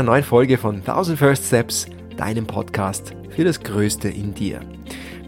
einer 0.00 0.12
neuen 0.12 0.24
Folge 0.24 0.56
von 0.56 0.76
1000 0.76 1.18
First 1.18 1.44
Steps, 1.44 1.86
deinem 2.16 2.46
Podcast 2.46 3.12
für 3.28 3.44
das 3.44 3.60
Größte 3.60 4.08
in 4.08 4.32
dir. 4.32 4.60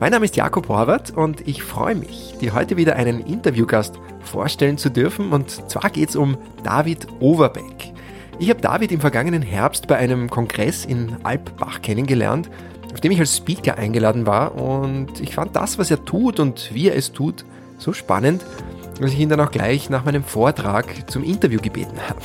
Mein 0.00 0.12
Name 0.12 0.24
ist 0.24 0.34
Jakob 0.34 0.66
Horvath 0.66 1.10
und 1.10 1.46
ich 1.46 1.62
freue 1.62 1.94
mich, 1.94 2.32
dir 2.40 2.54
heute 2.54 2.78
wieder 2.78 2.96
einen 2.96 3.20
Interviewgast 3.20 3.98
vorstellen 4.22 4.78
zu 4.78 4.88
dürfen 4.88 5.30
und 5.30 5.50
zwar 5.70 5.90
geht 5.90 6.08
es 6.08 6.16
um 6.16 6.38
David 6.64 7.06
Overbeck. 7.20 7.92
Ich 8.38 8.48
habe 8.48 8.62
David 8.62 8.92
im 8.92 9.00
vergangenen 9.02 9.42
Herbst 9.42 9.88
bei 9.88 9.98
einem 9.98 10.30
Kongress 10.30 10.86
in 10.86 11.16
Alpbach 11.22 11.82
kennengelernt, 11.82 12.48
auf 12.94 13.00
dem 13.02 13.12
ich 13.12 13.20
als 13.20 13.36
Speaker 13.36 13.76
eingeladen 13.76 14.24
war 14.24 14.54
und 14.54 15.20
ich 15.20 15.34
fand 15.34 15.54
das, 15.54 15.76
was 15.76 15.90
er 15.90 16.02
tut 16.06 16.40
und 16.40 16.70
wie 16.72 16.88
er 16.88 16.96
es 16.96 17.12
tut, 17.12 17.44
so 17.76 17.92
spannend, 17.92 18.42
dass 18.98 19.12
ich 19.12 19.18
ihn 19.18 19.28
dann 19.28 19.40
auch 19.40 19.50
gleich 19.50 19.90
nach 19.90 20.06
meinem 20.06 20.24
Vortrag 20.24 21.10
zum 21.10 21.24
Interview 21.24 21.60
gebeten 21.60 21.98
habe. 22.08 22.22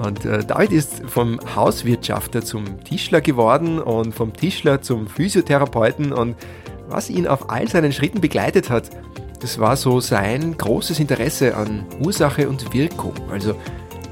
Und 0.00 0.24
äh, 0.24 0.42
David 0.42 0.72
ist 0.72 1.02
vom 1.06 1.38
Hauswirtschafter 1.54 2.42
zum 2.42 2.82
Tischler 2.84 3.20
geworden 3.20 3.78
und 3.78 4.14
vom 4.14 4.32
Tischler 4.32 4.80
zum 4.80 5.06
Physiotherapeuten 5.06 6.12
und 6.12 6.36
was 6.88 7.10
ihn 7.10 7.26
auf 7.26 7.50
all 7.50 7.68
seinen 7.68 7.92
Schritten 7.92 8.20
begleitet 8.20 8.70
hat, 8.70 8.88
das 9.40 9.58
war 9.58 9.76
so 9.76 10.00
sein 10.00 10.56
großes 10.56 11.00
Interesse 11.00 11.54
an 11.54 11.84
Ursache 12.02 12.48
und 12.48 12.72
Wirkung. 12.72 13.12
Also 13.30 13.54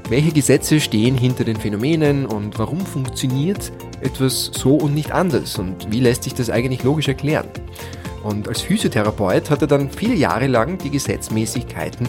welche 0.09 0.31
Gesetze 0.31 0.79
stehen 0.79 1.17
hinter 1.17 1.43
den 1.43 1.55
Phänomenen 1.55 2.27
und 2.27 2.59
warum 2.59 2.79
funktioniert 2.79 3.71
etwas 4.01 4.51
so 4.53 4.75
und 4.75 4.93
nicht 4.93 5.11
anders 5.11 5.57
und 5.57 5.91
wie 5.91 6.01
lässt 6.01 6.23
sich 6.23 6.35
das 6.35 6.51
eigentlich 6.51 6.83
logisch 6.83 7.07
erklären? 7.07 7.47
Und 8.23 8.47
als 8.47 8.61
Physiotherapeut 8.61 9.49
hat 9.49 9.61
er 9.61 9.67
dann 9.67 9.89
viele 9.89 10.15
Jahre 10.15 10.47
lang 10.47 10.77
die 10.77 10.91
Gesetzmäßigkeiten 10.91 12.07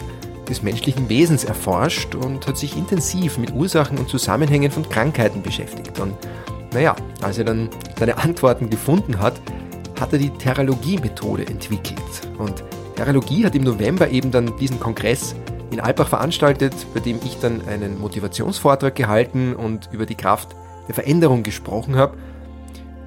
des 0.49 0.61
menschlichen 0.61 1.09
Wesens 1.09 1.43
erforscht 1.43 2.15
und 2.15 2.47
hat 2.47 2.57
sich 2.57 2.75
intensiv 2.77 3.37
mit 3.37 3.53
Ursachen 3.53 3.97
und 3.97 4.09
Zusammenhängen 4.09 4.71
von 4.71 4.87
Krankheiten 4.87 5.41
beschäftigt. 5.41 5.99
Und 5.99 6.15
naja, 6.73 6.95
als 7.21 7.37
er 7.37 7.45
dann 7.45 7.69
seine 7.97 8.17
Antworten 8.17 8.69
gefunden 8.69 9.19
hat, 9.19 9.39
hat 9.99 10.13
er 10.13 10.19
die 10.19 10.29
Theralogie-Methode 10.29 11.47
entwickelt. 11.47 11.99
Und 12.37 12.63
Theralogie 12.95 13.45
hat 13.45 13.55
im 13.55 13.63
November 13.63 14.09
eben 14.09 14.31
dann 14.31 14.57
diesen 14.57 14.79
Kongress 14.79 15.35
in 15.69 15.79
Alpbach 15.79 16.09
veranstaltet, 16.09 16.73
bei 16.93 16.99
dem 16.99 17.19
ich 17.23 17.37
dann 17.39 17.67
einen 17.67 17.99
Motivationsvortrag 17.99 18.95
gehalten 18.95 19.55
und 19.55 19.89
über 19.91 20.05
die 20.05 20.15
Kraft 20.15 20.55
der 20.87 20.95
Veränderung 20.95 21.43
gesprochen 21.43 21.95
habe 21.95 22.17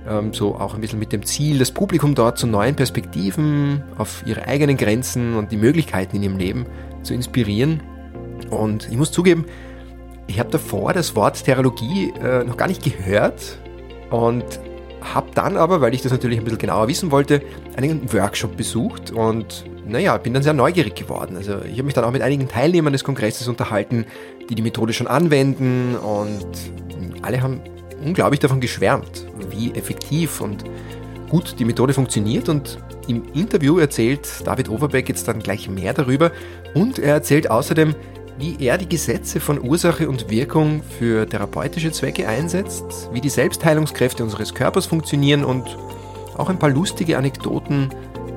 ähm, 0.09 0.33
so 0.33 0.55
auch 0.57 0.75
ein 0.75 0.81
bisschen 0.81 0.99
mit 0.99 1.13
dem 1.13 1.25
Ziel, 1.25 1.59
das 1.59 1.71
Publikum 1.71 2.15
dort 2.15 2.39
zu 2.39 2.47
neuen 2.47 2.75
Perspektiven 2.75 3.83
auf 3.97 4.23
ihre 4.27 4.47
eigenen 4.47 4.77
Grenzen 4.77 5.37
und 5.37 5.53
die 5.53 5.57
Möglichkeiten 5.57 6.17
in 6.17 6.23
ihrem 6.23 6.37
Leben 6.37 6.67
zu 7.05 7.15
inspirieren. 7.15 7.83
Und 8.51 8.89
ich 8.91 8.97
muss 8.97 9.13
zugeben, 9.13 9.47
ich 10.27 10.39
habe 10.39 10.51
davor 10.51 10.93
das 10.93 11.15
Wort 11.15 11.45
Therologie 11.45 12.13
äh, 12.23 12.45
noch 12.45 12.57
gar 12.57 12.69
nicht 12.69 12.83
gehört 12.83 13.59
und 14.11 14.45
habe 15.01 15.31
dann 15.35 15.57
aber, 15.57 15.81
weil 15.81 15.95
ich 15.95 16.03
das 16.03 16.13
natürlich 16.13 16.39
ein 16.39 16.45
bisschen 16.45 16.59
genauer 16.59 16.89
wissen 16.89 17.11
wollte, 17.11 17.43
einen 17.77 18.13
Workshop 18.13 18.57
besucht 18.57 19.11
und 19.11 19.65
naja, 19.87 20.17
bin 20.17 20.33
dann 20.33 20.43
sehr 20.43 20.55
neugierig 20.55 20.95
geworden. 20.95 21.37
Also 21.37 21.59
ich 21.65 21.73
habe 21.73 21.83
mich 21.83 21.95
dann 21.95 22.05
auch 22.05 22.11
mit 22.11 22.23
einigen 22.23 22.49
Teilnehmern 22.49 22.93
des 22.93 23.05
Kongresses 23.05 23.49
unterhalten, 23.49 24.07
die 24.49 24.55
die 24.55 24.63
Methode 24.63 24.95
schon 24.95 25.07
anwenden 25.07 25.97
und 25.97 26.47
alle 27.23 27.43
haben 27.43 27.61
unglaublich 28.03 28.41
davon 28.41 28.61
geschwärmt, 28.61 29.27
wie 29.51 29.73
effektiv 29.73 30.41
und 30.41 30.65
gut 31.35 31.59
die 31.59 31.65
Methode 31.65 31.93
funktioniert 31.93 32.49
und 32.49 32.79
im 33.09 33.25
Interview 33.35 33.79
erzählt 33.79 34.29
David 34.45 34.69
Overbeck 34.69 35.09
jetzt 35.09 35.27
dann 35.27 35.41
gleich 35.41 35.69
mehr 35.69 35.93
darüber 35.93 36.31
und 36.75 37.01
er 37.01 37.15
erzählt 37.15 37.51
außerdem, 37.51 37.97
wie 38.39 38.57
er 38.65 38.79
die 38.79 38.89
Gesetze 38.89 39.41
von 39.41 39.61
Ursache 39.61 40.09
und 40.09 40.31
Wirkung 40.31 40.81
für 40.97 41.29
therapeutische 41.29 41.91
Zwecke 41.91 42.29
einsetzt, 42.29 43.11
wie 43.13 43.21
die 43.21 43.31
Selbstheilungskräfte 43.31 44.23
unseres 44.23 44.55
Körpers 44.55 44.87
funktionieren 44.87 45.45
und 45.45 45.77
auch 46.37 46.51
ein 46.51 46.59
paar 46.61 46.71
lustige 46.71 47.19
Anekdoten 47.19 47.89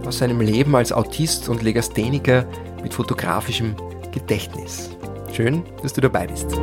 aus 0.04 0.18
seinem 0.18 0.42
Leben 0.42 0.76
als 0.76 0.92
Autist 0.92 1.50
und 1.50 1.62
Legastheniker 1.62 2.48
mit 2.82 2.96
fotografischem 2.96 3.76
Gedächtnis. 4.12 4.90
Schön, 5.34 5.62
dass 5.84 5.94
du 5.94 6.02
dabei 6.02 6.26
bist. 6.26 6.58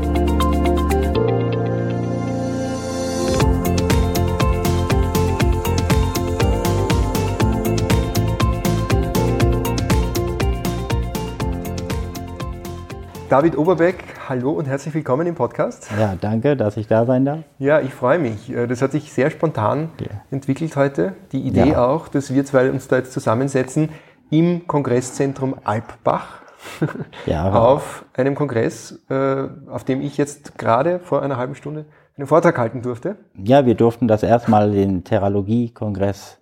David 13.34 13.58
Oberbeck, 13.58 14.04
hallo 14.28 14.52
und 14.52 14.66
herzlich 14.66 14.94
willkommen 14.94 15.26
im 15.26 15.34
Podcast. 15.34 15.90
Ja, 15.98 16.14
danke, 16.20 16.56
dass 16.56 16.76
ich 16.76 16.86
da 16.86 17.04
sein 17.04 17.24
darf. 17.24 17.40
Ja, 17.58 17.80
ich 17.80 17.92
freue 17.92 18.20
mich. 18.20 18.48
Äh, 18.48 18.68
das 18.68 18.80
hat 18.80 18.92
sich 18.92 19.12
sehr 19.12 19.28
spontan 19.28 19.88
ja. 19.98 20.22
entwickelt 20.30 20.76
heute. 20.76 21.14
Die 21.32 21.40
Idee 21.40 21.70
ja. 21.70 21.84
auch, 21.84 22.06
dass 22.06 22.32
wir 22.32 22.44
zwei 22.44 22.70
uns 22.70 22.86
da 22.86 22.98
jetzt 22.98 23.12
zusammensetzen 23.12 23.88
im 24.30 24.68
Kongresszentrum 24.68 25.56
Alpbach. 25.64 26.42
Ja, 27.26 27.50
auf 27.50 28.04
einem 28.14 28.36
Kongress, 28.36 29.00
äh, 29.10 29.48
auf 29.68 29.82
dem 29.82 30.00
ich 30.00 30.16
jetzt 30.16 30.56
gerade 30.56 31.00
vor 31.00 31.20
einer 31.20 31.36
halben 31.36 31.56
Stunde 31.56 31.86
einen 32.16 32.28
Vortrag 32.28 32.56
halten 32.56 32.82
durfte. 32.82 33.16
Ja, 33.34 33.66
wir 33.66 33.74
durften 33.74 34.06
das 34.06 34.22
erstmal 34.22 34.70
den 34.70 35.02
Theralogie-Kongress 35.02 36.38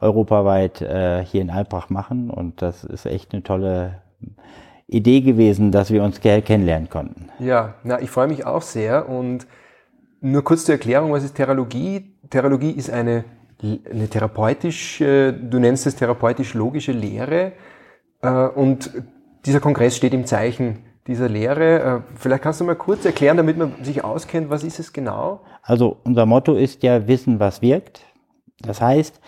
europaweit 0.00 0.80
äh, 0.80 1.22
hier 1.26 1.42
in 1.42 1.50
Alpbach 1.50 1.90
machen 1.90 2.30
und 2.30 2.62
das 2.62 2.84
ist 2.84 3.04
echt 3.04 3.34
eine 3.34 3.42
tolle 3.42 4.00
Idee 4.92 5.20
gewesen, 5.20 5.72
dass 5.72 5.90
wir 5.90 6.02
uns 6.02 6.20
kennenlernen 6.20 6.88
konnten. 6.88 7.28
Ja, 7.38 7.74
na, 7.84 8.00
ich 8.00 8.10
freue 8.10 8.28
mich 8.28 8.46
auch 8.46 8.62
sehr 8.62 9.08
und 9.08 9.46
nur 10.20 10.44
kurz 10.44 10.64
zur 10.64 10.74
Erklärung, 10.74 11.12
was 11.12 11.24
ist 11.24 11.34
Theralogie? 11.34 12.14
Theralogie 12.30 12.70
ist 12.70 12.90
eine, 12.90 13.24
eine 13.60 14.08
therapeutisch, 14.08 14.98
du 14.98 15.58
nennst 15.58 15.86
es 15.86 15.96
therapeutisch-logische 15.96 16.92
Lehre 16.92 17.52
äh, 18.22 18.46
und 18.48 18.90
dieser 19.44 19.60
Kongress 19.60 19.96
steht 19.96 20.14
im 20.14 20.24
Zeichen 20.24 20.78
dieser 21.06 21.28
Lehre. 21.28 21.80
Äh, 21.80 22.00
vielleicht 22.14 22.42
kannst 22.42 22.60
du 22.60 22.64
mal 22.64 22.76
kurz 22.76 23.04
erklären, 23.04 23.36
damit 23.36 23.58
man 23.58 23.72
sich 23.82 24.04
auskennt, 24.04 24.48
was 24.50 24.64
ist 24.64 24.78
es 24.78 24.92
genau? 24.92 25.40
Also 25.62 25.98
unser 26.04 26.26
Motto 26.26 26.54
ist 26.54 26.82
ja 26.82 27.06
Wissen, 27.08 27.40
was 27.40 27.60
wirkt. 27.60 28.02
Das 28.60 28.80
heißt, 28.80 29.20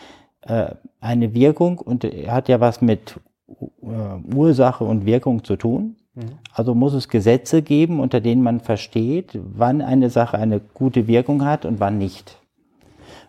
äh, 0.42 0.74
eine 1.00 1.34
Wirkung 1.34 1.78
und 1.78 2.04
hat 2.04 2.48
ja 2.48 2.60
was 2.60 2.80
mit 2.80 3.20
Ursache 3.46 4.84
und 4.84 5.06
Wirkung 5.06 5.44
zu 5.44 5.56
tun. 5.56 5.96
Mhm. 6.14 6.38
Also 6.52 6.74
muss 6.74 6.94
es 6.94 7.08
Gesetze 7.08 7.62
geben, 7.62 8.00
unter 8.00 8.20
denen 8.20 8.42
man 8.42 8.60
versteht, 8.60 9.38
wann 9.42 9.82
eine 9.82 10.10
Sache 10.10 10.38
eine 10.38 10.60
gute 10.60 11.06
Wirkung 11.06 11.44
hat 11.44 11.64
und 11.64 11.80
wann 11.80 11.98
nicht. 11.98 12.38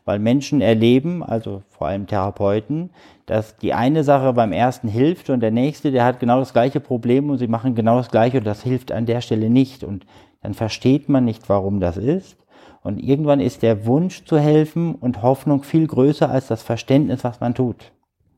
Weil 0.06 0.20
Menschen 0.20 0.62
erleben, 0.62 1.24
also 1.24 1.64
vor 1.68 1.88
allem 1.88 2.06
Therapeuten, 2.06 2.92
dass 3.25 3.58
die 3.58 3.74
eine 3.74 4.04
Sache 4.04 4.34
beim 4.34 4.52
ersten 4.52 4.88
hilft 4.88 5.31
und 5.31 5.40
der 5.40 5.52
nächste, 5.52 5.92
der 5.92 6.06
hat 6.06 6.20
genau 6.20 6.40
das 6.40 6.54
gleiche 6.54 6.80
Problem 6.80 7.30
und 7.30 7.40
sie 7.40 7.48
machen 7.48 7.74
genau 7.74 7.98
das 7.98 8.09
gleiche 8.09 8.38
und 8.38 8.44
das 8.46 8.62
hilft 8.62 8.92
an 8.92 9.08
der 9.08 9.22
Stelle 9.22 9.50
nicht. 9.50 9.84
Und 9.84 10.06
dann 10.44 10.54
versteht 10.54 11.09
man 11.09 11.25
nicht, 11.25 11.50
warum 11.50 11.80
das 11.80 11.98
ist. 11.98 12.38
Und 12.84 13.00
irgendwann 13.00 13.40
ist 13.40 13.64
der 13.64 13.88
Wunsch 13.88 14.25
zu 14.25 14.38
helfen 14.38 14.94
und 14.94 15.24
Hoffnung 15.24 15.64
viel 15.64 15.88
größer 15.88 16.30
als 16.30 16.46
das 16.46 16.62
Verständnis, 16.62 17.24
was 17.24 17.40
man 17.40 17.56
tut. 17.56 17.92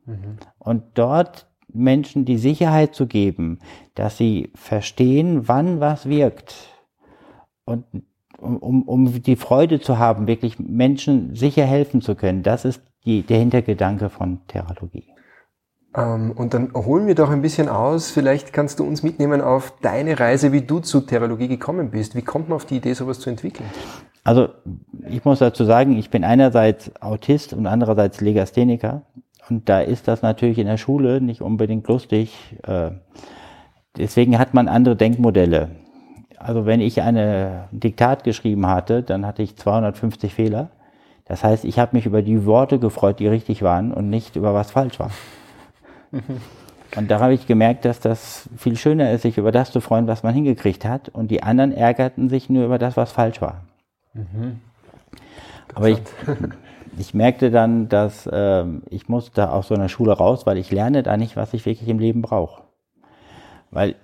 Mhm. 0.05 0.37
Und 0.57 0.83
dort 0.93 1.47
Menschen 1.77 2.25
die 2.25 2.37
Sicherheit 2.37 2.95
zu 2.95 3.07
geben, 3.07 3.59
dass 3.95 4.17
sie 4.17 4.51
verstehen, 4.55 5.47
wann 5.47 5.79
was 5.79 6.07
wirkt. 6.09 6.55
Und 7.65 7.85
um, 8.39 8.83
um 8.83 9.21
die 9.21 9.35
Freude 9.35 9.79
zu 9.79 9.97
haben, 9.97 10.27
wirklich 10.27 10.59
Menschen 10.59 11.35
sicher 11.35 11.65
helfen 11.65 12.01
zu 12.01 12.15
können. 12.15 12.43
Das 12.43 12.65
ist 12.65 12.81
die, 13.05 13.23
der 13.23 13.39
Hintergedanke 13.39 14.09
von 14.09 14.39
Therapie. 14.47 15.05
Ähm, 15.95 16.31
und 16.31 16.53
dann 16.53 16.73
holen 16.73 17.07
wir 17.07 17.15
doch 17.15 17.29
ein 17.29 17.41
bisschen 17.41 17.69
aus. 17.69 18.11
Vielleicht 18.11 18.53
kannst 18.53 18.79
du 18.79 18.85
uns 18.85 19.03
mitnehmen 19.03 19.41
auf 19.41 19.73
deine 19.81 20.19
Reise, 20.19 20.51
wie 20.51 20.61
du 20.61 20.79
zu 20.79 21.01
Therapie 21.01 21.47
gekommen 21.47 21.89
bist. 21.89 22.15
Wie 22.15 22.21
kommt 22.21 22.49
man 22.49 22.57
auf 22.57 22.65
die 22.65 22.77
Idee, 22.77 22.93
sowas 22.93 23.19
zu 23.19 23.29
entwickeln? 23.29 23.69
Also 24.23 24.49
ich 25.09 25.23
muss 25.23 25.39
dazu 25.39 25.63
sagen, 25.63 25.97
ich 25.97 26.09
bin 26.09 26.23
einerseits 26.23 26.91
Autist 27.01 27.53
und 27.53 27.65
andererseits 27.65 28.21
Legastheniker. 28.21 29.03
Und 29.49 29.69
da 29.69 29.79
ist 29.79 30.07
das 30.07 30.21
natürlich 30.21 30.57
in 30.57 30.67
der 30.67 30.77
Schule 30.77 31.21
nicht 31.21 31.41
unbedingt 31.41 31.87
lustig. 31.87 32.55
Äh, 32.63 32.91
deswegen 33.97 34.37
hat 34.39 34.53
man 34.53 34.67
andere 34.67 34.95
Denkmodelle. 34.95 35.69
Also 36.37 36.65
wenn 36.65 36.81
ich 36.81 37.01
eine 37.01 37.67
Diktat 37.71 38.23
geschrieben 38.23 38.67
hatte, 38.67 39.03
dann 39.03 39.25
hatte 39.25 39.41
ich 39.41 39.55
250 39.55 40.33
Fehler. 40.33 40.69
Das 41.25 41.43
heißt, 41.43 41.65
ich 41.65 41.79
habe 41.79 41.95
mich 41.95 42.05
über 42.05 42.21
die 42.21 42.45
Worte 42.45 42.79
gefreut, 42.79 43.19
die 43.19 43.27
richtig 43.27 43.61
waren 43.61 43.91
und 43.91 44.09
nicht 44.09 44.35
über 44.35 44.53
was 44.53 44.71
falsch 44.71 44.99
war. 44.99 45.11
Und 46.95 47.11
da 47.11 47.19
habe 47.19 47.33
ich 47.33 47.47
gemerkt, 47.47 47.83
dass 47.83 47.99
das 47.99 48.49
viel 48.55 48.77
schöner 48.77 49.11
ist, 49.11 49.23
sich 49.23 49.37
über 49.37 49.51
das 49.51 49.71
zu 49.71 49.81
freuen, 49.81 50.07
was 50.07 50.23
man 50.23 50.33
hingekriegt 50.33 50.85
hat. 50.85 51.09
Und 51.09 51.29
die 51.29 51.43
anderen 51.43 51.73
ärgerten 51.73 52.29
sich 52.29 52.49
nur 52.49 52.63
über 52.63 52.77
das, 52.77 52.95
was 52.95 53.11
falsch 53.11 53.41
war. 53.41 53.65
Mhm. 54.13 54.61
Aber 55.75 55.89
ich, 55.89 55.99
ich 56.99 57.13
merkte 57.13 57.51
dann, 57.51 57.89
dass 57.89 58.29
ähm, 58.31 58.83
ich 58.89 59.09
musste 59.09 59.51
aus 59.51 59.67
so 59.67 59.75
einer 59.75 59.89
Schule 59.89 60.13
raus, 60.13 60.45
weil 60.45 60.57
ich 60.57 60.71
lerne 60.71 61.03
da 61.03 61.17
nicht, 61.17 61.35
was 61.35 61.53
ich 61.53 61.65
wirklich 61.65 61.89
im 61.89 61.99
Leben 61.99 62.21
brauche. 62.21 62.63
Weil 63.71 63.95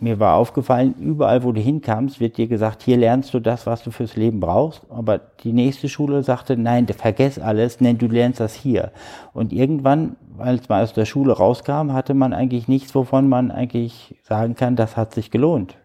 mir 0.00 0.18
war 0.18 0.36
aufgefallen, 0.36 0.94
überall, 0.98 1.44
wo 1.44 1.52
du 1.52 1.60
hinkamst, 1.60 2.20
wird 2.20 2.38
dir 2.38 2.46
gesagt, 2.46 2.82
hier 2.82 2.96
lernst 2.96 3.34
du 3.34 3.40
das, 3.40 3.66
was 3.66 3.82
du 3.82 3.90
fürs 3.90 4.16
Leben 4.16 4.40
brauchst. 4.40 4.82
Aber 4.88 5.18
die 5.18 5.52
nächste 5.52 5.88
Schule 5.88 6.22
sagte, 6.22 6.56
nein, 6.56 6.86
vergess 6.88 7.38
alles, 7.38 7.80
nein, 7.80 7.98
du 7.98 8.06
lernst 8.06 8.40
das 8.40 8.54
hier. 8.54 8.92
Und 9.34 9.52
irgendwann, 9.52 10.16
als 10.38 10.68
man 10.68 10.82
aus 10.82 10.94
der 10.94 11.04
Schule 11.04 11.34
rauskam, 11.34 11.92
hatte 11.92 12.14
man 12.14 12.32
eigentlich 12.32 12.66
nichts, 12.66 12.94
wovon 12.94 13.28
man 13.28 13.50
eigentlich 13.50 14.16
sagen 14.22 14.54
kann, 14.54 14.74
das 14.76 14.96
hat 14.96 15.12
sich 15.14 15.30
gelohnt. 15.30 15.76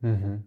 Mhm. 0.00 0.44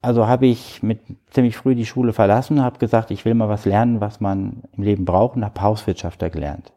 Also 0.00 0.28
habe 0.28 0.46
ich 0.46 0.82
mit 0.82 1.00
ziemlich 1.30 1.56
früh 1.56 1.74
die 1.74 1.86
Schule 1.86 2.12
verlassen, 2.12 2.62
habe 2.62 2.78
gesagt, 2.78 3.10
ich 3.10 3.24
will 3.24 3.34
mal 3.34 3.48
was 3.48 3.64
lernen, 3.64 4.00
was 4.00 4.20
man 4.20 4.62
im 4.76 4.84
Leben 4.84 5.04
braucht 5.04 5.36
und 5.36 5.44
habe 5.44 5.60
Hauswirtschafter 5.60 6.30
gelernt. 6.30 6.72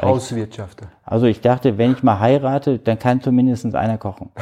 Hauswirtschafter. 0.00 0.86
Also 1.04 1.26
ich 1.26 1.40
dachte, 1.40 1.76
wenn 1.76 1.92
ich 1.92 2.02
mal 2.02 2.20
heirate, 2.20 2.78
dann 2.78 2.98
kann 2.98 3.20
zumindest 3.20 3.74
einer 3.74 3.98
kochen. 3.98 4.30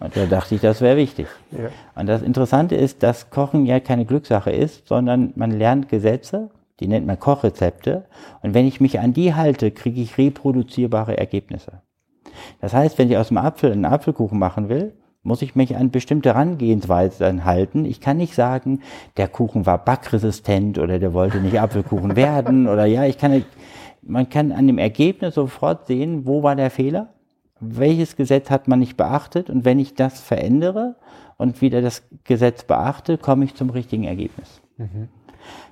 Und 0.00 0.16
da 0.16 0.26
dachte 0.26 0.54
ich, 0.54 0.60
das 0.60 0.82
wäre 0.82 0.96
wichtig. 0.98 1.28
Ja. 1.50 1.70
Und 1.94 2.06
das 2.08 2.20
Interessante 2.20 2.74
ist, 2.74 3.02
dass 3.02 3.30
Kochen 3.30 3.64
ja 3.64 3.80
keine 3.80 4.04
Glückssache 4.04 4.50
ist, 4.50 4.86
sondern 4.86 5.32
man 5.34 5.50
lernt 5.50 5.88
Gesetze, 5.88 6.50
die 6.80 6.88
nennt 6.88 7.06
man 7.06 7.18
Kochrezepte. 7.18 8.04
Und 8.42 8.52
wenn 8.52 8.66
ich 8.66 8.80
mich 8.80 9.00
an 9.00 9.14
die 9.14 9.34
halte, 9.34 9.70
kriege 9.70 10.02
ich 10.02 10.18
reproduzierbare 10.18 11.16
Ergebnisse. 11.16 11.80
Das 12.60 12.74
heißt, 12.74 12.98
wenn 12.98 13.10
ich 13.10 13.16
aus 13.16 13.28
dem 13.28 13.38
Apfel 13.38 13.72
einen 13.72 13.86
Apfelkuchen 13.86 14.38
machen 14.38 14.68
will, 14.68 14.92
muss 15.24 15.42
ich 15.42 15.56
mich 15.56 15.76
an 15.76 15.90
bestimmte 15.90 16.28
Herangehensweisen 16.28 17.44
halten. 17.44 17.86
Ich 17.86 18.00
kann 18.00 18.18
nicht 18.18 18.34
sagen, 18.34 18.80
der 19.16 19.26
Kuchen 19.26 19.66
war 19.66 19.78
backresistent 19.78 20.78
oder 20.78 20.98
der 20.98 21.12
wollte 21.12 21.38
nicht 21.38 21.58
Apfelkuchen 21.58 22.14
werden 22.16 22.68
oder 22.68 22.84
ja, 22.84 23.04
ich 23.04 23.18
kann 23.18 23.32
nicht, 23.32 23.46
man 24.02 24.28
kann 24.28 24.52
an 24.52 24.66
dem 24.66 24.78
Ergebnis 24.78 25.34
sofort 25.34 25.86
sehen, 25.86 26.26
wo 26.26 26.42
war 26.42 26.54
der 26.54 26.70
Fehler, 26.70 27.08
welches 27.58 28.16
Gesetz 28.16 28.50
hat 28.50 28.68
man 28.68 28.78
nicht 28.78 28.96
beachtet 28.96 29.48
und 29.48 29.64
wenn 29.64 29.78
ich 29.78 29.94
das 29.94 30.20
verändere 30.20 30.96
und 31.38 31.62
wieder 31.62 31.80
das 31.80 32.02
Gesetz 32.24 32.64
beachte, 32.64 33.16
komme 33.16 33.46
ich 33.46 33.54
zum 33.54 33.70
richtigen 33.70 34.04
Ergebnis. 34.04 34.60
Mhm. 34.76 35.08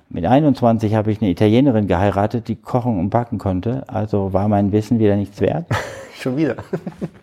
Mit 0.09 0.25
21 0.25 0.95
habe 0.95 1.11
ich 1.11 1.21
eine 1.21 1.31
Italienerin 1.31 1.87
geheiratet, 1.87 2.47
die 2.47 2.55
kochen 2.55 2.99
und 2.99 3.09
backen 3.11 3.37
konnte, 3.37 3.87
also 3.87 4.33
war 4.33 4.47
mein 4.47 4.71
Wissen 4.71 4.99
wieder 4.99 5.15
nichts 5.15 5.41
wert. 5.41 5.65
Schon 6.15 6.37
wieder. 6.37 6.55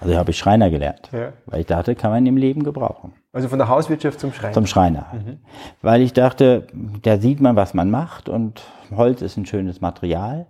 Also 0.00 0.16
habe 0.16 0.30
ich 0.30 0.38
Schreiner 0.38 0.70
gelernt, 0.70 1.10
ja. 1.12 1.32
weil 1.46 1.60
ich 1.60 1.66
dachte, 1.66 1.94
kann 1.94 2.10
man 2.10 2.24
im 2.26 2.36
Leben 2.36 2.62
gebrauchen. 2.62 3.12
Also 3.32 3.48
von 3.48 3.58
der 3.58 3.68
Hauswirtschaft 3.68 4.20
zum 4.20 4.32
Schreiner? 4.32 4.52
Zum 4.52 4.66
Schreiner. 4.66 5.06
Mhm. 5.12 5.38
Weil 5.82 6.02
ich 6.02 6.12
dachte, 6.12 6.66
da 7.02 7.18
sieht 7.18 7.40
man, 7.40 7.56
was 7.56 7.74
man 7.74 7.90
macht 7.90 8.28
und 8.28 8.62
Holz 8.94 9.22
ist 9.22 9.36
ein 9.36 9.46
schönes 9.46 9.80
Material. 9.80 10.46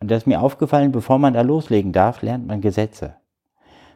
Und 0.00 0.10
das 0.10 0.18
ist 0.18 0.26
mir 0.26 0.40
aufgefallen, 0.40 0.92
bevor 0.92 1.18
man 1.18 1.34
da 1.34 1.42
loslegen 1.42 1.92
darf, 1.92 2.22
lernt 2.22 2.46
man 2.46 2.60
Gesetze. 2.60 3.14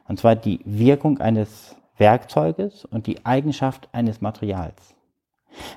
Und 0.06 0.18
zwar 0.18 0.36
die 0.36 0.60
Wirkung 0.64 1.18
eines 1.18 1.76
Werkzeuges 1.98 2.84
und 2.84 3.06
die 3.06 3.26
Eigenschaft 3.26 3.88
eines 3.92 4.20
Materials. 4.20 4.94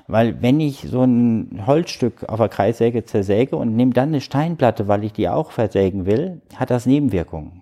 Weil 0.06 0.40
wenn 0.42 0.60
ich 0.60 0.88
so 0.88 1.02
ein 1.02 1.64
Holzstück 1.66 2.28
auf 2.28 2.38
der 2.38 2.48
Kreissäge 2.48 3.04
zersäge 3.04 3.56
und 3.56 3.74
nehme 3.74 3.92
dann 3.92 4.10
eine 4.10 4.20
Steinplatte, 4.20 4.88
weil 4.88 5.04
ich 5.04 5.12
die 5.12 5.28
auch 5.28 5.50
versägen 5.50 6.06
will, 6.06 6.40
hat 6.56 6.70
das 6.70 6.86
Nebenwirkungen. 6.86 7.61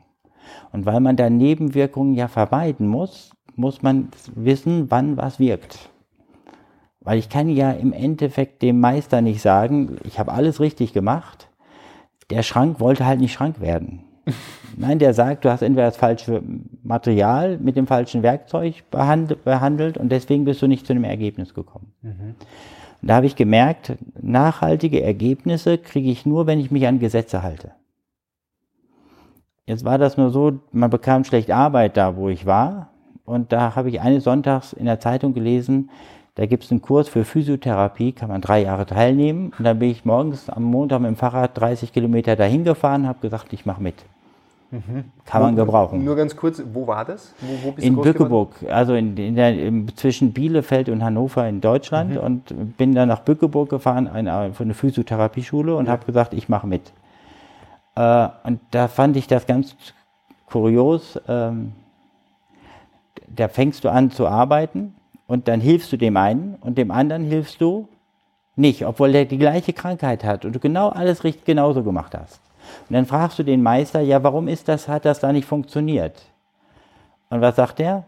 Und 0.72 0.86
weil 0.86 1.00
man 1.00 1.16
da 1.16 1.30
Nebenwirkungen 1.30 2.14
ja 2.14 2.28
vermeiden 2.28 2.86
muss, 2.86 3.32
muss 3.56 3.82
man 3.82 4.08
wissen, 4.34 4.90
wann 4.90 5.16
was 5.16 5.38
wirkt. 5.38 5.90
Weil 7.00 7.18
ich 7.18 7.28
kann 7.28 7.48
ja 7.48 7.72
im 7.72 7.92
Endeffekt 7.92 8.62
dem 8.62 8.80
Meister 8.80 9.20
nicht 9.20 9.40
sagen, 9.40 9.96
ich 10.04 10.18
habe 10.18 10.32
alles 10.32 10.60
richtig 10.60 10.92
gemacht. 10.92 11.48
Der 12.30 12.42
Schrank 12.42 12.78
wollte 12.78 13.06
halt 13.06 13.20
nicht 13.20 13.32
Schrank 13.32 13.60
werden. 13.60 14.04
Nein, 14.76 14.98
der 14.98 15.14
sagt, 15.14 15.44
du 15.44 15.50
hast 15.50 15.62
entweder 15.62 15.86
das 15.86 15.96
falsche 15.96 16.42
Material 16.82 17.58
mit 17.58 17.76
dem 17.76 17.86
falschen 17.86 18.22
Werkzeug 18.22 18.84
behandelt 18.90 19.98
und 19.98 20.10
deswegen 20.10 20.44
bist 20.44 20.62
du 20.62 20.66
nicht 20.66 20.86
zu 20.86 20.94
dem 20.94 21.04
Ergebnis 21.04 21.54
gekommen. 21.54 21.92
Mhm. 22.02 22.34
Da 23.02 23.16
habe 23.16 23.26
ich 23.26 23.34
gemerkt, 23.34 23.94
nachhaltige 24.20 25.02
Ergebnisse 25.02 25.78
kriege 25.78 26.10
ich 26.10 26.26
nur, 26.26 26.46
wenn 26.46 26.60
ich 26.60 26.70
mich 26.70 26.86
an 26.86 26.98
Gesetze 26.98 27.42
halte. 27.42 27.72
Jetzt 29.66 29.84
war 29.84 29.98
das 29.98 30.16
nur 30.16 30.30
so, 30.30 30.60
man 30.72 30.90
bekam 30.90 31.24
schlecht 31.24 31.50
Arbeit 31.50 31.96
da, 31.96 32.16
wo 32.16 32.28
ich 32.28 32.46
war. 32.46 32.88
Und 33.24 33.52
da 33.52 33.76
habe 33.76 33.88
ich 33.88 34.00
eines 34.00 34.24
Sonntags 34.24 34.72
in 34.72 34.86
der 34.86 34.98
Zeitung 34.98 35.34
gelesen, 35.34 35.90
da 36.36 36.46
gibt 36.46 36.64
es 36.64 36.70
einen 36.70 36.80
Kurs 36.80 37.08
für 37.08 37.24
Physiotherapie, 37.24 38.12
kann 38.12 38.28
man 38.28 38.40
drei 38.40 38.62
Jahre 38.62 38.86
teilnehmen. 38.86 39.52
Und 39.58 39.64
dann 39.64 39.78
bin 39.78 39.90
ich 39.90 40.04
morgens 40.04 40.48
am 40.48 40.62
Montag 40.62 41.00
mit 41.00 41.08
dem 41.08 41.16
Fahrrad 41.16 41.58
30 41.60 41.92
Kilometer 41.92 42.36
dahin 42.36 42.64
gefahren, 42.64 43.06
habe 43.06 43.18
gesagt, 43.20 43.52
ich 43.52 43.66
mache 43.66 43.82
mit. 43.82 43.96
Mhm. 44.70 45.04
Kann 45.26 45.42
man 45.42 45.56
gebrauchen. 45.56 46.04
Nur 46.04 46.14
ganz 46.14 46.36
kurz, 46.36 46.62
wo 46.72 46.86
war 46.86 47.04
das? 47.04 47.34
Wo, 47.40 47.70
wo 47.70 47.74
in 47.76 47.96
Bückeburg, 47.96 48.54
also 48.70 48.94
in, 48.94 49.16
in 49.16 49.34
der, 49.34 49.58
in, 49.58 49.88
zwischen 49.96 50.32
Bielefeld 50.32 50.88
und 50.88 51.02
Hannover 51.02 51.48
in 51.48 51.60
Deutschland. 51.60 52.12
Mhm. 52.12 52.18
Und 52.18 52.76
bin 52.76 52.94
dann 52.94 53.08
nach 53.08 53.20
Bückeburg 53.20 53.68
gefahren, 53.68 54.06
eine, 54.06 54.52
für 54.54 54.62
eine 54.62 54.74
Physiotherapieschule 54.74 55.74
und 55.74 55.86
ja. 55.86 55.92
habe 55.92 56.06
gesagt, 56.06 56.34
ich 56.34 56.48
mache 56.48 56.68
mit. 56.68 56.92
Äh, 57.94 58.28
und 58.44 58.60
da 58.70 58.88
fand 58.88 59.16
ich 59.16 59.26
das 59.26 59.46
ganz 59.46 59.76
kurios. 60.46 61.18
Ähm, 61.28 61.72
da 63.28 63.48
fängst 63.48 63.84
du 63.84 63.88
an 63.88 64.10
zu 64.10 64.26
arbeiten 64.26 64.94
und 65.26 65.48
dann 65.48 65.60
hilfst 65.60 65.92
du 65.92 65.96
dem 65.96 66.16
einen 66.16 66.56
und 66.60 66.76
dem 66.76 66.90
anderen 66.90 67.24
hilfst 67.24 67.60
du 67.60 67.88
nicht, 68.56 68.84
obwohl 68.84 69.12
der 69.12 69.24
die 69.24 69.38
gleiche 69.38 69.72
Krankheit 69.72 70.24
hat 70.24 70.44
und 70.44 70.52
du 70.52 70.58
genau 70.58 70.88
alles 70.88 71.24
richtig 71.24 71.44
genauso 71.44 71.82
gemacht 71.82 72.14
hast. 72.14 72.40
Und 72.88 72.94
dann 72.94 73.06
fragst 73.06 73.38
du 73.38 73.42
den 73.42 73.62
Meister, 73.62 74.00
ja, 74.00 74.22
warum 74.22 74.48
ist 74.48 74.68
das, 74.68 74.88
hat 74.88 75.04
das 75.04 75.20
da 75.20 75.32
nicht 75.32 75.46
funktioniert? 75.46 76.20
Und 77.30 77.40
was 77.40 77.56
sagt 77.56 77.78
der? 77.78 78.04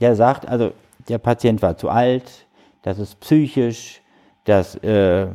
Der 0.00 0.14
sagt, 0.14 0.46
also 0.46 0.72
der 1.08 1.18
Patient 1.18 1.62
war 1.62 1.76
zu 1.76 1.88
alt, 1.88 2.46
das 2.82 2.98
ist 2.98 3.18
psychisch, 3.20 4.00
das, 4.44 4.76
äh, 4.76 5.26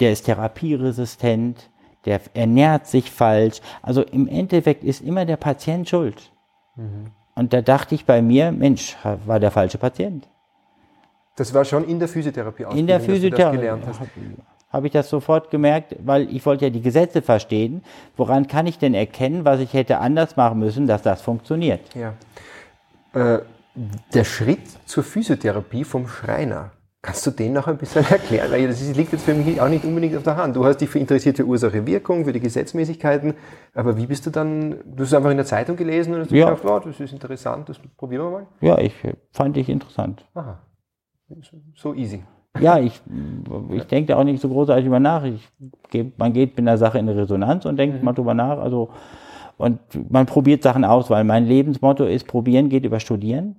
der 0.00 0.12
ist 0.12 0.24
therapieresistent, 0.24 1.68
der 2.08 2.20
ernährt 2.32 2.86
sich 2.86 3.10
falsch. 3.10 3.60
Also 3.82 4.02
im 4.02 4.26
Endeffekt 4.26 4.82
ist 4.82 5.02
immer 5.02 5.26
der 5.26 5.36
Patient 5.36 5.86
schuld. 5.86 6.32
Mhm. 6.76 7.12
Und 7.34 7.52
da 7.52 7.60
dachte 7.60 7.94
ich 7.94 8.06
bei 8.06 8.22
mir, 8.22 8.50
Mensch, 8.50 8.96
war 9.26 9.38
der 9.38 9.50
falsche 9.50 9.76
Patient. 9.76 10.26
Das 11.36 11.52
war 11.52 11.64
schon 11.64 11.86
in 11.86 11.98
der 11.98 12.08
Physiotherapie 12.08 12.64
In 12.74 12.86
der 12.86 13.00
Physiotherapie 13.00 13.68
habe 14.70 14.86
ich 14.86 14.92
das 14.92 15.08
sofort 15.08 15.50
gemerkt, 15.50 15.96
weil 16.04 16.34
ich 16.34 16.44
wollte 16.44 16.64
ja 16.64 16.70
die 16.70 16.82
Gesetze 16.82 17.22
verstehen. 17.22 17.82
Woran 18.16 18.46
kann 18.46 18.66
ich 18.66 18.78
denn 18.78 18.94
erkennen, 18.94 19.44
was 19.44 19.60
ich 19.60 19.72
hätte 19.72 19.98
anders 19.98 20.36
machen 20.36 20.58
müssen, 20.58 20.86
dass 20.86 21.02
das 21.02 21.22
funktioniert? 21.22 21.80
Ja. 21.94 22.14
Äh, 23.14 23.40
der 24.12 24.24
Schritt 24.24 24.66
zur 24.86 25.04
Physiotherapie 25.04 25.84
vom 25.84 26.08
Schreiner. 26.08 26.72
Kannst 27.08 27.26
du 27.26 27.30
den 27.30 27.54
noch 27.54 27.66
ein 27.66 27.78
bisschen 27.78 28.04
erklären? 28.10 28.52
Weil 28.52 28.68
das 28.68 28.94
liegt 28.94 29.12
jetzt 29.12 29.24
für 29.24 29.32
mich 29.32 29.58
auch 29.62 29.70
nicht 29.70 29.82
unbedingt 29.82 30.14
auf 30.14 30.24
der 30.24 30.36
Hand. 30.36 30.54
Du 30.54 30.66
hast 30.66 30.76
dich 30.82 30.90
für 30.90 30.98
interessiert 30.98 31.38
für 31.38 31.46
Ursache-Wirkung, 31.46 32.26
für 32.26 32.34
die 32.34 32.40
Gesetzmäßigkeiten, 32.40 33.32
aber 33.72 33.96
wie 33.96 34.04
bist 34.04 34.26
du 34.26 34.30
dann, 34.30 34.72
du 34.84 35.04
hast 35.04 35.08
es 35.08 35.14
einfach 35.14 35.30
in 35.30 35.38
der 35.38 35.46
Zeitung 35.46 35.76
gelesen 35.76 36.12
und 36.12 36.20
hast 36.20 36.30
ja. 36.30 36.50
gedacht, 36.50 36.66
oh, 36.66 36.86
das 36.86 37.00
ist 37.00 37.14
interessant, 37.14 37.66
das 37.66 37.78
probieren 37.96 38.24
wir 38.24 38.30
mal? 38.30 38.46
Ja, 38.60 38.76
ich 38.76 38.92
fand 39.32 39.56
ich 39.56 39.70
interessant. 39.70 40.22
Aha. 40.34 40.58
So 41.74 41.94
easy. 41.94 42.24
Ja, 42.60 42.78
ich, 42.78 43.00
ich 43.70 43.84
denke 43.84 44.14
auch 44.14 44.24
nicht 44.24 44.42
so 44.42 44.50
großartig 44.50 44.84
über 44.84 45.00
nach. 45.00 45.24
Ich, 45.24 45.48
man 46.18 46.34
geht 46.34 46.58
mit 46.58 46.68
einer 46.68 46.76
Sache 46.76 46.98
in 46.98 47.08
Resonanz 47.08 47.64
und 47.64 47.78
denkt 47.78 48.00
mhm. 48.00 48.04
mal 48.04 48.12
drüber 48.12 48.34
nach. 48.34 48.58
Also, 48.58 48.90
und 49.56 49.80
man 50.10 50.26
probiert 50.26 50.62
Sachen 50.62 50.84
aus, 50.84 51.08
weil 51.08 51.24
mein 51.24 51.46
Lebensmotto 51.46 52.04
ist, 52.04 52.26
probieren 52.26 52.68
geht 52.68 52.84
über 52.84 53.00
studieren 53.00 53.56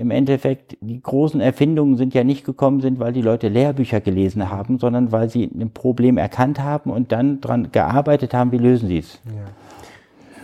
im 0.00 0.10
Endeffekt 0.10 0.78
die 0.80 1.00
großen 1.00 1.40
Erfindungen 1.40 1.96
sind 1.96 2.14
ja 2.14 2.24
nicht 2.24 2.44
gekommen 2.44 2.80
sind, 2.80 2.98
weil 2.98 3.12
die 3.12 3.20
Leute 3.20 3.48
Lehrbücher 3.48 4.00
gelesen 4.00 4.50
haben, 4.50 4.78
sondern 4.78 5.12
weil 5.12 5.28
sie 5.28 5.44
ein 5.44 5.70
Problem 5.72 6.16
erkannt 6.16 6.58
haben 6.60 6.90
und 6.90 7.12
dann 7.12 7.40
daran 7.42 7.70
gearbeitet 7.70 8.32
haben, 8.32 8.50
wie 8.50 8.58
lösen 8.58 8.88
sie 8.88 8.98
es. 8.98 9.20
Ja. 9.26 9.32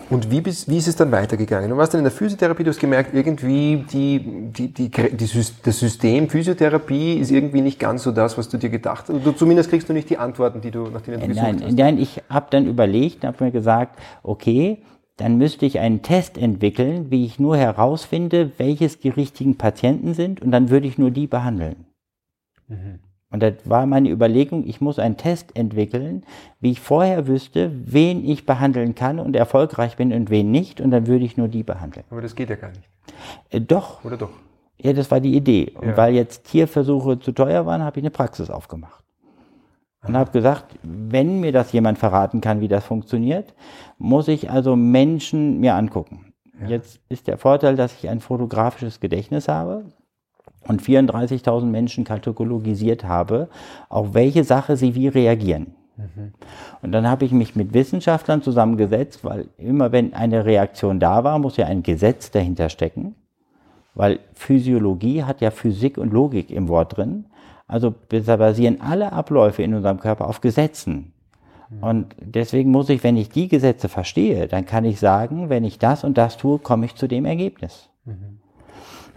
Und 0.09 0.31
wie, 0.31 0.41
bist, 0.41 0.71
wie 0.71 0.77
ist 0.77 0.87
es 0.87 0.95
dann 0.95 1.11
weitergegangen? 1.11 1.69
Du 1.71 1.77
warst 1.77 1.93
dann 1.93 1.99
in 1.99 2.05
der 2.05 2.13
Physiotherapie, 2.13 2.63
du 2.63 2.71
hast 2.71 2.79
gemerkt, 2.79 3.13
irgendwie 3.13 3.85
die, 3.91 4.53
die, 4.55 4.69
die, 4.69 4.91
die, 4.91 5.27
das 5.65 5.81
System 5.81 6.29
Physiotherapie 6.29 7.15
ist 7.15 7.33
irgendwie 7.33 7.61
nicht 7.61 7.81
ganz 7.81 8.05
so 8.05 8.13
das, 8.13 8.39
was 8.39 8.49
du 8.49 8.57
dir 8.57 8.69
gedacht 8.69 9.07
hast. 9.09 9.11
Oder 9.11 9.35
zumindest 9.35 9.69
kriegst 9.69 9.89
du 9.89 9.93
nicht 9.93 10.09
die 10.09 10.19
Antworten, 10.19 10.61
die 10.61 10.71
du, 10.71 10.85
nach 10.85 11.01
denen 11.01 11.21
du 11.21 11.27
gesucht 11.27 11.45
nein, 11.45 11.63
hast. 11.65 11.73
Nein, 11.75 11.99
ich 11.99 12.23
habe 12.29 12.47
dann 12.51 12.67
überlegt, 12.67 13.25
habe 13.25 13.43
mir 13.43 13.51
gesagt, 13.51 13.99
okay, 14.23 14.79
dann 15.17 15.39
müsste 15.39 15.65
ich 15.65 15.81
einen 15.81 16.03
Test 16.03 16.37
entwickeln, 16.37 17.11
wie 17.11 17.25
ich 17.25 17.39
nur 17.39 17.57
herausfinde, 17.57 18.53
welches 18.59 18.99
die 18.99 19.09
richtigen 19.09 19.57
Patienten 19.57 20.15
sind 20.15 20.43
und 20.43 20.51
dann 20.51 20.71
würde 20.71 20.87
ich 20.87 20.99
nur 20.99 21.11
die 21.11 21.27
behandeln. 21.27 21.87
Mhm. 22.69 23.01
Und 23.31 23.43
das 23.43 23.55
war 23.65 23.87
meine 23.87 24.11
Überlegung, 24.11 24.67
ich 24.67 24.81
muss 24.81 24.99
einen 24.99 25.17
Test 25.17 25.57
entwickeln, 25.57 26.25
wie 26.61 26.71
ich 26.71 26.81
vorher 26.81 27.27
wüsste, 27.27 27.73
wen 27.75 28.25
ich 28.25 28.47
behandeln 28.47 28.95
kann 28.95 29.19
und 29.19 29.35
erfolgreich 29.35 29.97
bin 29.97 30.13
und 30.13 30.31
wen 30.31 30.51
nicht 30.51 30.81
und 30.81 30.91
dann 30.91 31.07
würde 31.07 31.25
ich 31.25 31.37
nur 31.37 31.49
die 31.49 31.63
behandeln. 31.63 32.05
Aber 32.11 32.23
das 32.23 32.37
geht 32.37 32.51
ja 32.51 32.57
gar 32.57 32.71
nicht. 32.71 32.89
Äh, 33.51 33.61
doch. 33.61 34.05
Oder 34.05 34.17
doch? 34.17 34.31
Ja, 34.79 34.93
das 34.93 35.11
war 35.11 35.21
die 35.21 35.35
Idee. 35.35 35.73
Und 35.75 35.89
ja. 35.89 35.97
weil 35.97 36.15
jetzt 36.15 36.45
Tierversuche 36.45 37.19
zu 37.19 37.33
teuer 37.33 37.67
waren, 37.67 37.83
habe 37.83 37.99
ich 37.99 38.03
eine 38.05 38.11
Praxis 38.11 38.51
aufgemacht 38.51 39.06
und 40.09 40.17
habe 40.17 40.31
gesagt, 40.31 40.77
wenn 40.83 41.41
mir 41.41 41.53
das 41.53 41.73
jemand 41.73 41.99
verraten 41.99 42.41
kann, 42.41 42.61
wie 42.61 42.69
das 42.69 42.85
funktioniert, 42.85 43.55
muss 43.99 44.29
ich 44.29 44.51
also 44.51 44.77
Menschen 44.77 45.61
mir 45.61 45.75
angucken. 45.75 46.33
Ja. 46.61 46.69
Jetzt 46.69 47.01
ist 47.09 47.27
der 47.27 47.39
Vorteil, 47.39 47.77
dass 47.77 47.95
ich 47.95 48.09
ein 48.09 48.21
fotografisches 48.21 49.01
Gedächtnis 49.01 49.49
habe 49.49 49.85
und 50.67 50.83
34.000 50.83 51.65
Menschen 51.65 52.05
katalogisiert 52.05 53.05
habe, 53.05 53.49
auf 53.89 54.15
welche 54.15 54.45
Sache 54.45 54.77
sie 54.77 54.95
wie 54.95 55.09
reagieren. 55.09 55.75
Mhm. 55.97 56.33
Und 56.83 56.93
dann 56.93 57.09
habe 57.09 57.25
ich 57.25 57.33
mich 57.33 57.57
mit 57.57 57.75
Wissenschaftlern 57.75 58.43
zusammengesetzt, 58.43 59.25
weil 59.25 59.49
immer 59.59 59.93
wenn 59.93 60.15
eine 60.15 60.45
Reaktion 60.45 61.01
da 61.01 61.25
war, 61.25 61.39
muss 61.39 61.57
ja 61.57 61.67
ein 61.67 61.83
Gesetz 61.83 62.31
dahinter 62.31 62.69
stecken, 62.69 63.15
weil 63.95 64.21
Physiologie 64.35 65.25
hat 65.25 65.41
ja 65.41 65.51
Physik 65.51 65.99
und 65.99 66.13
Logik 66.13 66.51
im 66.51 66.69
Wort 66.69 66.97
drin. 66.97 67.27
Also 67.67 67.95
basieren 68.11 68.81
alle 68.81 69.13
Abläufe 69.13 69.63
in 69.63 69.75
unserem 69.75 69.99
Körper 69.99 70.29
auf 70.29 70.41
Gesetzen. 70.41 71.13
Und 71.81 72.15
deswegen 72.21 72.71
muss 72.71 72.89
ich, 72.89 73.03
wenn 73.03 73.17
ich 73.17 73.29
die 73.29 73.49
Gesetze 73.49 73.89
verstehe, 73.89 74.47
dann 74.47 74.67
kann 74.67 74.85
ich 74.85 75.01
sagen, 75.01 75.49
wenn 75.49 75.65
ich 75.65 75.79
das 75.79 76.05
und 76.05 76.17
das 76.17 76.37
tue, 76.37 76.59
komme 76.59 76.87
ich 76.87 76.95
zu 76.95 77.09
dem 77.09 77.25
Ergebnis. 77.25 77.91
Mhm. 78.05 78.39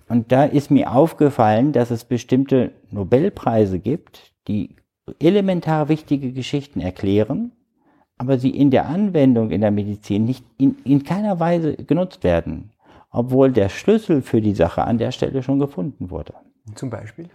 Und 0.08 0.32
da 0.32 0.46
ist 0.46 0.72
mir 0.72 0.92
aufgefallen, 0.92 1.72
dass 1.72 1.92
es 1.92 2.04
bestimmte 2.04 2.72
Nobelpreise 2.90 3.80
gibt, 3.80 4.34
die 4.48 4.76
elementar 5.20 5.90
wichtige 5.90 6.32
Geschichten 6.34 6.80
erklären, 6.80 7.52
aber 8.18 8.40
sie 8.40 8.50
in 8.50 8.72
der 8.72 8.88
Anwendung 8.88 9.52
in 9.52 9.62
der 9.62 9.72
Medizin 9.72 10.26
nicht 10.26 10.44
in, 10.58 10.76
in 10.84 11.04
keiner 11.04 11.40
Weise 11.40 11.76
genutzt 11.76 12.24
werden, 12.24 12.72
obwohl 13.12 13.52
der 13.52 13.70
Schlüssel 13.70 14.24
für 14.24 14.42
die 14.42 14.56
Sache 14.56 14.84
an 14.84 14.98
der 14.98 15.12
Stelle 15.12 15.44
schon 15.44 15.60
gefunden 15.60 16.10
wurde. 16.10 16.34
Zum 16.74 16.90
Beispiel? 16.90 17.30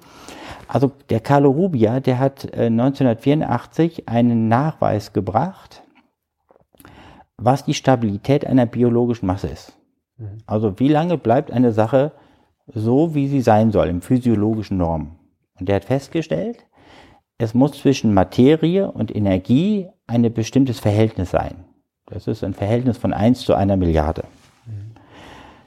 Also 0.69 0.93
der 1.11 1.21
Carlo 1.21 1.51
Rubia, 1.51 2.01
der 2.01 2.19
hat 2.19 2.45
1984 2.45 3.99
äh, 3.99 4.11
einen 4.11 4.49
Nachweis 4.49 5.13
gebracht, 5.13 5.83
was 7.37 7.65
die 7.65 7.75
Stabilität 7.75 8.47
einer 8.47 8.67
biologischen 8.67 9.27
Masse 9.27 9.49
ist. 9.49 9.73
Mhm. 10.17 10.39
Also 10.47 10.79
wie 10.79 10.89
lange 10.89 11.19
bleibt 11.19 11.51
eine 11.51 11.73
Sache 11.73 12.13
so, 12.67 13.15
wie 13.15 13.29
sie 13.29 13.43
sein 13.43 13.73
soll, 13.73 13.89
im 13.89 14.01
physiologischen 14.01 14.79
Norm. 14.79 15.17
Und 15.59 15.69
der 15.69 15.77
hat 15.77 15.85
festgestellt, 15.85 16.65
es 17.37 17.53
muss 17.53 17.73
zwischen 17.73 18.15
Materie 18.15 18.91
und 18.91 19.15
Energie 19.15 19.89
ein 20.07 20.33
bestimmtes 20.33 20.81
Verhältnis 20.81 21.31
sein. 21.31 21.65
Das 22.07 22.27
ist 22.27 22.45
ein 22.45 22.55
Verhältnis 22.55 22.97
von 22.97 23.13
1 23.13 23.41
zu 23.41 23.55
einer 23.55 23.77
Milliarde. 23.77 24.25
Mhm. 24.67 24.95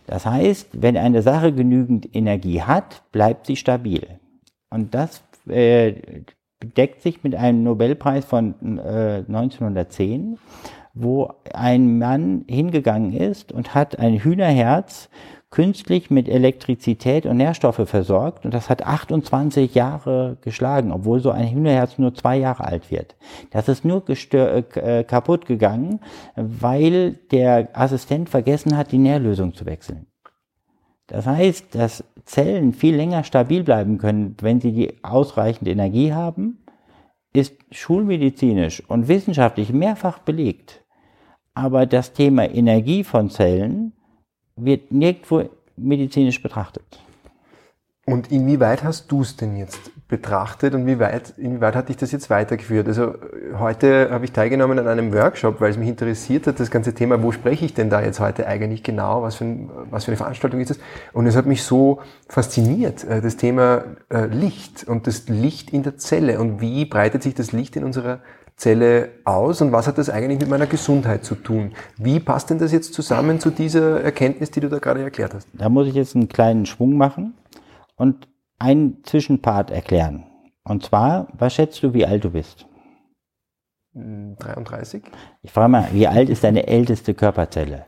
Das 0.05 0.25
heißt, 0.25 0.81
wenn 0.81 0.97
eine 0.97 1.21
Sache 1.21 1.53
genügend 1.53 2.15
Energie 2.15 2.61
hat, 2.61 3.03
bleibt 3.11 3.45
sie 3.45 3.55
stabil. 3.55 4.19
Und 4.69 4.93
das 4.93 5.23
äh, 5.47 6.23
deckt 6.63 7.01
sich 7.01 7.23
mit 7.23 7.35
einem 7.35 7.63
Nobelpreis 7.63 8.25
von 8.25 8.79
äh, 8.79 9.23
1910, 9.27 10.37
wo 10.93 11.31
ein 11.53 11.99
Mann 11.99 12.45
hingegangen 12.47 13.13
ist 13.13 13.51
und 13.51 13.75
hat 13.75 13.99
ein 13.99 14.19
Hühnerherz 14.19 15.09
künstlich 15.49 16.11
mit 16.11 16.27
Elektrizität 16.27 17.25
und 17.25 17.37
Nährstoffe 17.37 17.87
versorgt 17.87 18.43
und 18.43 18.53
das 18.53 18.69
hat 18.69 18.85
28 18.85 19.73
Jahre 19.73 20.37
geschlagen, 20.41 20.91
obwohl 20.91 21.21
so 21.21 21.31
ein 21.31 21.49
Hühnerherz 21.49 21.97
nur 21.97 22.13
zwei 22.13 22.37
Jahre 22.37 22.65
alt 22.65 22.91
wird. 22.91 23.15
Das 23.51 23.69
ist 23.69 23.85
nur 23.85 24.03
äh, 24.09 25.03
kaputt 25.03 25.45
gegangen, 25.45 26.01
weil 26.35 27.13
der 27.31 27.69
Assistent 27.73 28.29
vergessen 28.29 28.75
hat, 28.75 28.91
die 28.91 28.97
Nährlösung 28.97 29.53
zu 29.53 29.65
wechseln. 29.65 30.07
Das 31.07 31.25
heißt, 31.25 31.73
dass 31.73 32.03
Zellen 32.25 32.73
viel 32.73 32.95
länger 32.95 33.23
stabil 33.23 33.63
bleiben 33.63 33.97
können, 33.97 34.35
wenn 34.41 34.59
sie 34.59 34.73
die 34.73 35.03
ausreichende 35.03 35.71
Energie 35.71 36.13
haben, 36.13 36.59
ist 37.33 37.55
schulmedizinisch 37.71 38.83
und 38.89 39.07
wissenschaftlich 39.07 39.71
mehrfach 39.71 40.19
belegt. 40.19 40.83
Aber 41.53 41.85
das 41.85 42.13
Thema 42.13 42.49
Energie 42.49 43.03
von 43.03 43.29
Zellen 43.29 43.93
wird 44.55 44.91
nirgendwo 44.91 45.49
medizinisch 45.77 46.41
betrachtet. 46.41 46.99
Und 48.05 48.31
inwieweit 48.31 48.83
hast 48.83 49.11
du 49.11 49.21
es 49.21 49.35
denn 49.35 49.57
jetzt 49.57 49.91
betrachtet 50.07 50.73
und 50.73 50.85
wie 50.85 50.99
weit, 50.99 51.33
inwieweit 51.37 51.75
hat 51.75 51.89
dich 51.89 51.97
das 51.97 52.11
jetzt 52.11 52.29
weitergeführt? 52.29 52.87
Also 52.87 53.15
heute 53.59 54.09
habe 54.09 54.23
ich 54.25 54.31
teilgenommen 54.31 54.79
an 54.79 54.87
einem 54.87 55.13
Workshop, 55.13 55.59
weil 55.59 55.71
es 55.71 55.77
mich 55.77 55.89
interessiert 55.89 56.47
hat, 56.47 56.59
das 56.59 56.71
ganze 56.71 56.93
Thema, 56.93 57.21
wo 57.21 57.31
spreche 57.31 57.65
ich 57.65 57.73
denn 57.73 57.89
da 57.89 58.01
jetzt 58.01 58.19
heute 58.19 58.47
eigentlich 58.47 58.83
genau, 58.83 59.21
was 59.21 59.35
für, 59.35 59.45
ein, 59.45 59.69
was 59.89 60.05
für 60.05 60.11
eine 60.11 60.17
Veranstaltung 60.17 60.61
ist 60.61 60.69
das? 60.69 60.79
Und 61.11 61.27
es 61.27 61.35
hat 61.35 61.45
mich 61.45 61.63
so 61.63 61.99
fasziniert, 62.29 63.03
äh, 63.03 63.21
das 63.21 63.35
Thema 63.35 63.83
äh, 64.09 64.27
Licht 64.27 64.85
und 64.87 65.07
das 65.07 65.27
Licht 65.27 65.71
in 65.71 65.83
der 65.83 65.97
Zelle 65.97 66.39
und 66.39 66.61
wie 66.61 66.85
breitet 66.85 67.23
sich 67.23 67.35
das 67.35 67.51
Licht 67.51 67.75
in 67.75 67.83
unserer 67.83 68.19
Zelle 68.55 69.09
aus 69.23 69.61
und 69.61 69.71
was 69.71 69.87
hat 69.87 69.97
das 69.99 70.09
eigentlich 70.09 70.39
mit 70.39 70.49
meiner 70.49 70.65
Gesundheit 70.65 71.23
zu 71.25 71.35
tun? 71.35 71.73
Wie 71.97 72.19
passt 72.19 72.49
denn 72.49 72.57
das 72.57 72.71
jetzt 72.71 72.93
zusammen 72.93 73.39
zu 73.39 73.51
dieser 73.51 74.01
Erkenntnis, 74.01 74.51
die 74.51 74.61
du 74.61 74.69
da 74.69 74.79
gerade 74.79 75.01
erklärt 75.03 75.33
hast? 75.33 75.47
Da 75.53 75.69
muss 75.69 75.87
ich 75.87 75.93
jetzt 75.93 76.15
einen 76.15 76.27
kleinen 76.27 76.65
Schwung 76.65 76.97
machen 76.97 77.35
und 77.97 78.27
einen 78.59 79.03
Zwischenpart 79.03 79.71
erklären. 79.71 80.25
Und 80.63 80.83
zwar, 80.83 81.27
was 81.33 81.53
schätzt 81.53 81.81
du, 81.83 81.93
wie 81.93 82.05
alt 82.05 82.23
du 82.23 82.31
bist? 82.31 82.65
33. 83.93 85.03
Hm, 85.03 85.11
ich 85.41 85.51
frage 85.51 85.69
mal, 85.69 85.87
wie 85.91 86.07
alt 86.07 86.29
ist 86.29 86.43
deine 86.43 86.67
älteste 86.67 87.13
Körperzelle? 87.13 87.85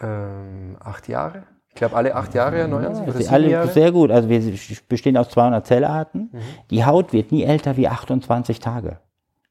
Ähm, 0.00 0.76
acht 0.80 1.08
Jahre. 1.08 1.44
Ich 1.68 1.74
glaube, 1.74 1.96
alle 1.96 2.14
acht 2.14 2.34
Jahre 2.34 2.58
erneuern 2.58 2.94
sich. 2.94 3.26
Ja, 3.26 3.32
alle 3.32 3.50
Jahre? 3.50 3.68
Sehr 3.68 3.92
gut. 3.92 4.10
Also 4.10 4.28
wir 4.28 4.40
bestehen 4.88 5.16
aus 5.16 5.28
200 5.28 5.66
Zellarten. 5.66 6.30
Mhm. 6.32 6.38
Die 6.70 6.84
Haut 6.84 7.12
wird 7.12 7.30
nie 7.30 7.44
älter 7.44 7.76
wie 7.76 7.88
28 7.88 8.58
Tage. 8.58 8.98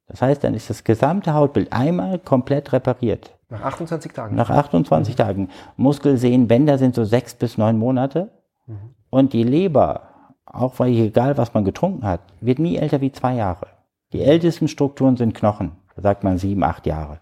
Das 0.08 0.22
heißt, 0.22 0.44
dann 0.44 0.54
ist 0.54 0.70
das 0.70 0.84
gesamte 0.84 1.34
Hautbild 1.34 1.72
einmal 1.72 2.20
komplett 2.20 2.72
repariert. 2.74 3.38
Nach 3.50 3.62
28 3.62 4.12
Tagen? 4.12 4.36
Nach 4.36 4.50
28 4.50 5.14
mhm. 5.14 5.18
Tagen. 5.18 5.50
Muskelsehnen, 5.78 6.78
sind 6.78 6.96
so 6.96 7.04
sechs 7.04 7.34
bis 7.34 7.58
neun 7.58 7.78
Monate. 7.78 8.30
Und 9.10 9.34
die 9.34 9.44
Leber, 9.44 10.02
auch 10.46 10.80
weil 10.80 10.94
egal 10.94 11.38
was 11.38 11.54
man 11.54 11.66
getrunken 11.66 12.06
hat, 12.06 12.22
wird 12.42 12.60
nie 12.60 12.78
älter 12.78 13.02
wie 13.02 13.12
zwei 13.12 13.36
Jahre. 13.36 13.68
Die 14.14 14.22
ältesten 14.22 14.68
Strukturen 14.68 15.18
sind 15.18 15.34
Knochen. 15.34 15.74
Da 15.96 16.02
sagt 16.02 16.24
man 16.24 16.38
sieben, 16.38 16.64
acht 16.64 16.86
Jahre. 16.86 17.20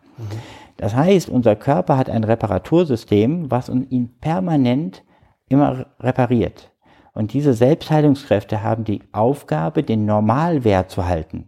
Das 0.78 0.96
heißt, 0.96 1.30
unser 1.30 1.56
Körper 1.56 1.98
hat 1.98 2.10
ein 2.10 2.24
Reparatursystem, 2.24 3.50
was 3.50 3.70
ihn 3.70 4.10
permanent 4.20 5.04
immer 5.48 5.86
repariert. 6.00 6.72
Und 7.14 7.34
diese 7.34 7.54
Selbstheilungskräfte 7.54 8.62
haben 8.62 8.84
die 8.84 9.02
Aufgabe, 9.14 9.84
den 9.84 10.06
Normalwert 10.06 10.92
zu 10.92 11.06
halten. 11.06 11.48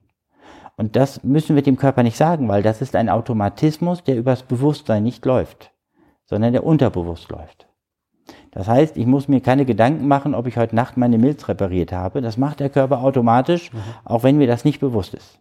Und 0.77 0.95
das 0.95 1.23
müssen 1.23 1.55
wir 1.55 1.63
dem 1.63 1.75
Körper 1.75 2.03
nicht 2.03 2.15
sagen, 2.15 2.47
weil 2.47 2.63
das 2.63 2.81
ist 2.81 2.95
ein 2.95 3.09
Automatismus, 3.09 4.03
der 4.03 4.15
übers 4.15 4.43
Bewusstsein 4.43 5.03
nicht 5.03 5.25
läuft, 5.25 5.71
sondern 6.25 6.53
der 6.53 6.63
unterbewusst 6.63 7.29
läuft. 7.29 7.66
Das 8.51 8.67
heißt, 8.67 8.97
ich 8.97 9.05
muss 9.05 9.27
mir 9.27 9.41
keine 9.41 9.65
Gedanken 9.65 10.07
machen, 10.07 10.33
ob 10.33 10.47
ich 10.47 10.57
heute 10.57 10.75
Nacht 10.75 10.97
meine 10.97 11.17
Milz 11.17 11.47
repariert 11.47 11.91
habe. 11.91 12.21
Das 12.21 12.37
macht 12.37 12.59
der 12.59 12.69
Körper 12.69 13.01
automatisch, 13.01 13.71
mhm. 13.71 13.79
auch 14.05 14.23
wenn 14.23 14.37
mir 14.37 14.47
das 14.47 14.65
nicht 14.65 14.79
bewusst 14.79 15.13
ist. 15.13 15.39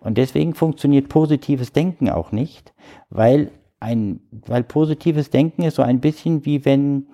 Und 0.00 0.18
deswegen 0.18 0.54
funktioniert 0.54 1.08
positives 1.08 1.72
Denken 1.72 2.08
auch 2.08 2.32
nicht, 2.32 2.72
weil 3.10 3.50
ein, 3.80 4.20
weil 4.46 4.62
positives 4.62 5.30
Denken 5.30 5.62
ist 5.62 5.76
so 5.76 5.82
ein 5.82 6.00
bisschen 6.00 6.44
wie 6.44 6.64
wenn 6.64 7.08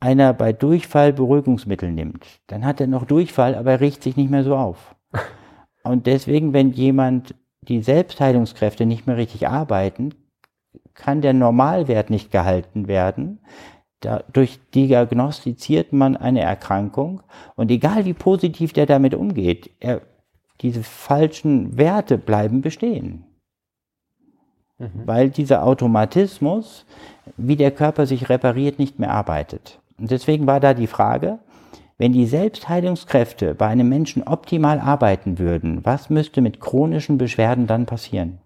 einer 0.00 0.32
bei 0.32 0.52
Durchfall 0.52 1.12
Beruhigungsmittel 1.12 1.90
nimmt. 1.90 2.24
Dann 2.46 2.64
hat 2.64 2.80
er 2.80 2.86
noch 2.86 3.04
Durchfall, 3.04 3.54
aber 3.54 3.72
er 3.72 3.80
riecht 3.80 4.02
sich 4.02 4.16
nicht 4.16 4.30
mehr 4.30 4.44
so 4.44 4.56
auf. 4.56 4.96
Und 5.82 6.06
deswegen, 6.06 6.52
wenn 6.52 6.72
jemand 6.72 7.34
die 7.62 7.82
Selbstheilungskräfte 7.82 8.86
nicht 8.86 9.06
mehr 9.06 9.16
richtig 9.16 9.48
arbeiten, 9.48 10.14
kann 10.94 11.20
der 11.20 11.34
Normalwert 11.34 12.10
nicht 12.10 12.30
gehalten 12.30 12.88
werden. 12.88 13.40
Dadurch 14.00 14.58
diagnostiziert 14.74 15.92
man 15.92 16.16
eine 16.16 16.40
Erkrankung 16.40 17.22
und 17.54 17.70
egal 17.70 18.06
wie 18.06 18.14
positiv 18.14 18.72
der 18.72 18.86
damit 18.86 19.14
umgeht, 19.14 19.70
er, 19.78 20.00
diese 20.62 20.82
falschen 20.82 21.76
Werte 21.76 22.16
bleiben 22.18 22.62
bestehen. 22.62 23.24
Mhm. 24.78 25.02
Weil 25.04 25.30
dieser 25.30 25.64
Automatismus, 25.64 26.86
wie 27.36 27.56
der 27.56 27.70
Körper 27.70 28.06
sich 28.06 28.28
repariert, 28.30 28.78
nicht 28.78 28.98
mehr 28.98 29.10
arbeitet. 29.10 29.78
Und 29.98 30.10
deswegen 30.10 30.46
war 30.46 30.60
da 30.60 30.72
die 30.72 30.86
Frage, 30.86 31.38
wenn 31.98 32.12
die 32.12 32.24
Selbstheilungskräfte 32.24 33.54
bei 33.54 33.66
einem 33.66 33.90
Menschen 33.90 34.22
optimal 34.22 34.80
arbeiten 34.80 35.38
würden, 35.38 35.84
was 35.84 36.08
müsste 36.08 36.40
mit 36.40 36.58
chronischen 36.58 37.18
Beschwerden 37.18 37.66
dann 37.66 37.84
passieren? 37.84 38.38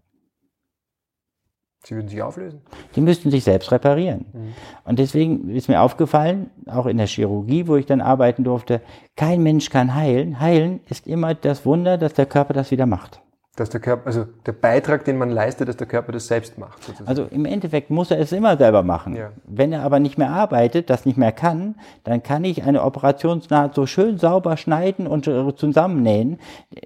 Sie 1.85 1.95
würden 1.95 2.09
sich 2.09 2.23
auflösen? 2.23 2.63
Die 2.97 3.01
müssten 3.01 3.31
sich 3.31 3.45
selbst 3.45 3.71
reparieren. 3.71 4.25
Mhm. 4.33 4.55
Und 4.85 4.99
deswegen 4.99 5.51
ist 5.51 5.69
mir 5.69 5.83
aufgefallen, 5.83 6.51
auch 6.67 6.87
in 6.87 6.97
der 6.97 7.07
Chirurgie, 7.07 7.69
wo 7.69 7.77
ich 7.77 7.85
dann 7.85 8.01
arbeiten 8.01 8.43
durfte, 8.43 8.81
kein 9.17 9.43
Mensch 9.43 9.69
kann 9.69 9.95
heilen. 9.95 10.41
Heilen 10.41 10.81
ist 10.89 11.07
immer 11.07 11.35
das 11.35 11.67
Wunder, 11.67 11.99
dass 11.99 12.15
der 12.15 12.27
Körper 12.27 12.55
das 12.55 12.71
wieder 12.71 12.87
macht. 12.87 13.21
Dass 13.57 13.71
der 13.71 13.81
Körper, 13.81 14.07
also 14.07 14.27
der 14.47 14.53
Beitrag, 14.53 15.05
den 15.05 15.17
man 15.17 15.31
leistet, 15.31 15.69
dass 15.69 15.77
der 15.77 15.87
Körper 15.87 16.11
das 16.11 16.27
selbst 16.27 16.59
macht. 16.59 16.83
Sozusagen. 16.83 17.09
Also 17.09 17.27
im 17.31 17.45
Endeffekt 17.45 17.89
muss 17.89 18.11
er 18.11 18.19
es 18.19 18.33
immer 18.33 18.57
selber 18.57 18.83
machen. 18.83 19.15
Ja. 19.15 19.31
Wenn 19.45 19.73
er 19.73 19.83
aber 19.83 20.01
nicht 20.01 20.19
mehr 20.19 20.31
arbeitet, 20.31 20.91
das 20.91 21.07
nicht 21.07 21.17
mehr 21.17 21.31
kann, 21.31 21.77
dann 22.03 22.23
kann 22.23 22.43
ich 22.45 22.65
eine 22.65 22.83
Operationsnaht 22.83 23.75
so 23.75 23.87
schön 23.87 24.19
sauber 24.19 24.57
schneiden 24.57 25.07
und 25.07 25.29
äh, 25.29 25.55
zusammennähen. 25.55 26.39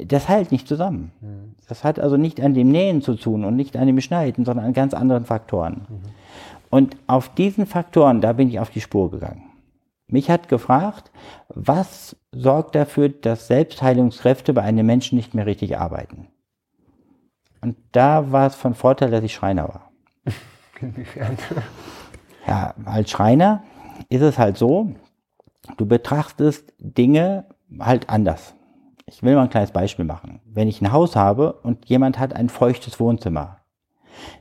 Das 0.04 0.28
heilt 0.28 0.52
nicht 0.52 0.68
zusammen. 0.68 1.12
Mhm. 1.20 1.54
Das 1.68 1.84
hat 1.84 1.98
also 1.98 2.16
nicht 2.16 2.40
an 2.40 2.54
dem 2.54 2.70
Nähen 2.70 3.00
zu 3.00 3.14
tun 3.14 3.44
und 3.44 3.56
nicht 3.56 3.76
an 3.76 3.86
dem 3.86 4.00
Schneiden, 4.00 4.44
sondern 4.44 4.66
an 4.66 4.72
ganz 4.74 4.92
anderen 4.92 5.24
Faktoren. 5.24 5.86
Mhm. 5.88 6.00
Und 6.70 6.96
auf 7.06 7.30
diesen 7.30 7.66
Faktoren, 7.66 8.20
da 8.20 8.34
bin 8.34 8.48
ich 8.48 8.60
auf 8.60 8.70
die 8.70 8.80
Spur 8.80 9.10
gegangen. 9.10 9.44
Mich 10.06 10.30
hat 10.30 10.48
gefragt, 10.48 11.10
was 11.48 12.16
sorgt 12.32 12.74
dafür, 12.74 13.10
dass 13.10 13.46
Selbstheilungskräfte 13.46 14.54
bei 14.54 14.62
einem 14.62 14.86
Menschen 14.86 15.16
nicht 15.16 15.34
mehr 15.34 15.46
richtig 15.46 15.78
arbeiten? 15.78 16.28
Und 17.60 17.76
da 17.92 18.30
war 18.30 18.46
es 18.46 18.54
von 18.54 18.74
Vorteil, 18.74 19.10
dass 19.10 19.24
ich 19.24 19.34
Schreiner 19.34 19.68
war. 19.68 19.90
Inwiefern? 20.80 21.36
Ja, 22.46 22.72
als 22.86 23.10
Schreiner 23.10 23.62
ist 24.08 24.22
es 24.22 24.38
halt 24.38 24.56
so, 24.56 24.94
du 25.76 25.84
betrachtest 25.84 26.72
Dinge 26.78 27.44
halt 27.78 28.08
anders. 28.08 28.54
Ich 29.04 29.22
will 29.22 29.34
mal 29.34 29.42
ein 29.42 29.50
kleines 29.50 29.70
Beispiel 29.70 30.06
machen. 30.06 30.40
Wenn 30.46 30.66
ich 30.66 30.80
ein 30.80 30.90
Haus 30.90 31.14
habe 31.14 31.52
und 31.62 31.84
jemand 31.90 32.18
hat 32.18 32.34
ein 32.34 32.48
feuchtes 32.48 32.98
Wohnzimmer, 32.98 33.58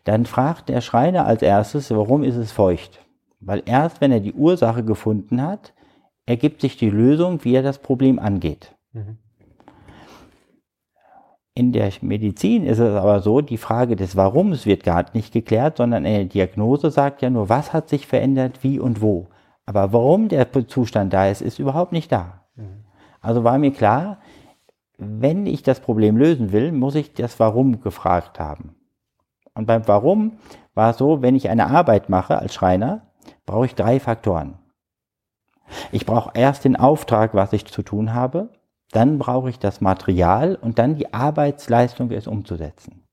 dann 0.06 0.26
fragt 0.26 0.70
der 0.70 0.80
Schreiner 0.80 1.26
als 1.26 1.42
erstes, 1.42 1.92
warum 1.92 2.24
ist 2.24 2.38
es 2.38 2.54
feucht? 2.54 3.06
Weil 3.42 3.62
erst 3.66 4.00
wenn 4.00 4.14
er 4.14 4.22
die 4.22 4.34
Ursache 4.34 4.86
gefunden 4.86 5.42
hat, 5.42 5.74
ergibt 6.26 6.62
sich 6.62 6.78
die 6.78 6.90
Lösung, 6.90 7.44
wie 7.44 7.56
er 7.56 7.64
das 7.64 7.80
Problem 7.80 8.20
angeht. 8.20 8.74
Mhm. 8.94 9.18
In 11.58 11.72
der 11.72 11.92
Medizin 12.02 12.68
ist 12.68 12.78
es 12.78 12.96
aber 12.96 13.20
so, 13.20 13.42
die 13.42 13.58
Frage 13.58 13.96
des 13.96 14.16
Warums 14.16 14.68
wird 14.68 14.84
gar 14.84 15.06
nicht 15.14 15.34
geklärt, 15.34 15.78
sondern 15.78 16.06
eine 16.06 16.28
Diagnose 16.28 16.92
sagt 16.92 17.24
ja 17.24 17.32
nur, 17.32 17.50
was 17.50 17.74
hat 17.74 17.90
sich 17.90 18.06
verändert, 18.06 18.60
wie 18.62 18.80
und 18.80 19.02
wo. 19.02 19.26
Aber 19.66 19.92
warum 19.92 20.28
der 20.28 20.52
Zustand 20.68 21.14
da 21.14 21.28
ist, 21.28 21.42
ist 21.42 21.58
überhaupt 21.58 21.94
nicht 21.94 22.12
da. 22.12 22.44
Also 23.22 23.44
war 23.44 23.58
mir 23.58 23.72
klar, 23.72 24.20
wenn 25.00 25.48
ich 25.48 25.64
das 25.64 25.80
Problem 25.80 26.16
lösen 26.16 26.52
will, 26.52 26.72
muss 26.72 26.94
ich 26.94 27.16
das 27.16 27.40
Warum 27.40 27.82
gefragt 27.82 28.40
haben. 28.40 28.76
Und 29.56 29.66
beim 29.66 29.88
Warum 29.88 30.34
war 30.76 30.92
es 30.92 31.00
so, 31.00 31.24
wenn 31.24 31.36
ich 31.36 31.50
eine 31.50 31.72
Arbeit 31.72 32.08
mache 32.08 32.38
als 32.38 32.54
Schreiner, 32.54 33.08
brauche 33.48 33.66
ich 33.66 33.74
drei 33.74 34.00
Faktoren. 34.00 34.60
Ich 35.92 36.06
brauche 36.06 36.30
erst 36.36 36.66
den 36.66 36.76
Auftrag, 36.76 37.34
was 37.34 37.52
ich 37.52 37.66
zu 37.66 37.82
tun 37.82 38.14
habe, 38.14 38.50
dann 38.92 39.20
brauche 39.20 39.50
ich 39.50 39.60
das 39.60 39.82
Material 39.82 40.56
und 40.56 40.80
dann 40.80 40.96
die 40.96 41.14
Arbeitsleistung, 41.14 42.12
es 42.12 42.28
umzusetzen. 42.28 43.04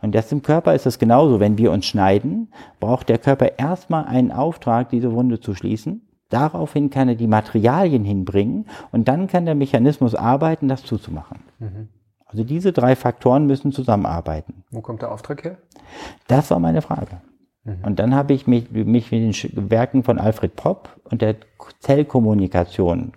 Und 0.00 0.14
das 0.14 0.30
im 0.32 0.42
Körper 0.42 0.74
ist 0.74 0.86
es 0.86 0.98
genauso. 0.98 1.40
Wenn 1.40 1.58
wir 1.58 1.72
uns 1.72 1.86
schneiden, 1.86 2.52
braucht 2.78 3.08
der 3.08 3.18
Körper 3.18 3.58
erstmal 3.58 4.04
einen 4.04 4.32
Auftrag, 4.32 4.90
diese 4.90 5.12
Wunde 5.12 5.40
zu 5.40 5.54
schließen. 5.54 6.08
Daraufhin 6.28 6.90
kann 6.90 7.08
er 7.08 7.14
die 7.14 7.26
Materialien 7.26 8.04
hinbringen 8.04 8.66
und 8.90 9.08
dann 9.08 9.26
kann 9.26 9.44
der 9.44 9.54
Mechanismus 9.54 10.14
arbeiten, 10.14 10.68
das 10.68 10.82
zuzumachen. 10.82 11.40
Mhm. 11.58 11.88
Also 12.24 12.44
diese 12.44 12.72
drei 12.72 12.96
Faktoren 12.96 13.46
müssen 13.46 13.72
zusammenarbeiten. 13.72 14.64
Wo 14.70 14.80
kommt 14.80 15.02
der 15.02 15.12
Auftrag 15.12 15.44
her? 15.44 15.58
Das 16.28 16.50
war 16.50 16.58
meine 16.58 16.80
Frage. 16.80 17.20
Mhm. 17.64 17.84
Und 17.84 17.98
dann 17.98 18.14
habe 18.14 18.32
ich 18.32 18.46
mich, 18.46 18.70
mich 18.70 19.12
mit 19.12 19.42
den 19.42 19.70
Werken 19.70 20.04
von 20.04 20.18
Alfred 20.18 20.56
Popp 20.56 21.00
und 21.04 21.20
der 21.20 21.36
Zellkommunikation 21.80 23.12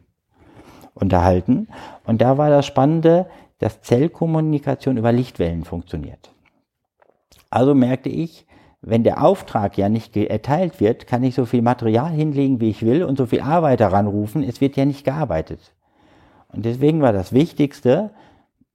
unterhalten. 0.95 1.67
Und 2.05 2.21
da 2.21 2.39
war 2.39 2.49
das 2.49 2.65
Spannende, 2.65 3.27
dass 3.59 3.81
Zellkommunikation 3.81 4.97
über 4.97 5.11
Lichtwellen 5.11 5.63
funktioniert. 5.63 6.31
Also 7.51 7.75
merkte 7.75 8.09
ich, 8.09 8.47
wenn 8.81 9.03
der 9.03 9.23
Auftrag 9.23 9.77
ja 9.77 9.89
nicht 9.89 10.15
erteilt 10.15 10.79
wird, 10.79 11.07
kann 11.07 11.23
ich 11.23 11.35
so 11.35 11.45
viel 11.45 11.61
Material 11.61 12.11
hinlegen, 12.11 12.59
wie 12.59 12.69
ich 12.69 12.85
will 12.85 13.03
und 13.03 13.17
so 13.17 13.25
viel 13.25 13.41
Arbeiter 13.41 13.87
ranrufen, 13.87 14.43
es 14.43 14.61
wird 14.61 14.75
ja 14.75 14.85
nicht 14.85 15.05
gearbeitet. 15.05 15.73
Und 16.49 16.65
deswegen 16.65 17.01
war 17.01 17.13
das 17.13 17.33
Wichtigste 17.33 18.11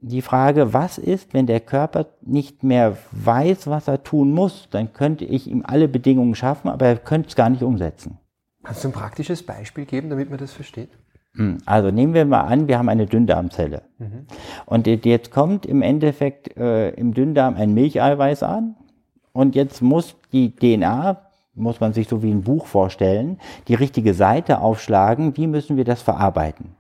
die 0.01 0.23
Frage, 0.23 0.73
was 0.73 0.99
ist, 0.99 1.35
wenn 1.35 1.47
der 1.47 1.61
Körper 1.61 2.07
nicht 2.23 2.63
mehr 2.63 2.97
weiß, 3.13 3.67
was 3.67 3.87
er 3.87 4.03
tun 4.03 4.33
muss, 4.33 4.69
dann 4.71 4.93
könnte 4.93 5.25
ich 5.25 5.47
ihm 5.47 5.63
alle 5.67 5.89
Bedingungen 5.89 6.35
schaffen, 6.35 6.69
aber 6.69 6.87
er 6.87 6.97
könnte 6.97 7.29
es 7.29 7.37
gar 7.37 7.51
nicht 7.51 7.63
umsetzen. 7.63 8.19
Kannst 8.63 8.85
du 8.85 8.89
ein 8.89 8.93
praktisches 8.93 9.45
Beispiel 9.45 9.85
geben, 9.85 10.11
damit 10.11 10.31
man 10.31 10.39
das 10.39 10.53
versteht? 10.53 10.91
Hm, 11.35 11.59
also 11.65 11.91
nehmen 11.91 12.15
wir 12.15 12.25
mal 12.25 12.43
an, 12.43 12.69
wir 12.69 12.79
haben 12.79 12.89
eine 12.89 13.07
Dünndarmzelle. 13.07 13.83
Mhm. 13.99 14.27
Und 14.67 14.87
jetzt 14.87 15.31
kommt 15.31 15.67
im 15.67 15.83
Endeffekt 15.83 16.57
äh, 16.57 16.91
im 16.91 17.15
Dünndarm 17.15 17.57
ein 17.57 17.73
Milcheiweiß 17.75 18.43
an, 18.43 18.77
und 19.33 19.55
jetzt 19.55 19.81
muss 19.81 20.17
die 20.33 20.55
DNA, 20.55 21.23
muss 21.55 21.81
man 21.81 21.93
sich 21.93 22.09
so 22.09 22.23
wie 22.23 22.31
ein 22.31 22.43
Buch 22.43 22.67
vorstellen, 22.67 23.39
die 23.69 23.75
richtige 23.75 24.15
Seite 24.15 24.61
aufschlagen, 24.61 25.37
wie 25.37 25.47
müssen 25.47 25.77
wir 25.77 25.85
das 25.85 26.03
verarbeiten. 26.03 26.77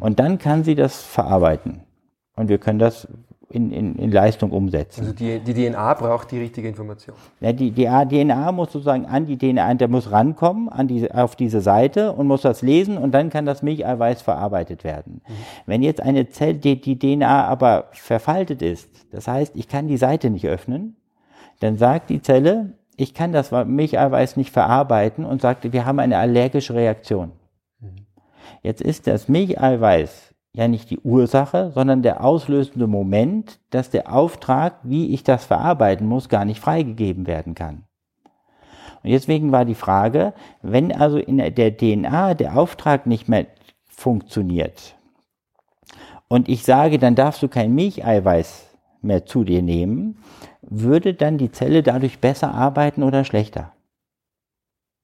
Und 0.00 0.18
dann 0.18 0.38
kann 0.38 0.64
sie 0.64 0.74
das 0.74 1.02
verarbeiten. 1.02 1.80
Und 2.36 2.48
wir 2.48 2.58
können 2.58 2.78
das 2.78 3.08
in, 3.54 3.70
in, 3.70 3.94
in 3.96 4.10
Leistung 4.10 4.50
umsetzen. 4.50 5.02
Also 5.02 5.12
die, 5.12 5.38
die 5.38 5.54
DNA 5.54 5.94
braucht 5.94 6.30
die 6.30 6.38
richtige 6.38 6.68
Information. 6.68 7.16
Ja, 7.40 7.52
die, 7.52 7.70
die 7.70 7.84
DNA 7.84 8.52
muss 8.52 8.72
sozusagen 8.72 9.06
an 9.06 9.26
die 9.26 9.38
DNA, 9.38 9.74
der 9.74 9.88
muss 9.88 10.10
rankommen 10.10 10.68
an 10.68 10.88
die, 10.88 11.10
auf 11.10 11.36
diese 11.36 11.60
Seite 11.60 12.12
und 12.12 12.26
muss 12.26 12.42
das 12.42 12.62
lesen 12.62 12.98
und 12.98 13.12
dann 13.12 13.30
kann 13.30 13.46
das 13.46 13.62
Milcheiweiß 13.62 14.22
verarbeitet 14.22 14.82
werden. 14.82 15.20
Mhm. 15.26 15.32
Wenn 15.66 15.82
jetzt 15.82 16.00
eine 16.00 16.28
Zelle, 16.28 16.54
die, 16.54 16.80
die 16.80 16.98
DNA 16.98 17.44
aber 17.44 17.88
verfaltet 17.92 18.60
ist, 18.60 18.90
das 19.12 19.28
heißt, 19.28 19.54
ich 19.56 19.68
kann 19.68 19.86
die 19.86 19.96
Seite 19.96 20.30
nicht 20.30 20.46
öffnen, 20.46 20.96
dann 21.60 21.76
sagt 21.76 22.10
die 22.10 22.20
Zelle, 22.20 22.74
ich 22.96 23.14
kann 23.14 23.32
das 23.32 23.52
Milcheiweiß 23.52 24.36
nicht 24.36 24.50
verarbeiten 24.50 25.24
und 25.24 25.40
sagt, 25.40 25.72
wir 25.72 25.84
haben 25.86 26.00
eine 26.00 26.18
allergische 26.18 26.74
Reaktion. 26.74 27.32
Mhm. 27.80 28.06
Jetzt 28.62 28.82
ist 28.82 29.06
das 29.06 29.28
Milcheiweiß 29.28 30.33
ja 30.54 30.68
nicht 30.68 30.90
die 30.90 31.00
Ursache, 31.00 31.72
sondern 31.74 32.02
der 32.02 32.24
auslösende 32.24 32.86
Moment, 32.86 33.58
dass 33.70 33.90
der 33.90 34.12
Auftrag, 34.12 34.78
wie 34.82 35.12
ich 35.12 35.24
das 35.24 35.44
verarbeiten 35.44 36.06
muss, 36.06 36.28
gar 36.28 36.44
nicht 36.44 36.60
freigegeben 36.60 37.26
werden 37.26 37.54
kann. 37.54 37.84
Und 39.02 39.10
deswegen 39.10 39.52
war 39.52 39.64
die 39.64 39.74
Frage, 39.74 40.32
wenn 40.62 40.92
also 40.92 41.18
in 41.18 41.38
der 41.38 41.76
DNA 41.76 42.34
der 42.34 42.56
Auftrag 42.56 43.06
nicht 43.06 43.28
mehr 43.28 43.46
funktioniert 43.84 44.96
und 46.28 46.48
ich 46.48 46.64
sage, 46.64 46.98
dann 46.98 47.14
darfst 47.14 47.42
du 47.42 47.48
kein 47.48 47.74
Milcheiweiß 47.74 48.70
mehr 49.02 49.26
zu 49.26 49.44
dir 49.44 49.62
nehmen, 49.62 50.18
würde 50.62 51.14
dann 51.14 51.38
die 51.38 51.52
Zelle 51.52 51.82
dadurch 51.82 52.18
besser 52.18 52.54
arbeiten 52.54 53.02
oder 53.02 53.24
schlechter? 53.24 53.73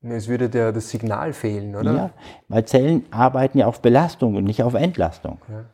Es 0.02 0.28
würde 0.28 0.48
der, 0.48 0.72
das 0.72 0.88
Signal 0.88 1.32
fehlen, 1.32 1.76
oder? 1.76 1.94
Ja, 1.94 2.10
weil 2.48 2.64
Zellen 2.64 3.04
arbeiten 3.10 3.58
ja 3.58 3.66
auf 3.66 3.82
Belastung 3.82 4.36
und 4.36 4.44
nicht 4.44 4.62
auf 4.62 4.74
Entlastung. 4.74 5.38
Ja. 5.48 5.64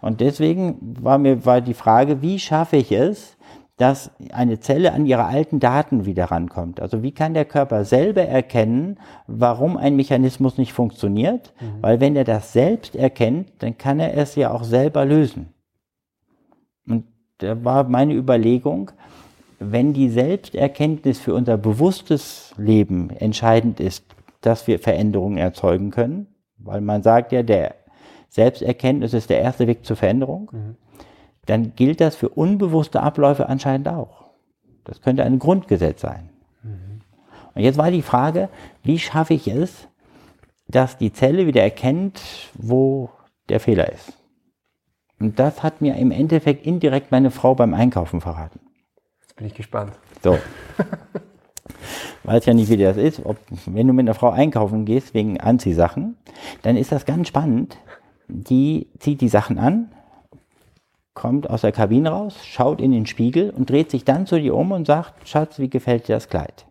Und 0.00 0.20
deswegen 0.20 0.96
war 1.02 1.18
mir 1.18 1.44
war 1.44 1.60
die 1.60 1.74
Frage, 1.74 2.22
wie 2.22 2.38
schaffe 2.38 2.76
ich 2.76 2.92
es, 2.92 3.36
dass 3.76 4.10
eine 4.32 4.58
Zelle 4.58 4.92
an 4.92 5.04
ihre 5.04 5.24
alten 5.24 5.60
Daten 5.60 6.06
wieder 6.06 6.26
rankommt. 6.26 6.80
Also 6.80 7.02
wie 7.02 7.12
kann 7.12 7.34
der 7.34 7.44
Körper 7.44 7.84
selber 7.84 8.22
erkennen, 8.22 8.98
warum 9.26 9.76
ein 9.76 9.96
Mechanismus 9.96 10.56
nicht 10.56 10.72
funktioniert? 10.72 11.52
Mhm. 11.60 11.82
Weil 11.82 12.00
wenn 12.00 12.16
er 12.16 12.24
das 12.24 12.52
selbst 12.52 12.96
erkennt, 12.96 13.52
dann 13.58 13.76
kann 13.76 14.00
er 14.00 14.16
es 14.16 14.34
ja 14.34 14.50
auch 14.50 14.64
selber 14.64 15.04
lösen. 15.04 15.52
Und 16.88 17.04
da 17.38 17.62
war 17.64 17.84
meine 17.84 18.14
Überlegung, 18.14 18.92
wenn 19.58 19.92
die 19.92 20.10
Selbsterkenntnis 20.10 21.18
für 21.18 21.34
unser 21.34 21.56
bewusstes 21.56 22.54
Leben 22.56 23.10
entscheidend 23.10 23.80
ist, 23.80 24.04
dass 24.40 24.66
wir 24.66 24.78
Veränderungen 24.78 25.38
erzeugen 25.38 25.90
können, 25.90 26.26
weil 26.58 26.80
man 26.80 27.02
sagt 27.02 27.32
ja, 27.32 27.42
der 27.42 27.74
Selbsterkenntnis 28.28 29.14
ist 29.14 29.30
der 29.30 29.40
erste 29.40 29.66
Weg 29.66 29.84
zur 29.84 29.96
Veränderung, 29.96 30.50
mhm. 30.52 30.76
dann 31.46 31.74
gilt 31.74 32.00
das 32.00 32.16
für 32.16 32.28
unbewusste 32.28 33.02
Abläufe 33.02 33.48
anscheinend 33.48 33.88
auch. 33.88 34.26
Das 34.84 35.00
könnte 35.00 35.24
ein 35.24 35.38
Grundgesetz 35.38 36.00
sein. 36.00 36.30
Mhm. 36.62 37.00
Und 37.54 37.62
jetzt 37.62 37.78
war 37.78 37.90
die 37.90 38.02
Frage, 38.02 38.48
wie 38.82 38.98
schaffe 38.98 39.34
ich 39.34 39.48
es, 39.48 39.88
dass 40.68 40.98
die 40.98 41.12
Zelle 41.12 41.46
wieder 41.46 41.62
erkennt, 41.62 42.20
wo 42.54 43.10
der 43.48 43.60
Fehler 43.60 43.92
ist. 43.92 44.12
Und 45.18 45.38
das 45.38 45.62
hat 45.62 45.80
mir 45.80 45.96
im 45.96 46.10
Endeffekt 46.10 46.66
indirekt 46.66 47.10
meine 47.10 47.30
Frau 47.30 47.54
beim 47.54 47.72
Einkaufen 47.72 48.20
verraten. 48.20 48.60
Bin 49.36 49.46
ich 49.46 49.54
gespannt. 49.54 49.92
So. 50.22 50.38
Weiß 52.24 52.46
ja 52.46 52.54
nicht, 52.54 52.70
wie 52.70 52.76
das 52.76 52.96
ist. 52.96 53.24
Ob, 53.24 53.36
wenn 53.66 53.86
du 53.86 53.92
mit 53.92 54.04
einer 54.04 54.14
Frau 54.14 54.30
einkaufen 54.30 54.84
gehst 54.84 55.14
wegen 55.14 55.38
Anziehsachen, 55.40 56.16
dann 56.62 56.76
ist 56.76 56.90
das 56.90 57.04
ganz 57.04 57.28
spannend. 57.28 57.76
Die 58.28 58.88
zieht 58.98 59.20
die 59.20 59.28
Sachen 59.28 59.58
an, 59.58 59.92
kommt 61.14 61.48
aus 61.48 61.60
der 61.60 61.72
Kabine 61.72 62.10
raus, 62.10 62.44
schaut 62.44 62.80
in 62.80 62.92
den 62.92 63.06
Spiegel 63.06 63.50
und 63.50 63.70
dreht 63.70 63.90
sich 63.90 64.04
dann 64.04 64.26
zu 64.26 64.40
dir 64.40 64.54
um 64.54 64.72
und 64.72 64.86
sagt, 64.86 65.28
Schatz, 65.28 65.58
wie 65.58 65.70
gefällt 65.70 66.08
dir 66.08 66.16
das 66.16 66.28
Kleid? 66.28 66.66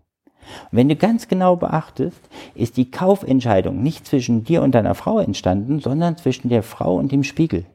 Und 0.72 0.78
wenn 0.78 0.90
du 0.90 0.96
ganz 0.96 1.28
genau 1.28 1.56
beachtest, 1.56 2.20
ist 2.54 2.78
die 2.78 2.92
Kaufentscheidung 2.92 3.82
nicht 3.82 4.06
zwischen 4.06 4.44
dir 4.44 4.62
und 4.62 4.76
deiner 4.76 4.96
Frau 4.96 5.20
entstanden, 5.20 5.80
sondern 5.80 6.18
zwischen 6.18 6.50
der 6.50 6.64
Frau 6.64 6.98
und 6.98 7.12
dem 7.12 7.24
Spiegel. 7.24 7.66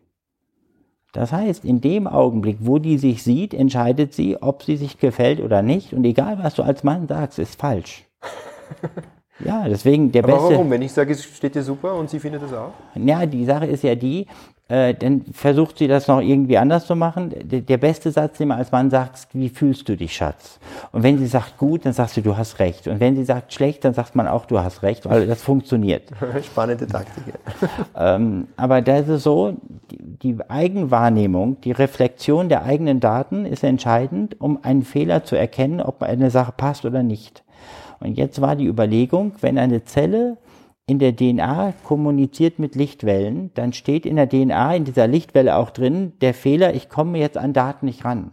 Das 1.13 1.33
heißt, 1.33 1.65
in 1.65 1.81
dem 1.81 2.07
Augenblick, 2.07 2.59
wo 2.61 2.79
die 2.79 2.99
sich 2.99 3.23
sieht, 3.23 3.53
entscheidet 3.53 4.15
sie, 4.15 4.41
ob 4.41 4.63
sie 4.63 4.77
sich 4.77 4.99
gefällt 4.99 5.41
oder 5.41 5.61
nicht. 5.63 5.93
Und 5.93 6.05
egal, 6.05 6.39
was 6.41 6.55
du 6.55 6.63
als 6.63 6.85
Mann 6.85 7.09
sagst, 7.09 7.39
ist 7.39 7.61
falsch. 7.61 8.05
ja, 9.45 9.69
deswegen 9.69 10.13
der 10.13 10.23
Aber 10.23 10.35
beste. 10.35 10.55
Warum? 10.55 10.71
Wenn 10.71 10.83
ich 10.83 10.93
sage, 10.93 11.13
es 11.13 11.25
steht 11.25 11.57
dir 11.57 11.63
super 11.63 11.95
und 11.95 12.09
sie 12.09 12.21
findet 12.21 12.43
es 12.43 12.53
auch? 12.53 12.73
Ja, 12.95 13.27
die 13.27 13.45
Sache 13.45 13.67
ist 13.67 13.83
ja 13.83 13.97
die, 13.97 14.27
äh, 14.71 14.95
dann 14.95 15.25
versucht 15.33 15.79
sie 15.79 15.89
das 15.89 16.07
noch 16.07 16.21
irgendwie 16.21 16.57
anders 16.57 16.87
zu 16.87 16.95
machen. 16.95 17.35
Der, 17.43 17.61
der 17.61 17.77
beste 17.77 18.13
Satz, 18.13 18.39
den 18.39 18.49
man 18.49 18.59
als 18.59 18.71
Mann 18.71 18.89
sagt, 18.89 19.27
wie 19.33 19.49
fühlst 19.49 19.89
du 19.89 19.97
dich, 19.97 20.15
Schatz? 20.15 20.61
Und 20.93 21.03
wenn 21.03 21.19
sie 21.19 21.27
sagt 21.27 21.59
gut, 21.59 21.85
dann 21.85 21.93
sagst 21.93 22.17
du, 22.17 22.23
du 22.23 22.37
hast 22.37 22.61
recht. 22.61 22.87
Und 22.87 23.01
wenn 23.01 23.17
sie 23.17 23.25
sagt 23.25 23.53
schlecht, 23.53 23.85
dann 23.85 23.95
sagt 23.95 24.15
man 24.15 24.29
auch, 24.29 24.47
du 24.47 24.61
hast 24.61 24.85
recht, 24.85 25.07
weil 25.07 25.27
das 25.27 25.43
funktioniert. 25.43 26.05
Spannende 26.45 26.87
Taktik. 26.87 27.35
ähm, 27.97 28.47
aber 28.57 28.81
da 28.81 28.99
ist 28.99 29.09
es 29.09 29.25
so, 29.25 29.57
die, 29.91 29.99
die 30.23 30.37
Eigenwahrnehmung, 30.49 31.61
die 31.63 31.73
Reflexion 31.73 32.49
der 32.49 32.63
eigenen 32.63 33.01
Daten 33.01 33.47
ist 33.47 33.65
entscheidend, 33.65 34.41
um 34.41 34.61
einen 34.63 34.83
Fehler 34.83 35.25
zu 35.25 35.35
erkennen, 35.35 35.81
ob 35.81 36.05
eine 36.05 36.31
Sache 36.31 36.53
passt 36.57 36.85
oder 36.85 37.03
nicht. 37.03 37.43
Und 37.99 38.17
jetzt 38.17 38.41
war 38.41 38.55
die 38.55 38.67
Überlegung, 38.67 39.33
wenn 39.41 39.59
eine 39.59 39.85
Zelle 39.85 40.37
in 40.91 40.99
der 40.99 41.15
DNA 41.15 41.73
kommuniziert 41.85 42.59
mit 42.59 42.75
Lichtwellen, 42.75 43.53
dann 43.55 43.73
steht 43.73 44.05
in 44.05 44.17
der 44.17 44.29
DNA, 44.29 44.75
in 44.75 44.85
dieser 44.85 45.07
Lichtwelle 45.07 45.55
auch 45.55 45.71
drin, 45.71 46.15
der 46.21 46.35
Fehler, 46.35 46.75
ich 46.75 46.89
komme 46.89 47.19
jetzt 47.19 47.39
an 47.39 47.53
Daten 47.53 47.87
nicht 47.87 48.05
ran. 48.05 48.33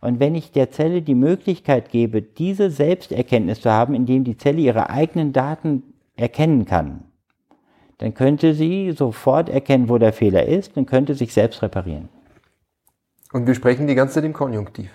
Und 0.00 0.18
wenn 0.18 0.34
ich 0.34 0.50
der 0.50 0.70
Zelle 0.70 1.02
die 1.02 1.14
Möglichkeit 1.14 1.90
gebe, 1.90 2.22
diese 2.22 2.70
Selbsterkenntnis 2.70 3.60
zu 3.60 3.70
haben, 3.70 3.94
indem 3.94 4.24
die 4.24 4.38
Zelle 4.38 4.62
ihre 4.62 4.88
eigenen 4.88 5.34
Daten 5.34 5.82
erkennen 6.16 6.64
kann, 6.64 7.04
dann 7.98 8.14
könnte 8.14 8.54
sie 8.54 8.92
sofort 8.92 9.50
erkennen, 9.50 9.90
wo 9.90 9.98
der 9.98 10.14
Fehler 10.14 10.46
ist 10.46 10.78
und 10.78 10.86
könnte 10.86 11.14
sich 11.14 11.34
selbst 11.34 11.60
reparieren. 11.60 12.08
Und 13.34 13.46
wir 13.46 13.54
sprechen 13.54 13.86
die 13.86 13.94
ganze 13.94 14.14
Zeit 14.14 14.24
im 14.24 14.32
Konjunktiv. 14.32 14.90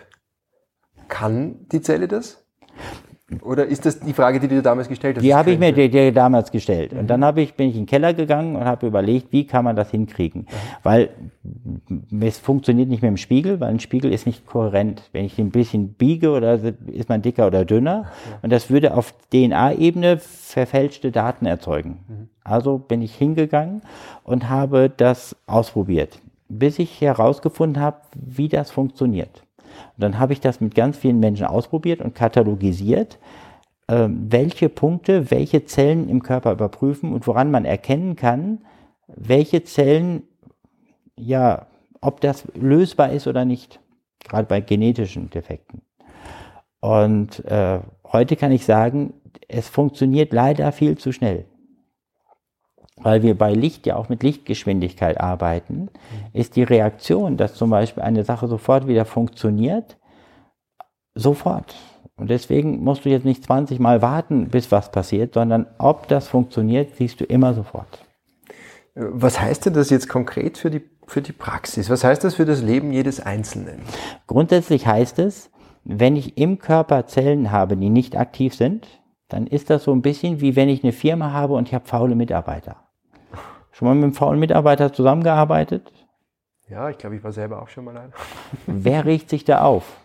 Kann 1.07 1.67
die 1.71 1.81
Zelle 1.81 2.07
das? 2.07 2.48
Oder 3.41 3.65
ist 3.65 3.85
das 3.85 3.99
die 3.99 4.13
Frage, 4.13 4.39
die 4.39 4.47
du 4.47 4.55
dir 4.55 4.61
damals 4.61 4.87
gestellt 4.87 5.17
hast? 5.17 5.23
Die 5.23 5.33
habe 5.33 5.51
ich 5.51 5.59
mir 5.59 5.71
die, 5.71 5.89
die 5.89 6.11
damals 6.11 6.51
gestellt. 6.51 6.93
Und 6.93 7.07
dann 7.07 7.23
habe 7.23 7.41
ich, 7.41 7.53
bin 7.53 7.69
ich 7.69 7.75
in 7.75 7.81
den 7.81 7.87
Keller 7.87 8.13
gegangen 8.13 8.55
und 8.55 8.65
habe 8.65 8.87
überlegt, 8.87 9.31
wie 9.31 9.45
kann 9.45 9.63
man 9.65 9.75
das 9.75 9.91
hinkriegen? 9.91 10.47
Weil 10.83 11.09
es 12.21 12.39
funktioniert 12.39 12.89
nicht 12.89 13.01
mit 13.01 13.09
dem 13.09 13.17
Spiegel, 13.17 13.59
weil 13.59 13.69
ein 13.69 13.79
Spiegel 13.79 14.11
ist 14.11 14.25
nicht 14.25 14.45
kohärent. 14.45 15.09
Wenn 15.11 15.25
ich 15.25 15.35
den 15.35 15.47
ein 15.47 15.51
bisschen 15.51 15.93
biege 15.93 16.31
oder 16.31 16.59
ist 16.87 17.09
man 17.09 17.21
dicker 17.21 17.47
oder 17.47 17.65
dünner. 17.65 18.05
Und 18.41 18.51
das 18.51 18.69
würde 18.69 18.95
auf 18.95 19.13
DNA-Ebene 19.31 20.17
verfälschte 20.19 21.11
Daten 21.11 21.45
erzeugen. 21.45 22.29
Also 22.43 22.79
bin 22.79 23.01
ich 23.01 23.15
hingegangen 23.15 23.81
und 24.23 24.49
habe 24.49 24.89
das 24.95 25.35
ausprobiert, 25.45 26.19
bis 26.47 26.79
ich 26.79 26.99
herausgefunden 27.01 27.81
habe, 27.81 27.97
wie 28.15 28.49
das 28.49 28.71
funktioniert. 28.71 29.43
Und 29.95 30.03
dann 30.03 30.19
habe 30.19 30.33
ich 30.33 30.39
das 30.39 30.61
mit 30.61 30.75
ganz 30.75 30.97
vielen 30.97 31.19
Menschen 31.19 31.45
ausprobiert 31.45 32.01
und 32.01 32.15
katalogisiert, 32.15 33.19
äh, 33.87 34.07
welche 34.09 34.69
Punkte, 34.69 35.31
welche 35.31 35.65
Zellen 35.65 36.09
im 36.09 36.23
Körper 36.23 36.51
überprüfen 36.51 37.13
und 37.13 37.27
woran 37.27 37.51
man 37.51 37.65
erkennen 37.65 38.15
kann, 38.15 38.59
welche 39.07 39.63
Zellen, 39.63 40.23
ja, 41.15 41.67
ob 42.01 42.21
das 42.21 42.47
lösbar 42.53 43.11
ist 43.11 43.27
oder 43.27 43.45
nicht, 43.45 43.79
gerade 44.23 44.47
bei 44.47 44.61
genetischen 44.61 45.29
Defekten. 45.29 45.81
Und 46.79 47.43
äh, 47.45 47.79
heute 48.05 48.35
kann 48.35 48.51
ich 48.51 48.65
sagen, 48.65 49.13
es 49.47 49.67
funktioniert 49.67 50.31
leider 50.31 50.71
viel 50.71 50.97
zu 50.97 51.11
schnell 51.11 51.45
weil 53.01 53.23
wir 53.23 53.37
bei 53.37 53.53
Licht 53.53 53.85
ja 53.85 53.95
auch 53.95 54.09
mit 54.09 54.23
Lichtgeschwindigkeit 54.23 55.19
arbeiten, 55.19 55.89
ist 56.33 56.55
die 56.55 56.63
Reaktion, 56.63 57.37
dass 57.37 57.55
zum 57.55 57.69
Beispiel 57.69 58.03
eine 58.03 58.23
Sache 58.23 58.47
sofort 58.47 58.87
wieder 58.87 59.05
funktioniert, 59.05 59.97
sofort. 61.15 61.75
Und 62.17 62.29
deswegen 62.29 62.83
musst 62.83 63.05
du 63.05 63.09
jetzt 63.09 63.25
nicht 63.25 63.43
20 63.43 63.79
Mal 63.79 64.01
warten, 64.01 64.49
bis 64.49 64.71
was 64.71 64.91
passiert, 64.91 65.33
sondern 65.33 65.67
ob 65.77 66.07
das 66.09 66.27
funktioniert, 66.27 66.95
siehst 66.95 67.21
du 67.21 67.25
immer 67.25 67.53
sofort. 67.53 68.05
Was 68.95 69.39
heißt 69.39 69.65
denn 69.65 69.73
das 69.73 69.89
jetzt 69.89 70.09
konkret 70.09 70.57
für 70.57 70.69
die, 70.69 70.81
für 71.07 71.21
die 71.21 71.31
Praxis? 71.31 71.89
Was 71.89 72.03
heißt 72.03 72.23
das 72.23 72.35
für 72.35 72.45
das 72.45 72.61
Leben 72.61 72.91
jedes 72.91 73.21
Einzelnen? 73.21 73.79
Grundsätzlich 74.27 74.85
heißt 74.85 75.19
es, 75.19 75.49
wenn 75.85 76.17
ich 76.17 76.37
im 76.37 76.59
Körper 76.59 77.07
Zellen 77.07 77.51
habe, 77.51 77.77
die 77.77 77.89
nicht 77.89 78.17
aktiv 78.17 78.53
sind, 78.53 78.87
dann 79.29 79.47
ist 79.47 79.69
das 79.69 79.83
so 79.83 79.93
ein 79.93 80.01
bisschen 80.01 80.41
wie 80.41 80.55
wenn 80.57 80.67
ich 80.67 80.83
eine 80.83 80.91
Firma 80.91 81.31
habe 81.31 81.53
und 81.53 81.69
ich 81.69 81.73
habe 81.73 81.87
faule 81.87 82.15
Mitarbeiter. 82.15 82.88
Schon 83.79 83.87
mal 83.87 83.95
mit 83.95 84.03
einem 84.03 84.13
faulen 84.13 84.41
Mitarbeiter 84.41 84.91
zusammengearbeitet? 84.91 85.89
Ja, 86.67 86.89
ich 86.89 86.97
glaube, 86.97 87.15
ich 87.15 87.23
war 87.23 87.31
selber 87.31 87.61
auch 87.61 87.69
schon 87.69 87.85
mal 87.85 87.95
einer. 87.95 88.11
Wer 88.67 89.05
riecht 89.05 89.29
sich 89.29 89.45
da 89.45 89.61
auf? 89.61 90.01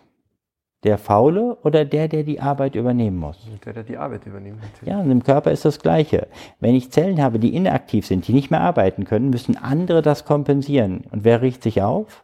Der 0.85 0.97
Faule 0.97 1.57
oder 1.61 1.83
der, 1.83 2.07
der 2.07 2.23
die 2.23 2.39
Arbeit 2.39 2.75
übernehmen 2.75 3.17
muss? 3.17 3.37
Der, 3.65 3.73
der 3.73 3.83
die 3.83 3.97
Arbeit 3.97 4.25
übernehmen 4.27 4.59
muss. 4.59 4.87
Ja, 4.87 5.01
und 5.01 5.11
im 5.11 5.21
Körper 5.21 5.51
ist 5.51 5.65
das 5.65 5.81
Gleiche. 5.81 6.29
Wenn 6.61 6.73
ich 6.73 6.89
Zellen 6.89 7.21
habe, 7.21 7.37
die 7.37 7.53
inaktiv 7.53 8.07
sind, 8.07 8.25
die 8.29 8.33
nicht 8.33 8.49
mehr 8.49 8.61
arbeiten 8.61 9.03
können, 9.03 9.29
müssen 9.29 9.57
andere 9.57 10.01
das 10.01 10.23
kompensieren. 10.23 11.03
Und 11.11 11.25
wer 11.25 11.41
riecht 11.41 11.61
sich 11.61 11.81
auf? 11.81 12.23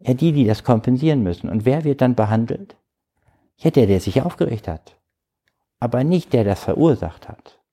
Ja, 0.00 0.12
die, 0.12 0.32
die 0.32 0.44
das 0.44 0.64
kompensieren 0.64 1.22
müssen. 1.22 1.48
Und 1.48 1.64
wer 1.64 1.84
wird 1.84 2.02
dann 2.02 2.14
behandelt? 2.14 2.76
Ja, 3.56 3.70
der, 3.70 3.86
der 3.86 4.00
sich 4.00 4.20
aufgeregt 4.20 4.68
hat. 4.68 4.98
Aber 5.80 6.04
nicht 6.04 6.34
der, 6.34 6.44
der 6.44 6.52
das 6.52 6.64
verursacht 6.64 7.26
hat. 7.26 7.63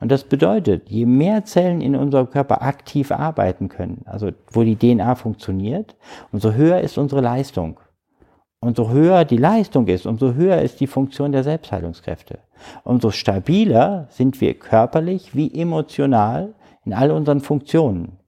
Und 0.00 0.12
das 0.12 0.24
bedeutet, 0.24 0.88
je 0.88 1.06
mehr 1.06 1.44
Zellen 1.44 1.80
in 1.80 1.96
unserem 1.96 2.30
Körper 2.30 2.62
aktiv 2.62 3.10
arbeiten 3.10 3.68
können, 3.68 4.02
also 4.04 4.30
wo 4.50 4.62
die 4.62 4.76
DNA 4.76 5.16
funktioniert, 5.16 5.96
umso 6.30 6.52
höher 6.52 6.80
ist 6.80 6.98
unsere 6.98 7.20
Leistung. 7.20 7.80
Umso 8.60 8.90
höher 8.90 9.24
die 9.24 9.36
Leistung 9.36 9.86
ist, 9.86 10.06
umso 10.06 10.34
höher 10.34 10.60
ist 10.62 10.80
die 10.80 10.88
Funktion 10.88 11.32
der 11.32 11.44
Selbstheilungskräfte. 11.44 12.40
Umso 12.84 13.10
stabiler 13.10 14.08
sind 14.10 14.40
wir 14.40 14.54
körperlich 14.54 15.34
wie 15.34 15.52
emotional 15.60 16.54
in 16.84 16.92
all 16.92 17.10
unseren 17.12 17.40
Funktionen. 17.40 18.18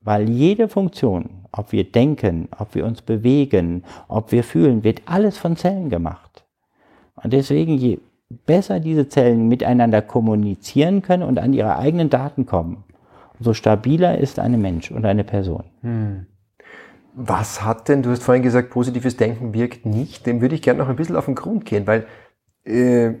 Weil 0.00 0.28
jede 0.28 0.68
Funktion, 0.68 1.46
ob 1.52 1.72
wir 1.72 1.90
denken, 1.90 2.48
ob 2.56 2.74
wir 2.74 2.84
uns 2.84 3.02
bewegen, 3.02 3.84
ob 4.08 4.32
wir 4.32 4.44
fühlen, 4.44 4.84
wird 4.84 5.02
alles 5.06 5.38
von 5.38 5.56
Zellen 5.56 5.90
gemacht. 5.90 6.44
Und 7.14 7.32
deswegen, 7.32 7.76
je 7.76 7.98
besser 8.46 8.80
diese 8.80 9.08
Zellen 9.08 9.48
miteinander 9.48 10.02
kommunizieren 10.02 11.02
können 11.02 11.22
und 11.22 11.38
an 11.38 11.52
ihre 11.52 11.76
eigenen 11.76 12.10
Daten 12.10 12.46
kommen, 12.46 12.84
umso 13.38 13.54
stabiler 13.54 14.18
ist 14.18 14.38
ein 14.38 14.60
Mensch 14.60 14.90
und 14.90 15.04
eine 15.04 15.24
Person. 15.24 15.64
Hm. 15.82 16.26
Was 17.14 17.62
hat 17.62 17.88
denn, 17.88 18.02
du 18.02 18.10
hast 18.10 18.22
vorhin 18.22 18.42
gesagt, 18.42 18.70
positives 18.70 19.16
Denken 19.16 19.52
wirkt 19.52 19.84
nicht, 19.84 20.26
dem 20.26 20.40
würde 20.40 20.54
ich 20.54 20.62
gerne 20.62 20.78
noch 20.78 20.88
ein 20.88 20.96
bisschen 20.96 21.16
auf 21.16 21.26
den 21.26 21.34
Grund 21.34 21.66
gehen, 21.66 21.86
weil 21.86 22.06
äh, 22.64 23.12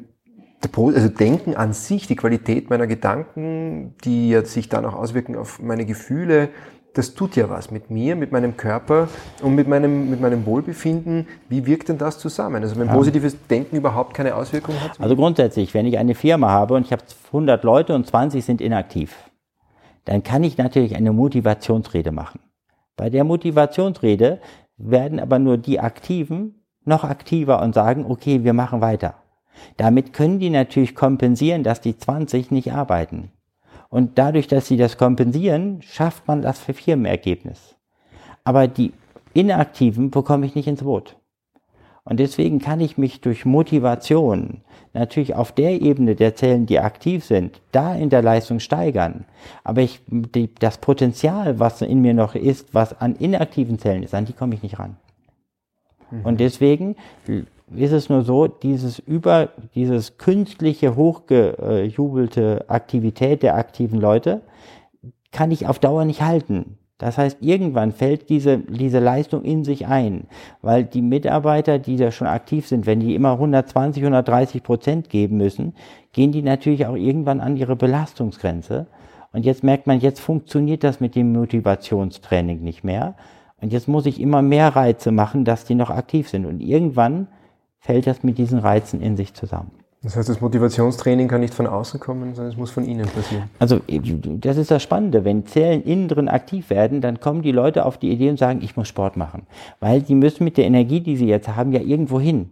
also 0.76 1.08
Denken 1.08 1.56
an 1.56 1.72
sich, 1.72 2.06
die 2.06 2.16
Qualität 2.16 2.70
meiner 2.70 2.86
Gedanken, 2.86 3.94
die 4.04 4.38
sich 4.44 4.68
dann 4.68 4.84
auch 4.86 4.94
auswirken 4.94 5.36
auf 5.36 5.60
meine 5.60 5.84
Gefühle, 5.84 6.50
das 6.94 7.14
tut 7.14 7.36
ja 7.36 7.48
was 7.48 7.70
mit 7.70 7.90
mir, 7.90 8.16
mit 8.16 8.32
meinem 8.32 8.56
Körper 8.56 9.08
und 9.42 9.54
mit 9.54 9.66
meinem, 9.66 10.10
mit 10.10 10.20
meinem 10.20 10.44
Wohlbefinden. 10.44 11.26
Wie 11.48 11.66
wirkt 11.66 11.88
denn 11.88 11.98
das 11.98 12.18
zusammen? 12.18 12.62
Also 12.62 12.78
wenn 12.78 12.88
ja. 12.88 12.94
positives 12.94 13.36
Denken 13.48 13.76
überhaupt 13.76 14.14
keine 14.14 14.34
Auswirkungen 14.34 14.80
hat? 14.80 15.00
Also 15.00 15.16
grundsätzlich, 15.16 15.72
wenn 15.74 15.86
ich 15.86 15.98
eine 15.98 16.14
Firma 16.14 16.50
habe 16.50 16.74
und 16.74 16.86
ich 16.86 16.92
habe 16.92 17.02
100 17.28 17.64
Leute 17.64 17.94
und 17.94 18.06
20 18.06 18.44
sind 18.44 18.60
inaktiv, 18.60 19.16
dann 20.04 20.22
kann 20.22 20.44
ich 20.44 20.58
natürlich 20.58 20.96
eine 20.96 21.12
Motivationsrede 21.12 22.12
machen. 22.12 22.40
Bei 22.96 23.08
der 23.08 23.24
Motivationsrede 23.24 24.40
werden 24.76 25.18
aber 25.18 25.38
nur 25.38 25.56
die 25.56 25.80
Aktiven 25.80 26.64
noch 26.84 27.04
aktiver 27.04 27.62
und 27.62 27.74
sagen, 27.74 28.04
okay, 28.08 28.44
wir 28.44 28.52
machen 28.52 28.80
weiter. 28.80 29.14
Damit 29.76 30.12
können 30.12 30.40
die 30.40 30.50
natürlich 30.50 30.94
kompensieren, 30.94 31.62
dass 31.62 31.80
die 31.80 31.96
20 31.96 32.50
nicht 32.50 32.72
arbeiten. 32.72 33.30
Und 33.92 34.16
dadurch, 34.16 34.48
dass 34.48 34.68
sie 34.68 34.78
das 34.78 34.96
kompensieren, 34.96 35.82
schafft 35.82 36.26
man 36.26 36.40
das 36.40 36.58
für 36.58 36.72
Firmenergebnis. 36.72 37.76
Aber 38.42 38.66
die 38.66 38.94
Inaktiven 39.34 40.10
bekomme 40.10 40.46
ich 40.46 40.54
nicht 40.54 40.66
ins 40.66 40.82
Boot. 40.82 41.16
Und 42.02 42.18
deswegen 42.18 42.58
kann 42.58 42.80
ich 42.80 42.96
mich 42.96 43.20
durch 43.20 43.44
Motivation 43.44 44.62
natürlich 44.94 45.34
auf 45.34 45.52
der 45.52 45.82
Ebene 45.82 46.14
der 46.14 46.34
Zellen, 46.34 46.64
die 46.64 46.78
aktiv 46.78 47.22
sind, 47.22 47.60
da 47.70 47.94
in 47.94 48.08
der 48.08 48.22
Leistung 48.22 48.60
steigern. 48.60 49.26
Aber 49.62 49.82
ich, 49.82 50.00
die, 50.06 50.48
das 50.54 50.78
Potenzial, 50.78 51.58
was 51.58 51.82
in 51.82 52.00
mir 52.00 52.14
noch 52.14 52.34
ist, 52.34 52.72
was 52.72 52.98
an 52.98 53.14
inaktiven 53.16 53.78
Zellen 53.78 54.02
ist, 54.02 54.14
an 54.14 54.24
die 54.24 54.32
komme 54.32 54.54
ich 54.54 54.62
nicht 54.62 54.78
ran. 54.78 54.96
Mhm. 56.10 56.24
Und 56.24 56.40
deswegen 56.40 56.96
ist 57.76 57.92
es 57.92 58.08
nur 58.08 58.22
so, 58.22 58.46
dieses 58.46 58.98
über, 58.98 59.50
dieses 59.74 60.18
künstliche, 60.18 60.96
hochgejubelte 60.96 62.64
Aktivität 62.68 63.42
der 63.42 63.56
aktiven 63.56 64.00
Leute 64.00 64.42
kann 65.32 65.50
ich 65.50 65.66
auf 65.66 65.78
Dauer 65.78 66.04
nicht 66.04 66.22
halten. 66.22 66.78
Das 66.98 67.18
heißt, 67.18 67.38
irgendwann 67.40 67.90
fällt 67.90 68.28
diese, 68.28 68.58
diese 68.58 69.00
Leistung 69.00 69.42
in 69.42 69.64
sich 69.64 69.88
ein, 69.88 70.28
weil 70.60 70.84
die 70.84 71.02
Mitarbeiter, 71.02 71.80
die 71.80 71.96
da 71.96 72.12
schon 72.12 72.28
aktiv 72.28 72.68
sind, 72.68 72.86
wenn 72.86 73.00
die 73.00 73.16
immer 73.16 73.32
120, 73.32 74.04
130 74.04 74.62
Prozent 74.62 75.08
geben 75.08 75.36
müssen, 75.36 75.74
gehen 76.12 76.30
die 76.30 76.42
natürlich 76.42 76.86
auch 76.86 76.94
irgendwann 76.94 77.40
an 77.40 77.56
ihre 77.56 77.74
Belastungsgrenze. 77.74 78.86
Und 79.32 79.44
jetzt 79.44 79.64
merkt 79.64 79.88
man, 79.88 79.98
jetzt 79.98 80.20
funktioniert 80.20 80.84
das 80.84 81.00
mit 81.00 81.16
dem 81.16 81.32
Motivationstraining 81.32 82.62
nicht 82.62 82.84
mehr. 82.84 83.16
Und 83.60 83.72
jetzt 83.72 83.88
muss 83.88 84.06
ich 84.06 84.20
immer 84.20 84.42
mehr 84.42 84.68
Reize 84.76 85.10
machen, 85.10 85.44
dass 85.44 85.64
die 85.64 85.74
noch 85.74 85.90
aktiv 85.90 86.28
sind. 86.28 86.46
Und 86.46 86.60
irgendwann 86.60 87.26
fällt 87.82 88.06
das 88.06 88.22
mit 88.22 88.38
diesen 88.38 88.60
Reizen 88.60 89.02
in 89.02 89.16
sich 89.16 89.34
zusammen. 89.34 89.72
Das 90.04 90.16
heißt, 90.16 90.28
das 90.28 90.40
Motivationstraining 90.40 91.28
kann 91.28 91.40
nicht 91.40 91.54
von 91.54 91.66
außen 91.66 92.00
kommen, 92.00 92.34
sondern 92.34 92.52
es 92.52 92.58
muss 92.58 92.70
von 92.70 92.84
innen 92.84 93.06
passieren. 93.06 93.50
Also 93.58 93.80
das 93.86 94.56
ist 94.56 94.70
das 94.70 94.82
Spannende. 94.82 95.24
Wenn 95.24 95.46
Zellen 95.46 95.84
innen 95.84 96.08
drin 96.08 96.28
aktiv 96.28 96.70
werden, 96.70 97.00
dann 97.00 97.20
kommen 97.20 97.42
die 97.42 97.52
Leute 97.52 97.84
auf 97.84 97.98
die 97.98 98.10
Idee 98.10 98.30
und 98.30 98.38
sagen, 98.38 98.60
ich 98.62 98.76
muss 98.76 98.88
Sport 98.88 99.16
machen. 99.16 99.46
Weil 99.78 100.00
die 100.02 100.16
müssen 100.16 100.42
mit 100.42 100.56
der 100.56 100.64
Energie, 100.64 101.00
die 101.00 101.16
sie 101.16 101.26
jetzt 101.26 101.48
haben, 101.48 101.72
ja 101.72 101.80
irgendwo 101.80 102.18
hin. 102.18 102.50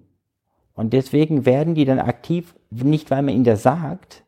Und 0.74 0.92
deswegen 0.92 1.44
werden 1.44 1.74
die 1.74 1.84
dann 1.84 1.98
aktiv, 1.98 2.54
nicht 2.70 3.10
weil 3.10 3.22
man 3.22 3.34
ihnen 3.34 3.44
das 3.44 3.62
sagt, 3.62 4.22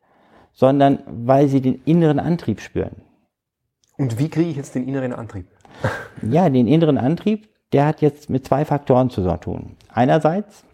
sondern 0.53 0.99
weil 1.07 1.49
sie 1.49 1.61
den 1.61 1.81
inneren 1.85 2.19
Antrieb 2.19 2.61
spüren. 2.61 3.03
Und 3.99 4.19
wie 4.19 4.29
kriege 4.29 4.51
ich 4.51 4.57
jetzt 4.57 4.75
den 4.75 4.89
inneren 4.89 5.13
Antrieb? 5.13 5.47
Ja, 6.23 6.49
den 6.49 6.67
inneren 6.67 6.99
Antrieb, 6.99 7.49
der 7.73 7.87
hat 7.87 8.03
jetzt 8.03 8.31
mit 8.31 8.47
zwei 8.47 8.65
Faktoren 8.65 9.11
zu 9.11 9.23
tun. 9.37 9.77
Einerseits 9.93 10.65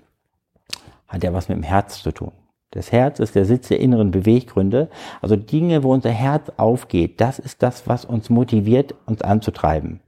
hat 1.08 1.24
er 1.24 1.32
was 1.32 1.48
mit 1.48 1.56
dem 1.56 1.64
Herz 1.64 2.02
zu 2.02 2.12
tun. 2.12 2.32
Das 2.70 2.92
Herz 2.92 3.18
ist 3.18 3.34
der 3.34 3.46
Sitz 3.46 3.68
der 3.68 3.80
inneren 3.80 4.10
Beweggründe. 4.10 4.88
Also 5.22 5.36
Dinge, 5.36 5.82
wo 5.82 5.92
unser 5.92 6.10
Herz 6.10 6.52
aufgeht, 6.58 7.20
das 7.20 7.38
ist 7.38 7.62
das, 7.62 7.88
was 7.88 8.04
uns 8.04 8.28
motiviert, 8.28 8.94
uns 9.06 9.22
anzutreiben. 9.22 10.00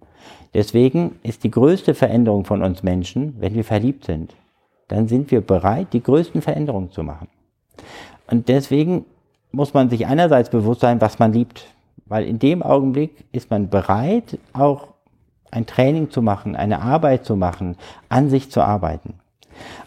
Deswegen 0.52 1.18
ist 1.22 1.44
die 1.44 1.50
größte 1.50 1.94
Veränderung 1.94 2.44
von 2.44 2.62
uns 2.62 2.82
Menschen, 2.82 3.36
wenn 3.38 3.54
wir 3.54 3.64
verliebt 3.64 4.04
sind. 4.04 4.34
Dann 4.88 5.08
sind 5.08 5.30
wir 5.30 5.40
bereit, 5.40 5.92
die 5.92 6.02
größten 6.02 6.42
Veränderungen 6.42 6.90
zu 6.90 7.02
machen. 7.02 7.28
Und 8.28 8.48
deswegen 8.48 9.06
muss 9.52 9.72
man 9.72 9.88
sich 9.88 10.06
einerseits 10.06 10.50
bewusst 10.50 10.80
sein, 10.80 11.00
was 11.00 11.18
man 11.18 11.32
liebt. 11.32 11.66
Weil 12.06 12.24
in 12.24 12.38
dem 12.38 12.62
Augenblick 12.62 13.24
ist 13.32 13.50
man 13.50 13.70
bereit, 13.70 14.38
auch 14.52 14.88
ein 15.50 15.66
Training 15.66 16.10
zu 16.10 16.22
machen, 16.22 16.56
eine 16.56 16.82
Arbeit 16.82 17.24
zu 17.24 17.36
machen, 17.36 17.76
an 18.08 18.28
sich 18.28 18.50
zu 18.50 18.60
arbeiten. 18.60 19.14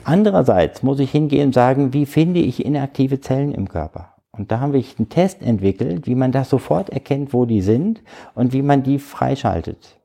Andererseits 0.04 0.84
muss 0.84 1.00
ich 1.00 1.12
hingehen 1.12 1.48
und 1.48 1.54
sagen, 1.54 1.94
wie 1.94 2.06
finde 2.06 2.40
ich 2.40 2.66
inaktive 2.66 3.22
Zellen 3.22 3.54
im 3.54 3.70
Körper? 3.70 4.14
Und 4.32 4.52
da 4.52 4.60
haben 4.60 4.74
wir 4.74 4.84
einen 4.98 5.10
Test 5.10 5.42
entwickelt, 5.42 6.08
wie 6.08 6.16
man 6.16 6.32
das 6.32 6.50
sofort 6.50 6.90
erkennt, 6.90 7.34
wo 7.34 7.46
die 7.46 7.62
sind 7.62 8.02
und 8.34 8.52
wie 8.52 8.64
man 8.64 8.82
die 8.82 8.98
freischaltet. 8.98 10.00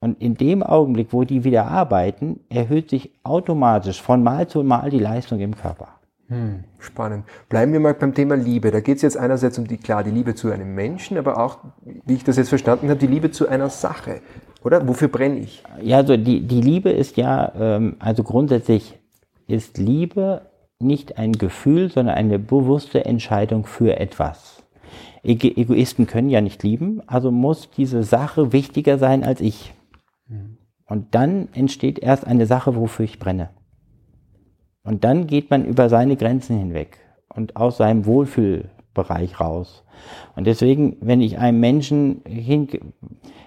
Und 0.00 0.20
in 0.20 0.34
dem 0.34 0.62
Augenblick, 0.62 1.12
wo 1.12 1.24
die 1.24 1.44
wieder 1.44 1.66
arbeiten, 1.66 2.40
erhöht 2.50 2.90
sich 2.90 3.10
automatisch 3.24 4.00
von 4.00 4.22
Mal 4.22 4.46
zu 4.46 4.62
Mal 4.62 4.90
die 4.90 4.98
Leistung 4.98 5.40
im 5.40 5.56
Körper. 5.56 5.88
Hm, 6.28 6.64
spannend. 6.78 7.24
Bleiben 7.48 7.72
wir 7.72 7.80
mal 7.80 7.94
beim 7.94 8.14
Thema 8.14 8.36
Liebe. 8.36 8.70
Da 8.70 8.80
geht 8.80 8.96
es 8.96 9.02
jetzt 9.02 9.16
einerseits 9.16 9.58
um 9.58 9.66
die, 9.66 9.78
klar, 9.78 10.04
die 10.04 10.10
Liebe 10.10 10.34
zu 10.34 10.50
einem 10.50 10.74
Menschen, 10.74 11.16
aber 11.16 11.42
auch, 11.42 11.58
wie 12.04 12.14
ich 12.14 12.24
das 12.24 12.36
jetzt 12.36 12.50
verstanden 12.50 12.90
habe, 12.90 13.00
die 13.00 13.06
Liebe 13.06 13.30
zu 13.30 13.48
einer 13.48 13.70
Sache. 13.70 14.20
Oder? 14.64 14.86
Wofür 14.86 15.08
brenne 15.08 15.38
ich? 15.40 15.62
Ja, 15.82 15.98
also 15.98 16.16
die, 16.16 16.40
die 16.40 16.60
Liebe 16.60 16.90
ist 16.90 17.16
ja, 17.16 17.52
ähm, 17.58 17.96
also 17.98 18.22
grundsätzlich 18.22 18.98
ist 19.46 19.78
Liebe 19.78 20.42
nicht 20.80 21.18
ein 21.18 21.32
Gefühl, 21.32 21.90
sondern 21.90 22.16
eine 22.16 22.38
bewusste 22.38 23.04
Entscheidung 23.04 23.66
für 23.66 23.98
etwas. 23.98 24.62
Egoisten 25.24 26.06
können 26.06 26.30
ja 26.30 26.40
nicht 26.40 26.62
lieben, 26.62 27.02
also 27.06 27.30
muss 27.30 27.70
diese 27.70 28.02
Sache 28.02 28.52
wichtiger 28.52 28.98
sein 28.98 29.24
als 29.24 29.40
ich. 29.40 29.74
Mhm. 30.28 30.58
Und 30.86 31.14
dann 31.14 31.48
entsteht 31.52 31.98
erst 31.98 32.26
eine 32.26 32.46
Sache, 32.46 32.76
wofür 32.76 33.04
ich 33.04 33.18
brenne. 33.18 33.50
Und 34.84 35.04
dann 35.04 35.26
geht 35.26 35.50
man 35.50 35.64
über 35.66 35.88
seine 35.88 36.16
Grenzen 36.16 36.58
hinweg 36.58 36.98
und 37.28 37.56
aus 37.56 37.76
seinem 37.76 38.06
Wohlfühlbereich 38.06 39.38
raus. 39.38 39.84
Und 40.34 40.46
deswegen, 40.46 40.96
wenn 41.00 41.20
ich 41.20 41.38
einem 41.38 41.60
Menschen 41.60 42.22
hin, 42.26 42.68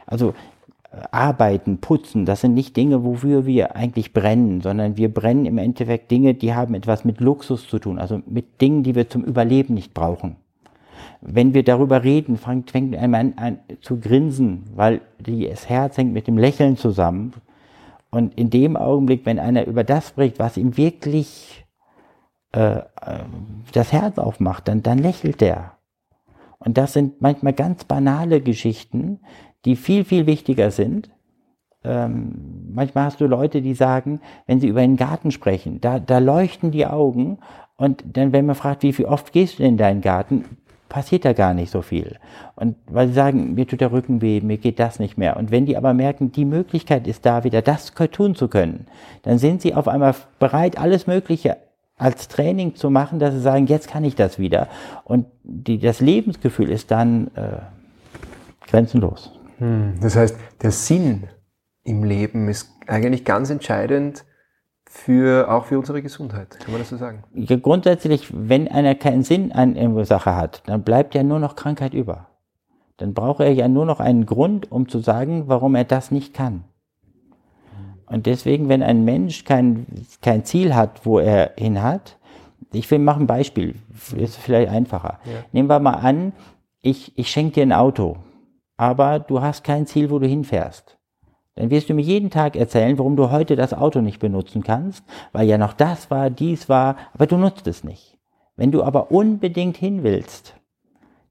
also 0.05 0.35
Arbeiten, 1.11 1.77
Putzen, 1.79 2.25
das 2.25 2.41
sind 2.41 2.53
nicht 2.53 2.75
Dinge, 2.75 3.03
wofür 3.03 3.45
wir 3.45 3.75
eigentlich 3.77 4.11
brennen, 4.11 4.59
sondern 4.59 4.97
wir 4.97 5.13
brennen 5.13 5.45
im 5.45 5.57
Endeffekt 5.57 6.11
Dinge, 6.11 6.33
die 6.33 6.53
haben 6.53 6.73
etwas 6.73 7.05
mit 7.05 7.21
Luxus 7.21 7.67
zu 7.67 7.79
tun, 7.79 7.97
also 7.97 8.21
mit 8.25 8.59
Dingen, 8.59 8.83
die 8.83 8.93
wir 8.93 9.09
zum 9.09 9.23
Überleben 9.23 9.73
nicht 9.73 9.93
brauchen. 9.93 10.35
Wenn 11.21 11.53
wir 11.53 11.63
darüber 11.63 12.03
reden, 12.03 12.37
fängt, 12.37 12.71
fängt 12.71 12.95
ein 12.95 13.11
Mann 13.11 13.33
an 13.37 13.59
zu 13.79 13.99
grinsen, 13.99 14.63
weil 14.75 15.01
das 15.19 15.69
Herz 15.69 15.97
hängt 15.97 16.13
mit 16.13 16.27
dem 16.27 16.37
Lächeln 16.37 16.75
zusammen. 16.77 17.33
Und 18.09 18.33
in 18.37 18.49
dem 18.49 18.75
Augenblick, 18.75 19.25
wenn 19.25 19.39
einer 19.39 19.65
über 19.67 19.85
das 19.85 20.09
spricht, 20.09 20.39
was 20.39 20.57
ihm 20.57 20.75
wirklich 20.75 21.65
äh, 22.53 22.79
äh 22.79 22.83
das 23.71 23.93
Herz 23.93 24.17
aufmacht, 24.17 24.67
dann, 24.67 24.83
dann 24.83 24.97
lächelt 24.97 25.39
der. 25.39 25.77
Und 26.59 26.77
das 26.77 26.93
sind 26.93 27.21
manchmal 27.21 27.53
ganz 27.53 27.85
banale 27.85 28.41
Geschichten, 28.41 29.19
die 29.65 29.75
viel, 29.75 30.03
viel 30.05 30.25
wichtiger 30.25 30.71
sind. 30.71 31.09
Ähm, 31.83 32.69
manchmal 32.73 33.05
hast 33.05 33.21
du 33.21 33.27
Leute, 33.27 33.61
die 33.61 33.73
sagen, 33.73 34.21
wenn 34.45 34.59
sie 34.59 34.67
über 34.67 34.81
den 34.81 34.97
Garten 34.97 35.31
sprechen, 35.31 35.81
da, 35.81 35.99
da 35.99 36.19
leuchten 36.19 36.71
die 36.71 36.85
Augen 36.85 37.39
und 37.75 38.03
dann, 38.05 38.33
wenn 38.33 38.45
man 38.45 38.55
fragt, 38.55 38.83
wie 38.83 38.93
viel 38.93 39.05
oft 39.05 39.31
gehst 39.33 39.59
du 39.59 39.63
in 39.63 39.77
deinen 39.77 40.01
Garten, 40.01 40.45
passiert 40.91 41.23
da 41.23 41.33
gar 41.33 41.53
nicht 41.53 41.71
so 41.71 41.81
viel. 41.81 42.17
Und 42.55 42.75
weil 42.87 43.07
sie 43.07 43.13
sagen, 43.13 43.55
mir 43.55 43.65
tut 43.65 43.81
der 43.81 43.91
Rücken 43.93 44.21
weh, 44.21 44.41
mir 44.41 44.57
geht 44.57 44.77
das 44.77 44.99
nicht 44.99 45.17
mehr. 45.17 45.37
Und 45.37 45.49
wenn 45.49 45.65
die 45.65 45.77
aber 45.77 45.93
merken, 45.93 46.33
die 46.33 46.45
Möglichkeit 46.45 47.07
ist 47.07 47.25
da, 47.25 47.45
wieder 47.45 47.61
das 47.61 47.93
tun 47.93 48.35
zu 48.35 48.49
können, 48.49 48.87
dann 49.23 49.37
sind 49.37 49.61
sie 49.61 49.73
auf 49.73 49.87
einmal 49.87 50.13
bereit, 50.37 50.77
alles 50.77 51.07
Mögliche 51.07 51.57
als 51.97 52.27
Training 52.27 52.75
zu 52.75 52.89
machen, 52.89 53.19
dass 53.19 53.33
sie 53.33 53.41
sagen, 53.41 53.67
jetzt 53.67 53.87
kann 53.87 54.03
ich 54.03 54.15
das 54.15 54.37
wieder. 54.37 54.67
Und 55.03 55.27
die, 55.43 55.79
das 55.79 56.01
Lebensgefühl 56.01 56.69
ist 56.69 56.91
dann 56.91 57.27
äh, 57.35 57.61
grenzenlos. 58.67 59.31
Hm, 59.61 59.93
das 60.01 60.15
heißt, 60.15 60.35
der 60.63 60.71
Sinn 60.71 61.27
im 61.83 62.03
Leben 62.03 62.49
ist 62.49 62.71
eigentlich 62.87 63.23
ganz 63.25 63.51
entscheidend 63.51 64.25
für, 64.85 65.51
auch 65.51 65.65
für 65.65 65.77
unsere 65.77 66.01
Gesundheit. 66.01 66.59
Kann 66.59 66.71
man 66.71 66.81
das 66.81 66.89
so 66.89 66.97
sagen? 66.97 67.23
Ja, 67.35 67.57
grundsätzlich, 67.57 68.27
wenn 68.33 68.67
einer 68.67 68.95
keinen 68.95 69.21
Sinn 69.21 69.51
an 69.51 69.75
irgendeiner 69.75 70.05
Sache 70.05 70.35
hat, 70.35 70.63
dann 70.65 70.81
bleibt 70.81 71.13
ja 71.13 71.21
nur 71.21 71.37
noch 71.37 71.55
Krankheit 71.55 71.93
über. 71.93 72.27
Dann 72.97 73.13
braucht 73.13 73.39
er 73.39 73.53
ja 73.53 73.67
nur 73.67 73.85
noch 73.85 73.99
einen 73.99 74.25
Grund, 74.25 74.71
um 74.71 74.89
zu 74.89 74.97
sagen, 74.97 75.43
warum 75.45 75.75
er 75.75 75.85
das 75.85 76.09
nicht 76.09 76.33
kann. 76.33 76.63
Und 78.07 78.25
deswegen, 78.25 78.67
wenn 78.67 78.81
ein 78.81 79.05
Mensch 79.05 79.45
kein, 79.45 79.85
kein 80.21 80.43
Ziel 80.43 80.75
hat, 80.75 81.05
wo 81.05 81.19
er 81.19 81.53
hin 81.55 81.81
hat, 81.83 82.17
ich 82.73 82.89
will 82.89 82.99
machen 82.99 83.23
ein 83.23 83.27
Beispiel, 83.27 83.75
ist 84.17 84.37
vielleicht 84.37 84.71
einfacher. 84.71 85.19
Ja. 85.25 85.31
Nehmen 85.51 85.69
wir 85.69 85.79
mal 85.79 85.93
an, 85.93 86.33
ich, 86.81 87.15
ich 87.17 87.29
schenke 87.29 87.53
dir 87.53 87.63
ein 87.63 87.73
Auto 87.73 88.17
aber 88.81 89.19
du 89.19 89.41
hast 89.41 89.63
kein 89.63 89.85
Ziel, 89.85 90.09
wo 90.09 90.17
du 90.17 90.25
hinfährst. 90.25 90.97
Dann 91.53 91.69
wirst 91.69 91.87
du 91.87 91.93
mir 91.93 92.01
jeden 92.01 92.31
Tag 92.31 92.55
erzählen, 92.55 92.97
warum 92.97 93.15
du 93.15 93.29
heute 93.29 93.55
das 93.55 93.75
Auto 93.75 94.01
nicht 94.01 94.17
benutzen 94.17 94.63
kannst, 94.63 95.05
weil 95.33 95.47
ja 95.47 95.59
noch 95.59 95.73
das 95.73 96.09
war, 96.09 96.31
dies 96.31 96.67
war, 96.67 96.95
aber 97.13 97.27
du 97.27 97.37
nutzt 97.37 97.67
es 97.67 97.83
nicht. 97.83 98.17
Wenn 98.55 98.71
du 98.71 98.81
aber 98.81 99.11
unbedingt 99.11 99.77
hin 99.77 100.01
willst, 100.01 100.55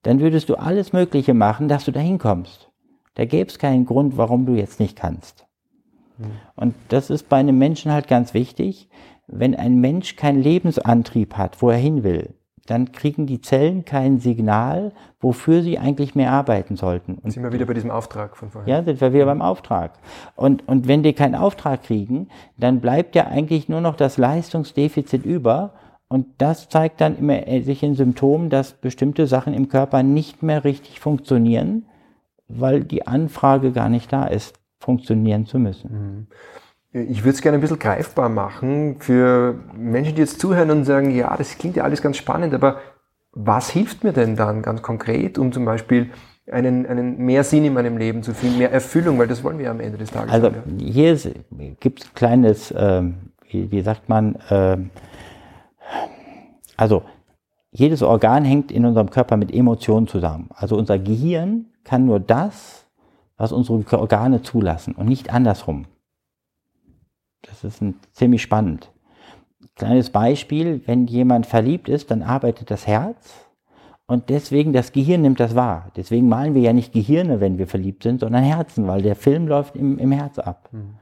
dann 0.03 0.21
würdest 0.21 0.49
du 0.49 0.55
alles 0.55 0.93
Mögliche 0.93 1.35
machen, 1.35 1.67
dass 1.67 1.87
du 1.87 1.91
da 1.91 1.99
hinkommst. 1.99 2.71
Da 3.15 3.25
gäbe 3.25 3.51
es 3.51 3.59
keinen 3.59 3.85
Grund, 3.85 4.17
warum 4.17 4.47
du 4.47 4.55
jetzt 4.55 4.79
nicht 4.79 4.97
kannst. 4.97 5.49
Hm. 6.19 6.31
Und 6.55 6.77
das 6.91 7.11
ist 7.11 7.29
bei 7.29 7.39
einem 7.39 7.59
Menschen 7.59 7.91
halt 7.91 8.07
ganz 8.07 8.33
wichtig. 8.33 8.89
Wenn 9.27 9.57
ein 9.57 9.81
Mensch 9.81 10.15
keinen 10.15 10.41
Lebensantrieb 10.41 11.37
hat, 11.37 11.61
wo 11.63 11.71
er 11.71 11.79
hin 11.79 12.05
will, 12.05 12.33
dann 12.71 12.93
kriegen 12.93 13.27
die 13.27 13.41
Zellen 13.41 13.85
kein 13.85 14.21
Signal, 14.21 14.93
wofür 15.21 15.63
sie 15.63 15.79
eigentlich 15.79 16.15
mehr 16.15 16.31
arbeiten 16.31 16.77
sollten. 16.77 17.15
Und 17.15 17.33
sind 17.33 17.43
wir 17.43 17.53
wieder 17.53 17.67
bei 17.67 17.75
diesem 17.75 17.91
Auftrag 17.91 18.37
von 18.37 18.51
vorher? 18.51 18.73
Ja, 18.73 18.85
sind 18.85 19.01
wir 19.01 19.13
wieder 19.13 19.27
beim 19.27 19.43
Auftrag. 19.43 19.95
Und, 20.37 20.67
und 20.69 20.87
wenn 20.87 21.03
die 21.03 21.13
keinen 21.13 21.35
Auftrag 21.35 21.83
kriegen, 21.83 22.29
dann 22.57 22.81
bleibt 22.81 23.17
ja 23.17 23.27
eigentlich 23.27 23.69
nur 23.69 23.81
noch 23.81 23.97
das 23.97 24.19
Leistungsdefizit 24.19 25.25
über. 25.25 25.75
Und 26.07 26.27
das 26.39 26.69
zeigt 26.69 27.01
dann 27.01 27.19
immer 27.19 27.47
äh, 27.49 27.63
sich 27.63 27.83
in 27.83 27.97
Symptomen, 27.97 28.51
dass 28.51 28.73
bestimmte 28.73 29.27
Sachen 29.27 29.53
im 29.53 29.69
Körper 29.69 30.05
nicht 30.05 30.43
mehr 30.45 30.63
richtig 30.65 31.01
funktionieren, 31.01 31.87
weil 32.47 32.85
die 32.85 33.07
Anfrage 33.07 33.73
gar 33.73 33.89
nicht 33.89 34.13
da 34.13 34.27
ist, 34.27 34.55
funktionieren 34.79 35.45
zu 35.45 35.59
müssen. 35.59 35.91
Mhm. 35.93 36.27
Ich 36.93 37.23
würde 37.23 37.31
es 37.31 37.41
gerne 37.41 37.59
ein 37.59 37.61
bisschen 37.61 37.79
greifbar 37.79 38.29
machen 38.29 38.97
für 38.99 39.55
Menschen, 39.77 40.17
die 40.17 40.23
jetzt 40.23 40.41
zuhören 40.41 40.71
und 40.71 40.85
sagen, 40.85 41.13
ja, 41.13 41.37
das 41.37 41.57
klingt 41.57 41.77
ja 41.77 41.85
alles 41.85 42.03
ganz 42.03 42.17
spannend, 42.17 42.53
aber 42.53 42.81
was 43.33 43.71
hilft 43.71 44.03
mir 44.03 44.13
denn 44.13 44.35
dann 44.35 44.63
ganz 44.63 44.83
konkret, 44.83 45.39
um 45.39 45.53
zum 45.53 45.65
Beispiel 45.65 46.11
einen, 46.51 46.87
einen 46.87 47.19
mehr 47.19 47.45
Sinn 47.45 47.65
in 47.65 47.75
meinem 47.75 47.97
Leben 47.97 48.25
zu 48.25 48.35
finden, 48.35 48.59
mehr 48.59 48.73
Erfüllung, 48.73 49.19
weil 49.19 49.29
das 49.29 49.45
wollen 49.45 49.59
wir 49.59 49.71
am 49.71 49.79
Ende 49.79 49.99
des 49.99 50.11
Tages. 50.11 50.33
Also 50.33 50.49
haben, 50.49 50.79
ja. 50.79 50.87
hier 50.87 51.17
gibt 51.79 52.01
es 52.01 52.07
ein 52.09 52.15
kleines, 52.15 52.75
ähm, 52.77 53.15
wie, 53.49 53.71
wie, 53.71 53.83
sagt 53.83 54.09
man, 54.09 54.37
ähm, 54.51 54.91
also 56.77 57.05
jedes 57.71 58.03
Organ 58.03 58.45
hängt 58.45 58.73
in 58.73 58.85
unserem 58.85 59.11
Körper 59.11 59.37
mit 59.37 59.55
Emotionen 59.55 60.09
zusammen. 60.09 60.49
Also 60.55 60.77
unser 60.77 60.99
Gehirn 60.99 61.67
kann 61.85 62.05
nur 62.05 62.19
das, 62.19 62.87
was 63.37 63.53
unsere 63.53 63.99
Organe 63.99 64.43
zulassen 64.43 64.95
und 64.95 65.07
nicht 65.07 65.33
andersrum. 65.33 65.87
Das 67.43 67.65
ist 67.65 67.81
ein, 67.81 67.95
ziemlich 68.13 68.43
spannend. 68.43 68.91
Kleines 69.77 70.11
Beispiel, 70.11 70.83
wenn 70.87 71.07
jemand 71.07 71.47
verliebt 71.47 71.89
ist, 71.89 72.11
dann 72.11 72.23
arbeitet 72.23 72.71
das 72.71 72.87
Herz 72.87 73.47
und 74.07 74.29
deswegen 74.29 74.73
das 74.73 74.93
Gehirn 74.93 75.23
nimmt 75.23 75.41
das 75.41 75.55
wahr. 75.55 75.91
Deswegen 75.97 76.29
malen 76.29 76.55
wir 76.55 76.63
ja 76.63 76.73
nicht 76.73 76.93
Gehirne, 76.93 77.41
wenn 77.41 77.59
wir 77.59 77.67
verliebt 77.67 78.03
sind, 78.03 78.21
sondern 78.21 78.43
Herzen, 78.43 78.87
weil 78.89 79.03
der 79.03 79.17
Film 79.17 79.47
läuft 79.47 79.77
im, 79.77 79.99
im 79.99 80.13
Herz 80.13 80.39
ab. 80.39 80.69
Mhm. 80.73 80.95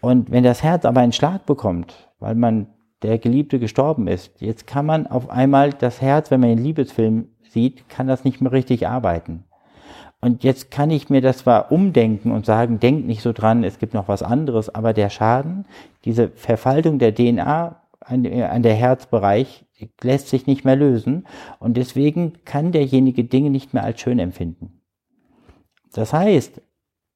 Und 0.00 0.30
wenn 0.30 0.44
das 0.44 0.62
Herz 0.62 0.84
aber 0.84 1.00
einen 1.00 1.12
Schlag 1.12 1.46
bekommt, 1.46 2.10
weil 2.18 2.34
man 2.34 2.66
der 3.04 3.18
Geliebte 3.18 3.58
gestorben 3.58 4.08
ist. 4.08 4.40
Jetzt 4.40 4.66
kann 4.66 4.86
man 4.86 5.06
auf 5.06 5.30
einmal 5.30 5.70
das 5.70 6.00
Herz, 6.00 6.30
wenn 6.30 6.40
man 6.40 6.48
den 6.48 6.64
Liebesfilm 6.64 7.28
sieht, 7.42 7.88
kann 7.88 8.06
das 8.06 8.24
nicht 8.24 8.40
mehr 8.40 8.52
richtig 8.52 8.88
arbeiten. 8.88 9.44
Und 10.24 10.42
jetzt 10.42 10.70
kann 10.70 10.90
ich 10.90 11.10
mir 11.10 11.20
das 11.20 11.38
zwar 11.38 11.70
umdenken 11.70 12.30
und 12.30 12.46
sagen, 12.46 12.80
denk 12.80 13.04
nicht 13.04 13.20
so 13.20 13.34
dran, 13.34 13.62
es 13.62 13.78
gibt 13.78 13.92
noch 13.92 14.08
was 14.08 14.22
anderes, 14.22 14.74
aber 14.74 14.94
der 14.94 15.10
Schaden, 15.10 15.66
diese 16.06 16.30
Verfaltung 16.30 16.98
der 16.98 17.14
DNA 17.14 17.76
an, 18.00 18.26
an 18.26 18.62
der 18.62 18.72
Herzbereich 18.72 19.66
lässt 20.00 20.28
sich 20.28 20.46
nicht 20.46 20.64
mehr 20.64 20.76
lösen 20.76 21.26
und 21.58 21.76
deswegen 21.76 22.32
kann 22.46 22.72
derjenige 22.72 23.24
Dinge 23.24 23.50
nicht 23.50 23.74
mehr 23.74 23.84
als 23.84 24.00
schön 24.00 24.18
empfinden. 24.18 24.80
Das 25.92 26.14
heißt, 26.14 26.62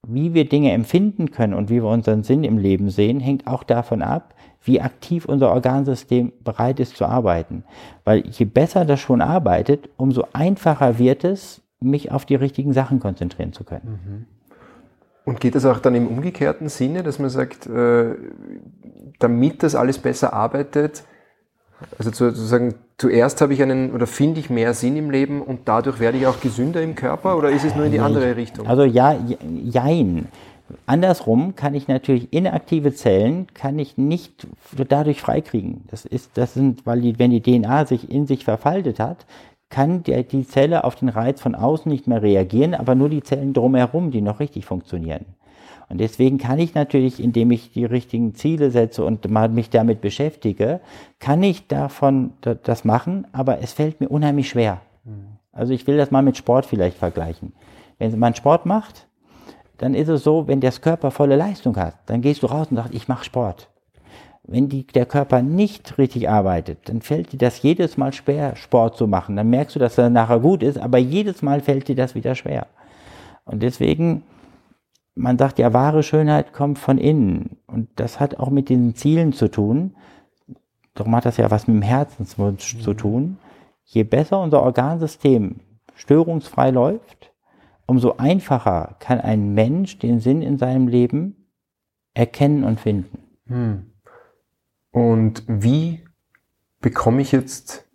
wie 0.07 0.35
wir 0.35 0.47
Dinge 0.47 0.73
empfinden 0.73 1.31
können 1.31 1.55
und 1.55 1.71
wie 1.71 1.83
wir 1.83 1.89
unseren 1.89 2.25
Sinn 2.25 2.45
im 2.45 2.59
Leben 2.59 2.91
sehen, 2.91 3.21
hängt 3.21 3.47
auch 3.47 3.63
davon 3.63 4.03
ab, 4.03 4.35
wie 4.63 4.83
aktiv 4.83 5.25
unser 5.25 5.51
Organsystem 5.51 6.35
bereit 6.45 6.79
ist 6.79 6.99
zu 6.99 7.07
arbeiten. 7.07 7.65
Weil 8.05 8.27
je 8.27 8.45
besser 8.45 8.85
das 8.85 9.01
schon 9.01 9.23
arbeitet, 9.23 9.89
umso 9.97 10.27
einfacher 10.35 10.99
wird 10.99 11.25
es, 11.25 11.63
mich 11.81 12.11
auf 12.11 12.25
die 12.25 12.35
richtigen 12.35 12.73
Sachen 12.73 13.01
konzentrieren 13.01 13.53
zu 13.53 13.65
können. 13.65 14.27
Und 15.25 15.41
geht 15.41 15.55
das 15.55 15.67
auch 15.67 15.79
dann 15.79 15.95
im 15.95 16.07
umgekehrten 16.07 16.69
Sinne, 16.69 17.03
dass 17.03 17.19
man 17.19 17.29
sagt, 17.29 17.67
äh, 17.67 18.15
damit 19.19 19.63
das 19.63 19.75
alles 19.75 19.99
besser 19.99 20.33
arbeitet, 20.33 21.05
also 21.97 22.11
sozusagen, 22.11 22.75
zuerst 22.97 23.41
habe 23.41 23.53
ich 23.53 23.63
einen 23.63 23.93
oder 23.93 24.07
finde 24.07 24.41
ich 24.41 24.51
mehr 24.51 24.75
Sinn 24.75 24.97
im 24.97 25.11
Leben 25.11 25.43
und 25.43 25.69
dadurch 25.69 26.01
werde 26.01 26.19
ich 26.19 26.27
auch 26.27 26.41
gesünder 26.41 26.83
im 26.83 26.95
Körper 26.95 27.37
oder 27.37 27.51
ist 27.51 27.65
es 27.65 27.77
nur 27.77 27.85
in 27.85 27.93
die 27.93 28.01
andere 28.01 28.37
Richtung? 28.37 28.67
Also 28.67 28.85
ja, 28.85 29.17
jein. 29.65 30.27
Andersrum 30.87 31.55
kann 31.57 31.75
ich 31.75 31.89
natürlich 31.89 32.33
inaktive 32.33 32.93
Zellen 32.93 33.47
kann 33.55 33.79
ich 33.79 33.97
nicht 33.97 34.47
dadurch 34.89 35.21
freikriegen. 35.21 35.85
Das 35.91 36.05
ist, 36.05 36.33
das 36.35 36.55
sind, 36.55 36.85
weil 36.85 37.01
die, 37.01 37.19
wenn 37.19 37.31
die 37.31 37.41
DNA 37.41 37.87
sich 37.87 38.11
in 38.11 38.27
sich 38.27 38.45
verfaltet 38.45 38.99
hat, 38.99 39.25
kann 39.71 40.03
die 40.03 40.47
Zelle 40.47 40.85
auf 40.85 40.95
den 40.95 41.09
Reiz 41.09 41.41
von 41.41 41.55
außen 41.55 41.91
nicht 41.91 42.07
mehr 42.07 42.23
reagieren, 42.23 42.75
aber 42.75 42.95
nur 42.95 43.09
die 43.09 43.23
Zellen 43.23 43.53
drumherum, 43.53 44.11
die 44.11 44.23
noch 44.23 44.41
richtig 44.41 44.65
funktionieren. 44.65 45.27
Und 45.91 45.99
deswegen 45.99 46.39
kann 46.39 46.59
ich 46.59 46.75
natürlich, 46.75 47.23
indem 47.23 47.51
ich 47.51 47.73
die 47.73 47.85
richtigen 47.85 48.35
Ziele 48.35 48.71
setze 48.71 49.05
und 49.05 49.29
mal 49.31 49.49
mich 49.49 49.71
damit 49.71 50.01
beschäftige, 50.01 50.81
kann 51.19 51.43
ich 51.43 51.67
davon 51.67 52.33
das 52.41 52.85
machen, 52.85 53.27
aber 53.33 53.61
es 53.61 53.73
fällt 53.73 54.01
mir 54.01 54.09
unheimlich 54.09 54.51
schwer. 54.51 54.81
Also 55.53 55.73
ich 55.73 55.87
will 55.87 55.97
das 55.97 56.11
mal 56.11 56.23
mit 56.23 56.37
Sport 56.37 56.67
vielleicht 56.67 56.99
vergleichen. 56.99 57.53
Wenn 57.99 58.19
man 58.19 58.35
Sport 58.35 58.67
macht, 58.67 59.07
dann 59.79 59.95
ist 59.95 60.09
es 60.09 60.23
so, 60.25 60.47
wenn 60.47 60.61
der 60.61 60.73
Körper 60.73 61.11
volle 61.11 61.37
Leistung 61.37 61.77
hat, 61.77 61.95
dann 62.07 62.21
gehst 62.21 62.43
du 62.43 62.47
raus 62.47 62.67
und 62.71 62.77
sagst, 62.77 62.95
ich 62.95 63.09
mache 63.09 63.25
Sport. 63.25 63.69
Wenn 64.51 64.69
die, 64.69 64.87
der 64.87 65.07
Körper 65.07 65.43
nicht 65.43 65.99
richtig 65.99 66.29
arbeitet, 66.29 66.89
dann 66.89 67.03
fällt 67.03 67.33
dir 67.33 67.39
das 67.39 67.63
jedes 67.63 67.97
Mal 67.97 68.13
schwer, 68.13 68.57
Sport 68.57 68.97
zu 68.97 69.07
machen. 69.07 69.37
Dann 69.37 69.51
merkst 69.51 69.77
du, 69.77 69.79
dass 69.79 69.99
er 69.99 70.11
nachher 70.11 70.41
gut 70.41 70.63
ist, 70.63 70.79
aber 70.79 70.99
jedes 70.99 71.43
Mal 71.43 71.61
fällt 71.61 71.87
dir 71.89 71.97
das 71.97 72.15
wieder 72.15 72.35
schwer. 72.35 72.67
Und 73.45 73.63
deswegen 73.63 74.23
man 75.19 75.37
sagt 75.37 75.59
ja, 75.59 75.73
wahre 75.73 76.03
Schönheit 76.03 76.53
kommt 76.53 76.79
von 76.79 76.97
innen. 76.97 77.59
Und 77.67 77.89
das 77.97 78.21
hat 78.21 78.39
auch 78.39 78.51
mit 78.51 78.69
den 78.69 78.95
Zielen 78.95 79.33
zu 79.33 79.49
tun. 79.51 79.97
Darum 80.95 81.15
hat 81.15 81.27
das 81.27 81.37
ja 81.37 81.51
was 81.51 81.67
mit 81.67 81.77
dem 81.77 81.83
Herzenswunsch 81.83 82.77
mhm. 82.77 82.81
zu 82.81 82.95
tun. 82.95 83.39
Je 83.85 84.05
besser 84.05 84.41
unser 84.41 84.63
Organsystem 84.63 85.57
störungsfrei 85.95 86.71
läuft, 86.71 87.33
umso 87.87 88.17
einfacher 88.19 88.97
kann 89.01 89.21
ein 89.21 89.55
Mensch 89.55 89.99
den 89.99 90.21
Sinn 90.21 90.43
in 90.43 90.57
seinem 90.57 90.87
Leben 90.87 91.51
erkennen 92.15 92.63
und 92.63 92.79
finden. 92.79 93.19
Hm. 93.47 93.93
Und 94.99 95.45
wie 95.47 96.01
bekomme 96.81 97.23
ich 97.23 97.31
jetzt 97.31 97.87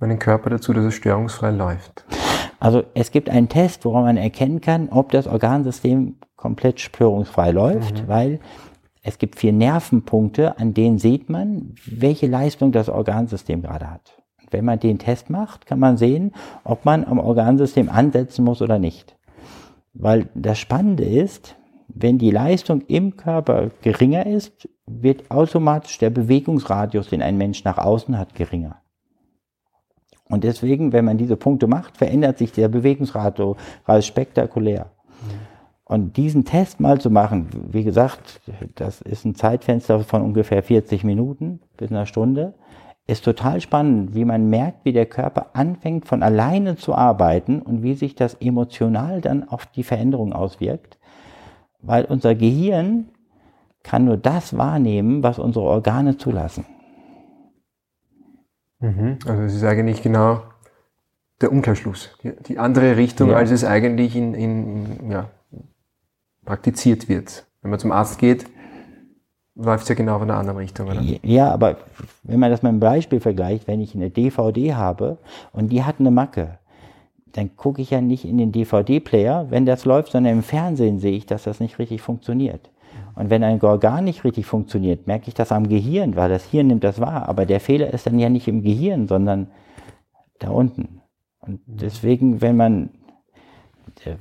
meinen 0.00 0.18
Körper 0.18 0.50
dazu, 0.50 0.72
dass 0.72 0.84
er 0.84 0.90
störungsfrei 0.90 1.52
läuft? 1.52 2.04
Also 2.58 2.82
es 2.94 3.12
gibt 3.12 3.30
einen 3.30 3.48
Test, 3.48 3.84
woran 3.84 4.02
man 4.02 4.16
erkennen 4.16 4.60
kann, 4.60 4.88
ob 4.88 5.12
das 5.12 5.28
Organsystem 5.28 6.16
komplett 6.34 6.80
störungsfrei 6.80 7.52
läuft, 7.52 8.02
mhm. 8.02 8.08
weil 8.08 8.40
es 9.04 9.18
gibt 9.18 9.36
vier 9.38 9.52
Nervenpunkte, 9.52 10.58
an 10.58 10.74
denen 10.74 10.98
sieht 10.98 11.30
man, 11.30 11.76
welche 11.86 12.26
Leistung 12.26 12.72
das 12.72 12.88
Organsystem 12.88 13.62
gerade 13.62 13.88
hat. 13.88 14.20
Und 14.40 14.52
wenn 14.52 14.64
man 14.64 14.80
den 14.80 14.98
Test 14.98 15.30
macht, 15.30 15.66
kann 15.66 15.78
man 15.78 15.98
sehen, 15.98 16.32
ob 16.64 16.84
man 16.84 17.04
am 17.04 17.20
Organsystem 17.20 17.88
ansetzen 17.88 18.44
muss 18.44 18.60
oder 18.60 18.80
nicht. 18.80 19.16
Weil 19.94 20.28
das 20.34 20.58
Spannende 20.58 21.04
ist, 21.04 21.54
wenn 21.86 22.18
die 22.18 22.32
Leistung 22.32 22.80
im 22.88 23.16
Körper 23.16 23.70
geringer 23.82 24.26
ist, 24.26 24.68
wird 25.00 25.30
automatisch 25.30 25.98
der 25.98 26.10
Bewegungsradius, 26.10 27.08
den 27.08 27.22
ein 27.22 27.38
Mensch 27.38 27.64
nach 27.64 27.78
außen 27.78 28.18
hat, 28.18 28.34
geringer. 28.34 28.76
Und 30.28 30.44
deswegen, 30.44 30.92
wenn 30.92 31.04
man 31.04 31.18
diese 31.18 31.36
Punkte 31.36 31.66
macht, 31.66 31.96
verändert 31.96 32.38
sich 32.38 32.52
der 32.52 32.68
Bewegungsradius 32.68 33.56
spektakulär. 34.00 34.90
Und 35.84 36.16
diesen 36.16 36.44
Test 36.44 36.80
mal 36.80 37.00
zu 37.00 37.10
machen, 37.10 37.48
wie 37.70 37.84
gesagt, 37.84 38.40
das 38.76 39.02
ist 39.02 39.26
ein 39.26 39.34
Zeitfenster 39.34 40.00
von 40.00 40.22
ungefähr 40.22 40.62
40 40.62 41.04
Minuten 41.04 41.60
bis 41.76 41.90
einer 41.90 42.06
Stunde, 42.06 42.54
ist 43.06 43.24
total 43.24 43.60
spannend, 43.60 44.14
wie 44.14 44.24
man 44.24 44.48
merkt, 44.48 44.84
wie 44.84 44.92
der 44.92 45.06
Körper 45.06 45.50
anfängt 45.54 46.06
von 46.06 46.22
alleine 46.22 46.76
zu 46.76 46.94
arbeiten 46.94 47.60
und 47.60 47.82
wie 47.82 47.94
sich 47.94 48.14
das 48.14 48.34
emotional 48.34 49.20
dann 49.20 49.46
auf 49.48 49.66
die 49.66 49.82
Veränderung 49.82 50.32
auswirkt. 50.32 50.98
Weil 51.82 52.04
unser 52.04 52.34
Gehirn 52.34 53.08
kann 53.82 54.04
nur 54.04 54.16
das 54.16 54.56
wahrnehmen, 54.56 55.22
was 55.22 55.38
unsere 55.38 55.64
Organe 55.64 56.16
zulassen. 56.16 56.64
Mhm. 58.80 59.18
Also 59.26 59.42
es 59.42 59.54
ist 59.54 59.64
eigentlich 59.64 60.02
genau 60.02 60.42
der 61.40 61.52
Umkehrschluss, 61.52 62.10
die, 62.22 62.32
die 62.46 62.58
andere 62.58 62.96
Richtung, 62.96 63.30
ja. 63.30 63.36
als 63.36 63.50
es 63.50 63.64
eigentlich 63.64 64.16
in, 64.16 64.34
in, 64.34 64.86
in, 64.98 65.10
ja, 65.10 65.28
praktiziert 66.44 67.08
wird. 67.08 67.46
Wenn 67.62 67.70
man 67.70 67.80
zum 67.80 67.92
Arzt 67.92 68.18
geht, 68.18 68.46
läuft 69.54 69.84
es 69.84 69.88
ja 69.88 69.94
genau 69.94 70.20
in 70.20 70.28
der 70.28 70.36
anderen 70.36 70.58
Richtung, 70.58 70.88
oder? 70.88 71.00
Ja, 71.22 71.50
aber 71.50 71.76
wenn 72.22 72.40
man 72.40 72.50
das 72.50 72.62
mit 72.62 72.70
einem 72.70 72.80
Beispiel 72.80 73.20
vergleicht, 73.20 73.66
wenn 73.66 73.80
ich 73.80 73.94
eine 73.94 74.10
DVD 74.10 74.74
habe 74.74 75.18
und 75.52 75.70
die 75.70 75.84
hat 75.84 75.96
eine 75.98 76.10
Macke, 76.10 76.58
dann 77.32 77.56
gucke 77.56 77.80
ich 77.80 77.90
ja 77.90 78.00
nicht 78.00 78.24
in 78.24 78.38
den 78.38 78.52
DVD-Player, 78.52 79.46
wenn 79.50 79.66
das 79.66 79.84
läuft, 79.84 80.12
sondern 80.12 80.34
im 80.34 80.42
Fernsehen 80.42 80.98
sehe 80.98 81.16
ich, 81.16 81.26
dass 81.26 81.44
das 81.44 81.60
nicht 81.60 81.78
richtig 81.78 82.02
funktioniert. 82.02 82.70
Und 83.14 83.30
wenn 83.30 83.44
ein 83.44 83.60
Organ 83.62 84.04
nicht 84.04 84.24
richtig 84.24 84.46
funktioniert, 84.46 85.06
merke 85.06 85.28
ich 85.28 85.34
das 85.34 85.52
am 85.52 85.68
Gehirn, 85.68 86.16
weil 86.16 86.30
das 86.30 86.44
Hirn 86.44 86.68
nimmt 86.68 86.84
das 86.84 87.00
wahr. 87.00 87.28
Aber 87.28 87.46
der 87.46 87.60
Fehler 87.60 87.92
ist 87.92 88.06
dann 88.06 88.18
ja 88.18 88.28
nicht 88.28 88.48
im 88.48 88.62
Gehirn, 88.62 89.06
sondern 89.06 89.48
da 90.38 90.50
unten. 90.50 91.00
Und 91.40 91.60
deswegen, 91.66 92.40
wenn 92.40 92.56
man 92.56 92.90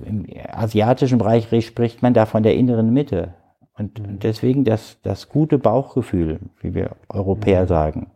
im 0.06 0.26
asiatischen 0.52 1.18
Bereich 1.18 1.48
spricht 1.66 2.02
man 2.02 2.14
da 2.14 2.26
von 2.26 2.44
der 2.44 2.56
inneren 2.56 2.94
Mitte. 2.94 3.36
Und 3.78 4.02
deswegen 4.24 4.64
das, 4.64 4.98
das 5.02 5.30
gute 5.30 5.58
Bauchgefühl, 5.58 6.40
wie 6.60 6.74
wir 6.76 6.96
Europäer 7.10 7.64
mhm. 7.64 7.68
sagen. 7.68 8.12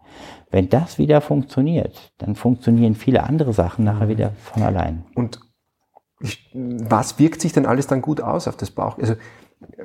Wenn 0.52 0.70
das 0.70 0.98
wieder 0.98 1.22
funktioniert, 1.22 2.12
dann 2.18 2.36
funktionieren 2.36 2.94
viele 2.96 3.24
andere 3.24 3.54
Sachen 3.54 3.86
nachher 3.86 4.10
wieder 4.10 4.32
von 4.38 4.64
allein. 4.64 5.06
Und 5.16 5.40
was 6.54 7.20
wirkt 7.20 7.42
sich 7.42 7.52
denn 7.52 7.66
alles 7.66 7.88
dann 7.88 8.02
gut 8.02 8.22
aus 8.22 8.48
auf 8.48 8.58
das 8.58 8.72
Bauch? 8.72 8.98
Also 8.98 9.16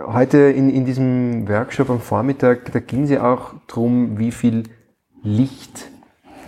heute 0.06 0.38
in, 0.38 0.70
in 0.70 0.84
diesem 0.84 1.48
Workshop 1.48 1.90
am 1.90 2.00
Vormittag, 2.00 2.72
da 2.72 2.80
ging 2.80 3.04
es 3.04 3.10
ja 3.10 3.32
auch 3.32 3.54
darum, 3.66 4.18
wie 4.18 4.32
viel 4.32 4.64
Licht 5.22 5.90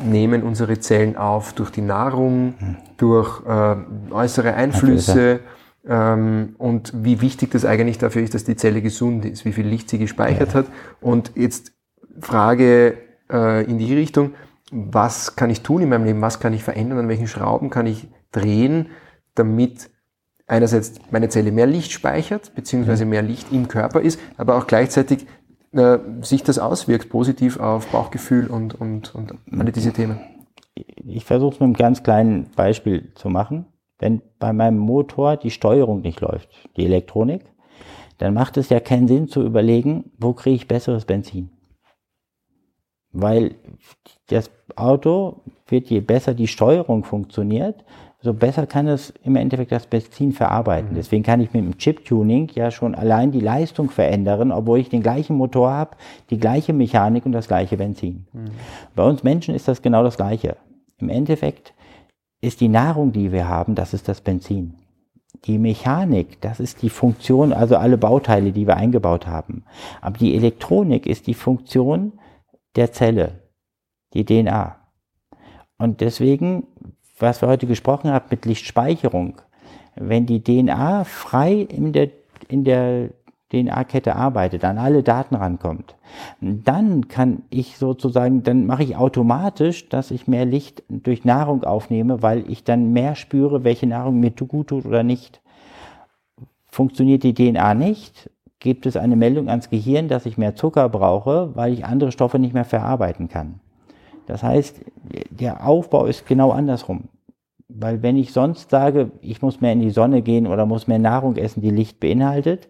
nehmen 0.05 0.43
unsere 0.43 0.81
Zellen 0.81 1.17
auf 1.17 1.53
durch 1.53 1.71
die 1.71 1.83
Nahrung, 1.83 2.55
durch 2.97 3.45
äh, 3.47 3.77
äußere 4.11 4.55
Einflüsse 4.55 5.41
ähm, 5.87 6.55
und 6.59 6.93
wie 6.95 7.21
wichtig 7.21 7.51
das 7.51 7.65
eigentlich 7.65 7.99
dafür 7.99 8.23
ist, 8.23 8.35
dass 8.35 8.45
die 8.45 8.57
Zelle 8.57 8.83
gesund 8.83 9.25
ist, 9.25 9.45
wie 9.45 9.53
viel 9.53 9.67
Licht 9.67 9.91
sie 9.91 9.99
gespeichert 9.99 10.49
ja. 10.49 10.55
hat. 10.55 10.67
Und 11.01 11.33
jetzt 11.35 11.73
Frage 12.21 12.99
äh, 13.31 13.65
in 13.65 13.79
die 13.79 13.95
Richtung, 13.95 14.35
was 14.71 15.37
kann 15.37 15.51
ich 15.51 15.63
tun 15.63 15.83
in 15.83 15.89
meinem 15.89 16.05
Leben, 16.05 16.21
was 16.21 16.41
kann 16.41 16.55
ich 16.55 16.65
verändern, 16.65 16.99
an 16.99 17.09
welchen 17.09 17.27
Schrauben 17.27 17.71
kann 17.71 17.87
ich 17.87 18.09
drehen, 18.33 18.87
damit 19.35 19.91
einerseits 20.53 20.95
meine 21.11 21.31
Zelle 21.31 21.51
mehr 21.51 21.67
Licht 21.67 21.91
speichert, 21.93 22.55
beziehungsweise 22.55 23.07
mehr 23.07 23.23
Licht 23.23 23.51
im 23.53 23.69
Körper 23.69 24.01
ist, 24.01 24.21
aber 24.37 24.57
auch 24.57 24.67
gleichzeitig 24.67 25.27
äh, 25.73 25.99
sich 26.21 26.43
das 26.45 26.59
auswirkt 26.59 27.09
positiv 27.09 27.59
auf 27.59 27.87
Bauchgefühl 27.89 28.47
und, 28.47 28.79
und, 28.79 29.15
und 29.15 29.35
alle 29.51 29.73
diese 29.73 29.93
Themen. 29.93 30.21
Ich 30.75 31.25
versuche 31.25 31.55
es 31.55 31.61
mit 31.61 31.67
einem 31.67 31.75
ganz 31.75 32.03
kleinen 32.03 32.51
Beispiel 32.55 33.13
zu 33.15 33.31
machen. 33.31 33.67
Wenn 33.99 34.21
bei 34.39 34.53
meinem 34.53 34.79
Motor 34.79 35.37
die 35.37 35.51
Steuerung 35.51 36.03
nicht 36.03 36.21
läuft, 36.21 36.49
die 36.77 36.85
Elektronik, 36.85 37.45
dann 38.19 38.35
macht 38.35 38.57
es 38.57 38.69
ja 38.69 38.81
keinen 38.81 39.09
Sinn 39.09 39.29
zu 39.29 39.43
überlegen, 39.43 40.13
wo 40.19 40.33
kriege 40.35 40.57
ich 40.57 40.69
besseres 40.69 41.07
Benzin. 41.07 41.51
Weil 43.11 43.55
das 44.29 44.51
Auto 44.77 45.43
wird, 45.67 45.89
je 45.89 46.01
besser 46.01 46.35
die 46.35 46.47
Steuerung 46.47 47.05
funktioniert, 47.05 47.85
so 48.23 48.33
besser 48.33 48.67
kann 48.67 48.87
es 48.87 49.13
im 49.25 49.35
Endeffekt 49.35 49.73
das 49.73 49.87
Benzin 49.87 50.33
verarbeiten. 50.33 50.93
Mhm. 50.93 50.95
Deswegen 50.95 51.25
kann 51.25 51.41
ich 51.41 51.53
mit 51.53 51.65
dem 51.65 51.77
Chip-Tuning 51.77 52.51
ja 52.55 52.71
schon 52.71 52.95
allein 52.95 53.33
die 53.33 53.41
Leistung 53.41 53.91
verändern, 53.91 54.53
obwohl 54.53 54.79
ich 54.79 54.89
den 54.89 55.03
gleichen 55.03 55.37
Motor 55.37 55.71
habe, 55.71 55.97
die 56.31 56.39
gleiche 56.39 56.73
Mechanik 56.73 57.27
und 57.27 57.33
das 57.33 57.49
gleiche 57.49 57.77
Benzin. 57.77 58.27
Mhm. 58.33 58.51
Bei 58.95 59.03
uns 59.03 59.25
Menschen 59.25 59.55
ist 59.55 59.67
das 59.67 59.83
genau 59.83 60.05
das 60.05 60.17
Gleiche. 60.17 60.57
Im 60.99 61.09
Endeffekt 61.09 61.75
ist 62.41 62.61
die 62.61 62.69
Nahrung, 62.69 63.13
die 63.13 63.33
wir 63.33 63.49
haben, 63.49 63.75
das 63.75 63.93
ist 63.93 64.09
das 64.09 64.21
Benzin. 64.21 64.75
Die 65.45 65.59
Mechanik, 65.59 66.41
das 66.41 66.61
ist 66.61 66.83
die 66.83 66.91
Funktion, 66.91 67.53
also 67.53 67.77
alle 67.77 67.99
Bauteile, 67.99 68.53
die 68.53 68.69
wir 68.69 68.77
eingebaut 68.77 69.27
haben. 69.27 69.65
Aber 70.01 70.17
die 70.17 70.37
Elektronik 70.37 71.07
ist 71.07 71.27
die 71.27 71.35
Funktion 71.35 72.13
der 72.77 72.93
Zelle, 72.93 73.41
die 74.15 74.25
DNA. 74.25 74.77
Und 75.79 76.01
deswegen 76.01 76.69
was 77.23 77.41
wir 77.41 77.49
heute 77.49 77.67
gesprochen 77.67 78.11
haben 78.11 78.27
mit 78.31 78.45
Lichtspeicherung, 78.45 79.41
wenn 79.95 80.27
die 80.27 80.43
DNA 80.43 81.05
frei 81.05 81.55
in 81.55 81.93
der, 81.93 82.11
in 82.49 82.65
der 82.65 83.11
DNA-Kette 83.53 84.17
arbeitet, 84.17 84.65
an 84.65 84.79
alle 84.79 85.03
Daten 85.03 85.35
rankommt, 85.35 85.95
dann 86.41 87.09
kann 87.09 87.43
ich 87.51 87.77
sozusagen, 87.77 88.43
dann 88.43 88.67
mache 88.67 88.83
ich 88.83 88.97
automatisch, 88.97 89.89
dass 89.89 90.11
ich 90.11 90.27
mehr 90.27 90.47
Licht 90.47 90.83
durch 90.89 91.25
Nahrung 91.25 91.65
aufnehme, 91.65 92.23
weil 92.23 92.51
ich 92.51 92.65
dann 92.65 92.93
mehr 92.93 93.15
spüre, 93.15 93.63
welche 93.63 93.87
Nahrung 93.87 94.21
mir 94.21 94.31
gut 94.31 94.69
tut 94.69 94.85
oder 94.87 95.03
nicht. 95.03 95.41
Funktioniert 96.69 97.23
die 97.23 97.35
DNA 97.35 97.75
nicht, 97.75 98.31
gibt 98.59 98.87
es 98.87 98.97
eine 98.97 99.17
Meldung 99.17 99.49
ans 99.49 99.69
Gehirn, 99.69 100.09
dass 100.09 100.25
ich 100.25 100.39
mehr 100.39 100.57
Zucker 100.57 100.89
brauche, 100.89 101.55
weil 101.55 101.75
ich 101.75 101.85
andere 101.85 102.11
Stoffe 102.11 102.39
nicht 102.39 102.55
mehr 102.55 102.65
verarbeiten 102.65 103.29
kann. 103.29 103.61
Das 104.27 104.43
heißt, 104.43 104.81
der 105.31 105.67
Aufbau 105.67 106.07
ist 106.07 106.27
genau 106.27 106.51
andersrum. 106.51 107.09
Weil 107.69 108.03
wenn 108.03 108.17
ich 108.17 108.33
sonst 108.33 108.71
sage, 108.71 109.11
ich 109.21 109.43
muss 109.43 109.61
mehr 109.61 109.73
in 109.73 109.81
die 109.81 109.91
Sonne 109.91 110.23
gehen 110.23 110.47
oder 110.47 110.67
muss 110.67 110.87
mehr 110.87 110.99
Nahrung 110.99 111.37
essen, 111.37 111.63
die 111.63 111.71
Licht 111.71 112.01
beinhaltet, 112.01 112.69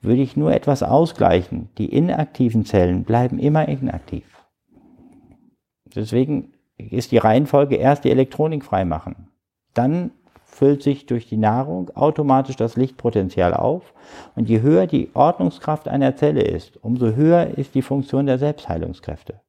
würde 0.00 0.20
ich 0.20 0.36
nur 0.36 0.52
etwas 0.52 0.82
ausgleichen. 0.82 1.68
Die 1.78 1.94
inaktiven 1.94 2.64
Zellen 2.64 3.04
bleiben 3.04 3.38
immer 3.38 3.68
inaktiv. 3.68 4.24
Deswegen 5.94 6.52
ist 6.76 7.12
die 7.12 7.18
Reihenfolge 7.18 7.76
erst 7.76 8.04
die 8.04 8.10
Elektronik 8.10 8.64
freimachen. 8.64 9.28
Dann 9.74 10.10
füllt 10.44 10.82
sich 10.82 11.06
durch 11.06 11.28
die 11.28 11.38
Nahrung 11.38 11.90
automatisch 11.94 12.56
das 12.56 12.76
Lichtpotenzial 12.76 13.54
auf. 13.54 13.94
Und 14.34 14.48
je 14.48 14.60
höher 14.60 14.86
die 14.86 15.10
Ordnungskraft 15.14 15.88
einer 15.88 16.14
Zelle 16.16 16.42
ist, 16.42 16.82
umso 16.84 17.14
höher 17.14 17.46
ist 17.56 17.74
die 17.74 17.82
Funktion 17.82 18.26
der 18.26 18.38
Selbstheilungskräfte. 18.38 19.40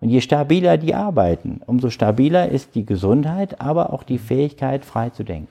Und 0.00 0.08
je 0.08 0.20
stabiler 0.20 0.76
die 0.76 0.94
arbeiten, 0.94 1.60
umso 1.66 1.90
stabiler 1.90 2.48
ist 2.50 2.74
die 2.74 2.86
Gesundheit, 2.86 3.60
aber 3.60 3.92
auch 3.92 4.02
die 4.02 4.18
Fähigkeit, 4.18 4.84
frei 4.84 5.10
zu 5.10 5.24
denken. 5.24 5.48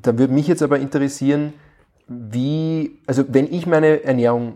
Da 0.00 0.18
würde 0.18 0.32
mich 0.32 0.46
jetzt 0.46 0.62
aber 0.62 0.78
interessieren, 0.78 1.52
wie, 2.06 2.98
also 3.06 3.24
wenn 3.28 3.52
ich 3.52 3.66
meine 3.66 4.04
Ernährung 4.04 4.54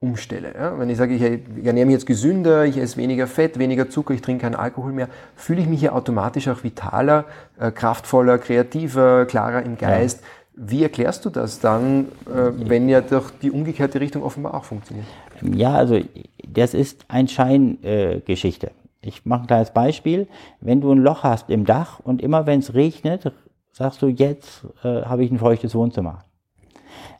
umstelle, 0.00 0.54
ja, 0.54 0.78
wenn 0.78 0.88
ich 0.90 0.96
sage, 0.96 1.14
ich 1.14 1.22
ernähre 1.66 1.86
mich 1.86 1.94
jetzt 1.94 2.06
gesünder, 2.06 2.64
ich 2.64 2.78
esse 2.78 2.96
weniger 2.96 3.26
Fett, 3.26 3.58
weniger 3.58 3.90
Zucker, 3.90 4.14
ich 4.14 4.22
trinke 4.22 4.42
keinen 4.42 4.54
Alkohol 4.54 4.92
mehr, 4.92 5.08
fühle 5.34 5.60
ich 5.60 5.68
mich 5.68 5.82
ja 5.82 5.92
automatisch 5.92 6.46
auch 6.48 6.62
vitaler, 6.62 7.24
äh, 7.58 7.72
kraftvoller, 7.72 8.38
kreativer, 8.38 9.26
klarer 9.26 9.62
im 9.64 9.76
Geist. 9.76 10.20
Ja. 10.20 10.26
Wie 10.70 10.82
erklärst 10.82 11.24
du 11.24 11.30
das 11.30 11.60
dann, 11.60 12.06
äh, 12.26 12.68
wenn 12.68 12.88
ja 12.88 13.00
doch 13.00 13.30
die 13.30 13.50
umgekehrte 13.50 14.00
Richtung 14.00 14.22
offenbar 14.22 14.54
auch 14.54 14.64
funktioniert? 14.64 15.06
Ja, 15.42 15.74
also 15.74 16.00
das 16.46 16.74
ist 16.74 17.04
ein 17.08 17.28
Scheingeschichte. 17.28 18.68
Äh, 18.68 18.72
ich 19.00 19.24
mache 19.24 19.42
ein 19.42 19.46
kleines 19.46 19.72
Beispiel. 19.72 20.28
Wenn 20.60 20.80
du 20.80 20.92
ein 20.92 20.98
Loch 20.98 21.22
hast 21.22 21.50
im 21.50 21.64
Dach 21.64 22.00
und 22.00 22.20
immer 22.22 22.46
wenn 22.46 22.60
es 22.60 22.74
regnet, 22.74 23.32
sagst 23.72 24.02
du, 24.02 24.08
jetzt 24.08 24.66
äh, 24.82 25.02
habe 25.02 25.24
ich 25.24 25.30
ein 25.30 25.38
feuchtes 25.38 25.74
Wohnzimmer. 25.74 26.24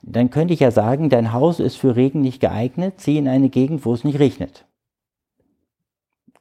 Dann 0.02 0.30
könnte 0.30 0.54
ich 0.54 0.60
ja 0.60 0.70
sagen, 0.70 1.08
dein 1.08 1.32
Haus 1.32 1.60
ist 1.60 1.76
für 1.76 1.96
Regen 1.96 2.20
nicht 2.20 2.40
geeignet, 2.40 3.00
zieh 3.00 3.18
in 3.18 3.28
eine 3.28 3.48
Gegend, 3.48 3.84
wo 3.84 3.94
es 3.94 4.04
nicht 4.04 4.18
regnet. 4.18 4.64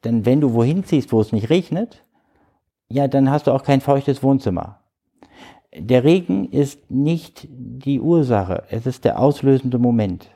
Denn 0.04 0.26
wenn 0.26 0.42
du 0.42 0.54
wohin 0.54 0.84
ziehst, 0.84 1.12
wo 1.12 1.22
es 1.22 1.32
nicht 1.32 1.50
regnet, 1.50 2.04
ja, 2.90 3.08
dann 3.08 3.30
hast 3.30 3.48
du 3.48 3.52
auch 3.52 3.64
kein 3.64 3.82
feuchtes 3.82 4.24
Wohnzimmer. 4.24 4.80
Der 5.76 6.04
Regen 6.04 6.50
ist 6.50 6.90
nicht 6.90 7.48
die 7.50 8.00
Ursache, 8.00 8.64
es 8.70 8.86
ist 8.86 9.06
der 9.06 9.20
auslösende 9.20 9.78
Moment. 9.78 10.30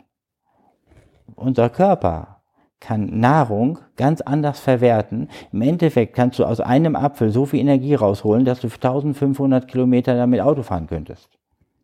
Unser 1.35 1.69
Körper 1.69 2.41
kann 2.79 3.19
Nahrung 3.19 3.79
ganz 3.95 4.21
anders 4.21 4.59
verwerten. 4.59 5.29
Im 5.51 5.61
Endeffekt 5.61 6.15
kannst 6.15 6.39
du 6.39 6.45
aus 6.45 6.59
einem 6.59 6.95
Apfel 6.95 7.31
so 7.31 7.45
viel 7.45 7.59
Energie 7.59 7.93
rausholen, 7.93 8.45
dass 8.45 8.61
du 8.61 8.67
1500 8.67 9.67
Kilometer 9.67 10.15
damit 10.15 10.41
Auto 10.41 10.63
fahren 10.63 10.87
könntest. 10.87 11.29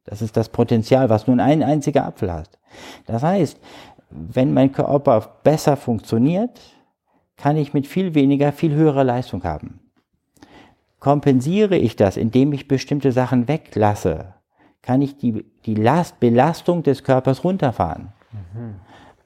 Das 0.06 0.22
ist 0.22 0.38
das 0.38 0.50
Potenzial, 0.50 1.10
was 1.10 1.28
nur 1.28 1.38
ein 1.40 1.62
einziger 1.62 2.06
Apfel 2.06 2.32
hast. 2.32 2.58
Das 3.06 3.22
heißt, 3.24 3.60
wenn 4.10 4.54
mein 4.54 4.72
Körper 4.72 5.40
besser 5.44 5.76
funktioniert, 5.76 6.60
kann 7.36 7.58
ich 7.58 7.74
mit 7.74 7.86
viel 7.86 8.16
weniger, 8.16 8.52
viel 8.52 8.74
höherer 8.74 9.04
Leistung 9.04 9.44
haben 9.44 9.82
kompensiere 11.00 11.78
ich 11.78 11.96
das, 11.96 12.18
indem 12.18 12.54
ich 12.54 12.68
bestimmte 12.68 13.12
Sachen 13.12 13.48
weglasse, 13.48 14.34
kann 14.82 15.02
ich 15.02 15.18
die, 15.18 15.46
die 15.66 15.76
Last, 15.76 16.20
Belastung 16.20 16.84
des 16.84 17.04
Körpers 17.04 17.44
runterfahren. 17.44 18.14
Mhm. 18.32 18.76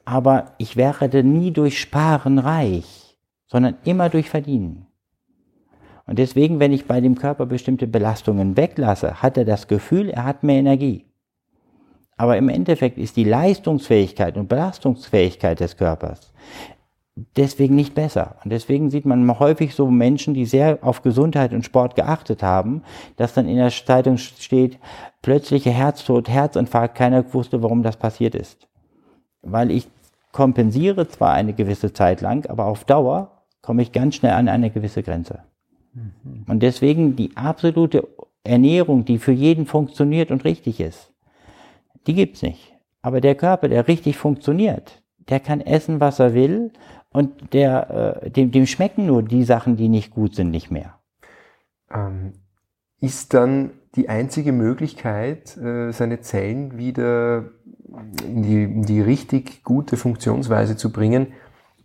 Aber 0.04 0.52
ich 0.58 0.76
werde 0.76 1.22
nie 1.22 1.50
durch 1.50 1.80
Sparen 1.80 2.38
reich, 2.38 3.16
sondern 3.46 3.76
immer 3.84 4.08
durch 4.08 4.28
Verdienen. 4.28 4.86
Und 6.06 6.18
deswegen, 6.18 6.58
wenn 6.58 6.72
ich 6.72 6.86
bei 6.86 7.00
dem 7.00 7.14
Körper 7.14 7.46
bestimmte 7.46 7.86
Belastungen 7.86 8.56
weglasse, 8.56 9.22
hat 9.22 9.36
er 9.36 9.44
das 9.44 9.68
Gefühl, 9.68 10.10
er 10.10 10.24
hat 10.24 10.42
mehr 10.42 10.58
Energie. 10.58 11.06
Aber 12.16 12.36
im 12.36 12.48
Endeffekt 12.48 12.98
ist 12.98 13.16
die 13.16 13.24
Leistungsfähigkeit 13.24 14.36
und 14.36 14.48
Belastungsfähigkeit 14.48 15.60
des 15.60 15.76
Körpers 15.76 16.32
deswegen 17.36 17.74
nicht 17.74 17.94
besser. 17.94 18.36
Und 18.42 18.50
deswegen 18.50 18.90
sieht 18.90 19.04
man 19.04 19.38
häufig 19.38 19.74
so 19.74 19.90
Menschen, 19.90 20.34
die 20.34 20.46
sehr 20.46 20.78
auf 20.82 21.02
Gesundheit 21.02 21.52
und 21.52 21.64
Sport 21.64 21.94
geachtet 21.94 22.42
haben, 22.42 22.82
dass 23.16 23.34
dann 23.34 23.48
in 23.48 23.56
der 23.56 23.70
Zeitung 23.70 24.16
steht, 24.16 24.78
plötzliche 25.20 25.70
Herztod, 25.70 26.28
Herzinfarkt, 26.28 26.96
keiner 26.96 27.32
wusste, 27.34 27.62
warum 27.62 27.82
das 27.82 27.96
passiert 27.96 28.34
ist. 28.34 28.68
Weil 29.42 29.70
ich 29.70 29.88
kompensiere 30.32 31.08
zwar 31.08 31.32
eine 31.32 31.52
gewisse 31.52 31.92
Zeit 31.92 32.20
lang, 32.20 32.46
aber 32.46 32.66
auf 32.66 32.84
Dauer 32.84 33.42
komme 33.60 33.82
ich 33.82 33.92
ganz 33.92 34.16
schnell 34.16 34.32
an 34.32 34.48
eine 34.48 34.70
gewisse 34.70 35.02
Grenze. 35.02 35.40
Mhm. 35.94 36.44
Und 36.48 36.62
deswegen 36.62 37.16
die 37.16 37.36
absolute 37.36 38.08
Ernährung, 38.44 39.04
die 39.04 39.18
für 39.18 39.32
jeden 39.32 39.66
funktioniert 39.66 40.30
und 40.30 40.44
richtig 40.44 40.80
ist, 40.80 41.12
die 42.06 42.14
gibt's 42.14 42.42
nicht. 42.42 42.72
Aber 43.02 43.20
der 43.20 43.34
Körper, 43.34 43.68
der 43.68 43.88
richtig 43.88 44.16
funktioniert, 44.16 45.02
der 45.28 45.40
kann 45.40 45.60
essen, 45.60 46.00
was 46.00 46.18
er 46.18 46.34
will 46.34 46.72
und 47.10 47.52
der, 47.52 48.22
äh, 48.24 48.30
dem, 48.30 48.50
dem 48.50 48.66
schmecken 48.66 49.06
nur 49.06 49.22
die 49.22 49.44
Sachen, 49.44 49.76
die 49.76 49.88
nicht 49.88 50.12
gut 50.12 50.34
sind, 50.34 50.50
nicht 50.50 50.70
mehr. 50.70 50.98
Ähm, 51.92 52.32
ist 53.00 53.34
dann 53.34 53.70
die 53.94 54.08
einzige 54.08 54.52
Möglichkeit, 54.52 55.56
äh, 55.56 55.92
seine 55.92 56.20
Zellen 56.20 56.78
wieder 56.78 57.50
in 58.26 58.42
die, 58.42 58.62
in 58.64 58.82
die 58.82 59.00
richtig 59.00 59.64
gute 59.64 59.96
Funktionsweise 59.96 60.76
zu 60.76 60.92
bringen, 60.92 61.28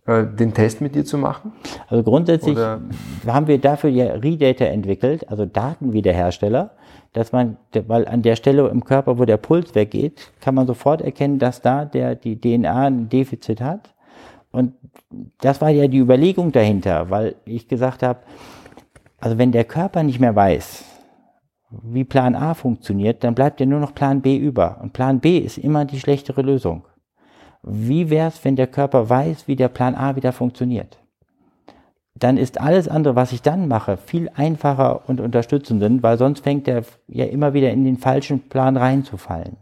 äh, 0.06 0.24
den 0.24 0.54
Test 0.54 0.80
mit 0.80 0.94
dir 0.94 1.04
zu 1.04 1.18
machen? 1.18 1.52
Also 1.88 2.02
grundsätzlich 2.02 2.56
Oder? 2.56 2.80
haben 3.26 3.46
wir 3.46 3.58
dafür 3.58 3.90
ja 3.90 4.12
Redata 4.14 4.64
entwickelt, 4.64 5.28
also 5.28 5.44
Datenwiederhersteller, 5.44 6.70
dass 7.12 7.32
man, 7.32 7.56
weil 7.86 8.06
an 8.06 8.22
der 8.22 8.36
Stelle 8.36 8.68
im 8.68 8.84
Körper, 8.84 9.18
wo 9.18 9.24
der 9.24 9.36
Puls 9.36 9.74
weggeht, 9.74 10.32
kann 10.40 10.54
man 10.54 10.66
sofort 10.66 11.02
erkennen, 11.02 11.38
dass 11.38 11.60
da 11.62 11.84
der, 11.84 12.14
die 12.14 12.40
DNA 12.40 12.86
ein 12.86 13.08
Defizit 13.08 13.60
hat. 13.60 13.94
Und 14.50 14.72
das 15.40 15.60
war 15.60 15.70
ja 15.70 15.88
die 15.88 15.98
Überlegung 15.98 16.52
dahinter, 16.52 17.10
weil 17.10 17.36
ich 17.44 17.68
gesagt 17.68 18.02
habe, 18.02 18.20
also 19.20 19.36
wenn 19.36 19.52
der 19.52 19.64
Körper 19.64 20.02
nicht 20.02 20.20
mehr 20.20 20.34
weiß, 20.34 20.84
wie 21.70 22.04
Plan 22.04 22.34
A 22.34 22.54
funktioniert, 22.54 23.24
dann 23.24 23.34
bleibt 23.34 23.60
ja 23.60 23.66
nur 23.66 23.80
noch 23.80 23.94
Plan 23.94 24.22
B 24.22 24.36
über. 24.36 24.78
Und 24.82 24.92
Plan 24.92 25.20
B 25.20 25.38
ist 25.38 25.58
immer 25.58 25.84
die 25.84 26.00
schlechtere 26.00 26.42
Lösung. 26.42 26.84
Wie 27.62 28.08
wäre 28.08 28.28
es, 28.28 28.44
wenn 28.44 28.56
der 28.56 28.68
Körper 28.68 29.08
weiß, 29.08 29.48
wie 29.48 29.56
der 29.56 29.68
Plan 29.68 29.94
A 29.94 30.16
wieder 30.16 30.32
funktioniert? 30.32 30.98
Dann 32.14 32.36
ist 32.36 32.60
alles 32.60 32.88
andere, 32.88 33.14
was 33.14 33.32
ich 33.32 33.42
dann 33.42 33.68
mache, 33.68 33.96
viel 33.96 34.30
einfacher 34.34 35.08
und 35.08 35.20
unterstützender, 35.20 35.90
weil 36.02 36.18
sonst 36.18 36.40
fängt 36.40 36.66
er 36.66 36.82
ja 37.06 37.26
immer 37.26 37.54
wieder 37.54 37.70
in 37.70 37.84
den 37.84 37.96
falschen 37.96 38.48
Plan 38.48 38.76
reinzufallen. 38.76 39.56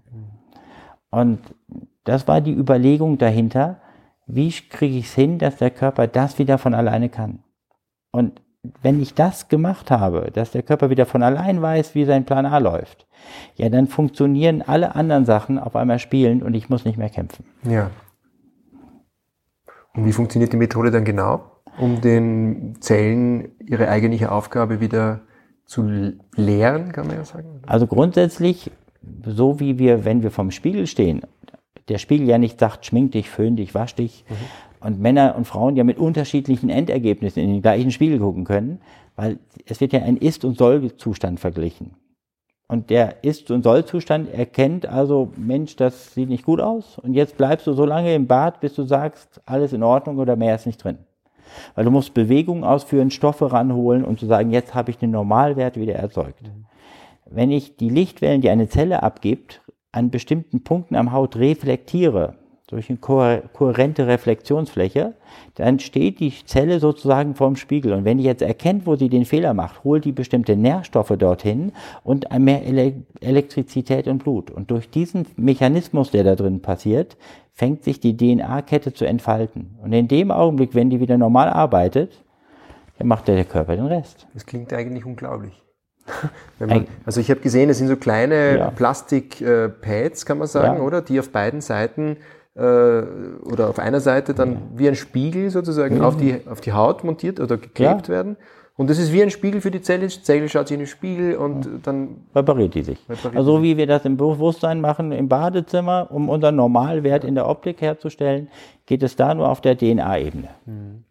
Und 1.10 1.40
das 2.04 2.28
war 2.28 2.40
die 2.40 2.54
Überlegung 2.54 3.18
dahinter, 3.18 3.80
wie 4.26 4.50
kriege 4.50 4.96
ich 4.96 5.06
es 5.06 5.14
hin, 5.14 5.38
dass 5.38 5.56
der 5.56 5.70
Körper 5.70 6.06
das 6.06 6.38
wieder 6.38 6.58
von 6.58 6.74
alleine 6.74 7.08
kann? 7.08 7.40
Und 8.10 8.40
wenn 8.82 9.00
ich 9.00 9.14
das 9.14 9.48
gemacht 9.48 9.90
habe, 9.90 10.30
dass 10.32 10.50
der 10.50 10.62
Körper 10.62 10.90
wieder 10.90 11.06
von 11.06 11.22
allein 11.22 11.60
weiß, 11.60 11.94
wie 11.94 12.04
sein 12.04 12.24
Plan 12.24 12.46
A 12.46 12.58
läuft, 12.58 13.06
ja, 13.56 13.68
dann 13.68 13.86
funktionieren 13.86 14.62
alle 14.62 14.94
anderen 14.94 15.24
Sachen 15.24 15.58
auf 15.58 15.76
einmal 15.76 15.98
spielend 15.98 16.42
und 16.42 16.54
ich 16.54 16.68
muss 16.68 16.84
nicht 16.84 16.98
mehr 16.98 17.10
kämpfen. 17.10 17.44
Ja. 17.68 17.90
Und 19.94 20.04
wie 20.04 20.12
funktioniert 20.12 20.52
die 20.52 20.58
Methode 20.58 20.90
dann 20.90 21.04
genau, 21.04 21.44
um 21.78 22.00
den 22.00 22.76
Zellen 22.80 23.48
ihre 23.66 23.88
eigentliche 23.88 24.30
Aufgabe 24.30 24.80
wieder 24.80 25.20
zu 25.64 26.12
lehren, 26.34 26.92
kann 26.92 27.06
man 27.06 27.16
ja 27.16 27.24
sagen? 27.24 27.60
Also 27.66 27.86
grundsätzlich, 27.86 28.70
so 29.24 29.58
wie 29.58 29.78
wir, 29.78 30.04
wenn 30.04 30.22
wir 30.22 30.30
vom 30.30 30.50
Spiegel 30.50 30.86
stehen, 30.86 31.22
der 31.88 31.98
Spiegel 31.98 32.28
ja 32.28 32.38
nicht 32.38 32.60
sagt, 32.60 32.86
schmink 32.86 33.12
dich, 33.12 33.30
föhn 33.30 33.56
dich, 33.56 33.74
wasch 33.74 33.94
dich, 33.94 34.24
mhm. 34.28 34.34
Und 34.86 35.00
Männer 35.00 35.34
und 35.36 35.46
Frauen 35.46 35.74
ja 35.74 35.82
mit 35.82 35.98
unterschiedlichen 35.98 36.70
Endergebnissen 36.70 37.42
in 37.42 37.54
den 37.54 37.62
gleichen 37.62 37.90
Spiegel 37.90 38.20
gucken 38.20 38.44
können, 38.44 38.80
weil 39.16 39.40
es 39.66 39.80
wird 39.80 39.92
ja 39.92 40.02
ein 40.02 40.16
Ist- 40.16 40.44
und 40.44 40.56
Soll-Zustand 40.56 41.40
verglichen. 41.40 41.94
Und 42.68 42.88
der 42.90 43.24
Ist- 43.24 43.50
und 43.50 43.64
Soll-Zustand 43.64 44.32
erkennt 44.32 44.86
also, 44.86 45.32
Mensch, 45.36 45.74
das 45.74 46.14
sieht 46.14 46.28
nicht 46.28 46.44
gut 46.44 46.60
aus. 46.60 47.00
Und 47.00 47.14
jetzt 47.14 47.36
bleibst 47.36 47.66
du 47.66 47.72
so 47.72 47.84
lange 47.84 48.14
im 48.14 48.28
Bad, 48.28 48.60
bis 48.60 48.74
du 48.74 48.84
sagst, 48.84 49.40
alles 49.44 49.72
in 49.72 49.82
Ordnung 49.82 50.18
oder 50.18 50.36
mehr 50.36 50.54
ist 50.54 50.66
nicht 50.66 50.82
drin. 50.82 50.98
Weil 51.74 51.84
du 51.84 51.90
musst 51.90 52.14
Bewegungen 52.14 52.62
ausführen, 52.62 53.10
Stoffe 53.10 53.50
ranholen 53.50 54.04
und 54.04 54.20
zu 54.20 54.26
sagen, 54.26 54.52
jetzt 54.52 54.76
habe 54.76 54.92
ich 54.92 54.98
den 54.98 55.10
Normalwert 55.10 55.76
wieder 55.76 55.94
erzeugt. 55.94 56.50
Wenn 57.28 57.50
ich 57.50 57.76
die 57.76 57.90
Lichtwellen, 57.90 58.40
die 58.40 58.50
eine 58.50 58.68
Zelle 58.68 59.02
abgibt, 59.02 59.62
an 59.90 60.10
bestimmten 60.10 60.62
Punkten 60.62 60.94
am 60.94 61.10
Haut 61.10 61.34
reflektiere, 61.34 62.34
durch 62.66 62.90
eine 62.90 62.98
kohärente 63.52 64.08
Reflexionsfläche, 64.08 65.14
dann 65.54 65.78
steht 65.78 66.18
die 66.18 66.32
Zelle 66.44 66.80
sozusagen 66.80 67.36
vorm 67.36 67.54
Spiegel. 67.54 67.92
Und 67.92 68.04
wenn 68.04 68.18
die 68.18 68.24
jetzt 68.24 68.42
erkennt, 68.42 68.86
wo 68.86 68.96
sie 68.96 69.08
den 69.08 69.24
Fehler 69.24 69.54
macht, 69.54 69.84
holt 69.84 70.04
die 70.04 70.12
bestimmte 70.12 70.56
Nährstoffe 70.56 71.14
dorthin 71.16 71.72
und 72.02 72.26
mehr 72.38 72.62
Elektrizität 73.20 74.08
und 74.08 74.18
Blut. 74.18 74.50
Und 74.50 74.72
durch 74.72 74.90
diesen 74.90 75.26
Mechanismus, 75.36 76.10
der 76.10 76.24
da 76.24 76.34
drin 76.34 76.60
passiert, 76.60 77.16
fängt 77.52 77.84
sich 77.84 78.00
die 78.00 78.16
DNA-Kette 78.16 78.92
zu 78.92 79.04
entfalten. 79.04 79.78
Und 79.82 79.92
in 79.92 80.08
dem 80.08 80.32
Augenblick, 80.32 80.74
wenn 80.74 80.90
die 80.90 80.98
wieder 80.98 81.16
normal 81.16 81.48
arbeitet, 81.48 82.24
dann 82.98 83.06
macht 83.06 83.28
der 83.28 83.44
Körper 83.44 83.76
den 83.76 83.86
Rest. 83.86 84.26
Das 84.34 84.44
klingt 84.44 84.72
eigentlich 84.72 85.04
unglaublich. 85.04 85.62
Man, 86.58 86.86
also 87.04 87.20
ich 87.20 87.30
habe 87.30 87.40
gesehen, 87.40 87.70
es 87.70 87.78
sind 87.78 87.88
so 87.88 87.96
kleine 87.96 88.58
ja. 88.58 88.70
Plastik-Pads, 88.70 90.24
kann 90.24 90.38
man 90.38 90.46
sagen, 90.46 90.78
ja. 90.78 90.82
oder? 90.82 91.02
Die 91.02 91.18
auf 91.18 91.30
beiden 91.30 91.60
Seiten 91.60 92.16
äh, 92.56 92.60
oder 92.60 93.68
auf 93.68 93.78
einer 93.78 94.00
Seite 94.00 94.34
dann 94.34 94.52
ja. 94.52 94.58
wie 94.76 94.88
ein 94.88 94.96
Spiegel 94.96 95.50
sozusagen 95.50 96.00
auf, 96.00 96.16
die, 96.16 96.40
auf 96.46 96.60
die 96.60 96.72
Haut 96.72 97.04
montiert 97.04 97.38
oder 97.40 97.56
geklebt 97.56 98.08
werden. 98.08 98.36
Und 98.78 98.90
das 98.90 98.98
ist 98.98 99.12
wie 99.12 99.22
ein 99.22 99.30
Spiegel 99.30 99.60
für 99.62 99.70
die 99.70 99.80
Zelle. 99.80 100.06
Die 100.06 100.22
Zelle 100.22 100.48
schaut 100.48 100.68
sich 100.68 100.74
in 100.74 100.80
den 100.80 100.86
Spiegel 100.86 101.36
und 101.36 101.64
ja. 101.64 101.70
dann 101.82 102.26
repariert 102.34 102.74
die 102.74 102.82
sich. 102.82 102.98
Repariert 103.08 103.36
also 103.36 103.62
wie 103.62 103.76
wir 103.76 103.86
das 103.86 104.04
im 104.04 104.16
Bewusstsein 104.16 104.80
machen 104.80 105.12
im 105.12 105.28
Badezimmer, 105.28 106.08
um 106.10 106.28
unseren 106.28 106.56
Normalwert 106.56 107.24
in 107.24 107.34
der 107.34 107.48
Optik 107.48 107.80
herzustellen, 107.80 108.48
geht 108.84 109.02
es 109.02 109.16
da 109.16 109.34
nur 109.34 109.48
auf 109.48 109.60
der 109.60 109.76
DNA-Ebene. 109.76 110.48
Mhm. 110.66 111.04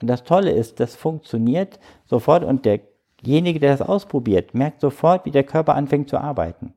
Und 0.00 0.08
das 0.08 0.24
Tolle 0.24 0.50
ist, 0.50 0.80
das 0.80 0.96
funktioniert 0.96 1.78
sofort 2.04 2.42
und 2.44 2.66
derjenige, 2.66 3.60
der 3.60 3.76
das 3.76 3.82
ausprobiert, 3.82 4.54
merkt 4.54 4.80
sofort, 4.80 5.24
wie 5.24 5.30
der 5.30 5.44
Körper 5.44 5.76
anfängt 5.76 6.08
zu 6.08 6.18
arbeiten. 6.18 6.74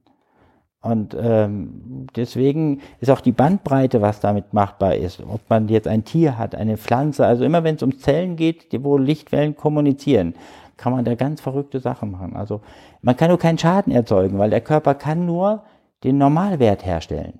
Und 0.81 1.17
ähm, 1.19 2.07
deswegen 2.15 2.81
ist 2.99 3.09
auch 3.09 3.21
die 3.21 3.31
Bandbreite, 3.31 4.01
was 4.01 4.19
damit 4.19 4.53
machbar 4.53 4.95
ist, 4.95 5.21
ob 5.21 5.41
man 5.49 5.67
jetzt 5.69 5.87
ein 5.87 6.05
Tier 6.05 6.37
hat, 6.37 6.53
eine 6.55 6.77
Pflanze, 6.77 7.25
also 7.25 7.43
immer 7.43 7.63
wenn 7.63 7.75
es 7.75 7.83
um 7.83 7.97
Zellen 7.97 8.35
geht, 8.35 8.67
wo 8.83 8.97
Lichtwellen 8.97 9.55
kommunizieren, 9.55 10.35
kann 10.77 10.93
man 10.93 11.03
da 11.03 11.15
ganz 11.15 11.41
verrückte 11.41 11.79
Sachen 11.79 12.11
machen. 12.11 12.35
Also 12.35 12.61
man 13.01 13.17
kann 13.17 13.29
nur 13.29 13.39
keinen 13.39 13.57
Schaden 13.57 13.91
erzeugen, 13.91 14.37
weil 14.37 14.51
der 14.51 14.61
Körper 14.61 14.93
kann 14.93 15.25
nur 15.25 15.63
den 16.03 16.19
Normalwert 16.19 16.85
herstellen. 16.85 17.39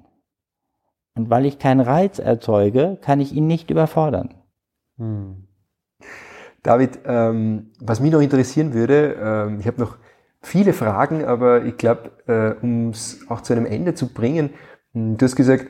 Und 1.15 1.29
weil 1.29 1.45
ich 1.45 1.59
keinen 1.59 1.81
Reiz 1.81 2.19
erzeuge, 2.19 2.97
kann 3.01 3.19
ich 3.19 3.33
ihn 3.33 3.47
nicht 3.47 3.69
überfordern. 3.69 4.33
Hm. 4.97 5.47
David, 6.63 6.99
ähm, 7.05 7.71
was 7.79 7.99
mich 7.99 8.11
noch 8.11 8.19
interessieren 8.19 8.73
würde, 8.73 9.15
ähm, 9.21 9.59
ich 9.59 9.67
habe 9.67 9.79
noch 9.79 9.97
viele 10.41 10.73
Fragen, 10.73 11.25
aber 11.25 11.65
ich 11.65 11.77
glaube, 11.77 12.11
äh, 12.27 12.63
um 12.63 12.89
es 12.89 13.19
auch 13.29 13.41
zu 13.41 13.53
einem 13.53 13.65
Ende 13.65 13.93
zu 13.93 14.13
bringen, 14.13 14.51
hm, 14.93 15.17
du 15.17 15.25
hast 15.25 15.35
gesagt, 15.35 15.67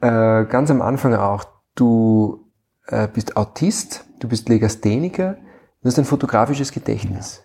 äh, 0.00 0.44
ganz 0.44 0.70
am 0.70 0.82
Anfang 0.82 1.14
auch, 1.14 1.44
du 1.74 2.50
äh, 2.86 3.08
bist 3.08 3.36
Autist, 3.36 4.04
du 4.20 4.28
bist 4.28 4.48
Legastheniker, 4.48 5.38
du 5.82 5.88
hast 5.88 5.98
ein 5.98 6.04
fotografisches 6.04 6.72
Gedächtnis. 6.72 7.42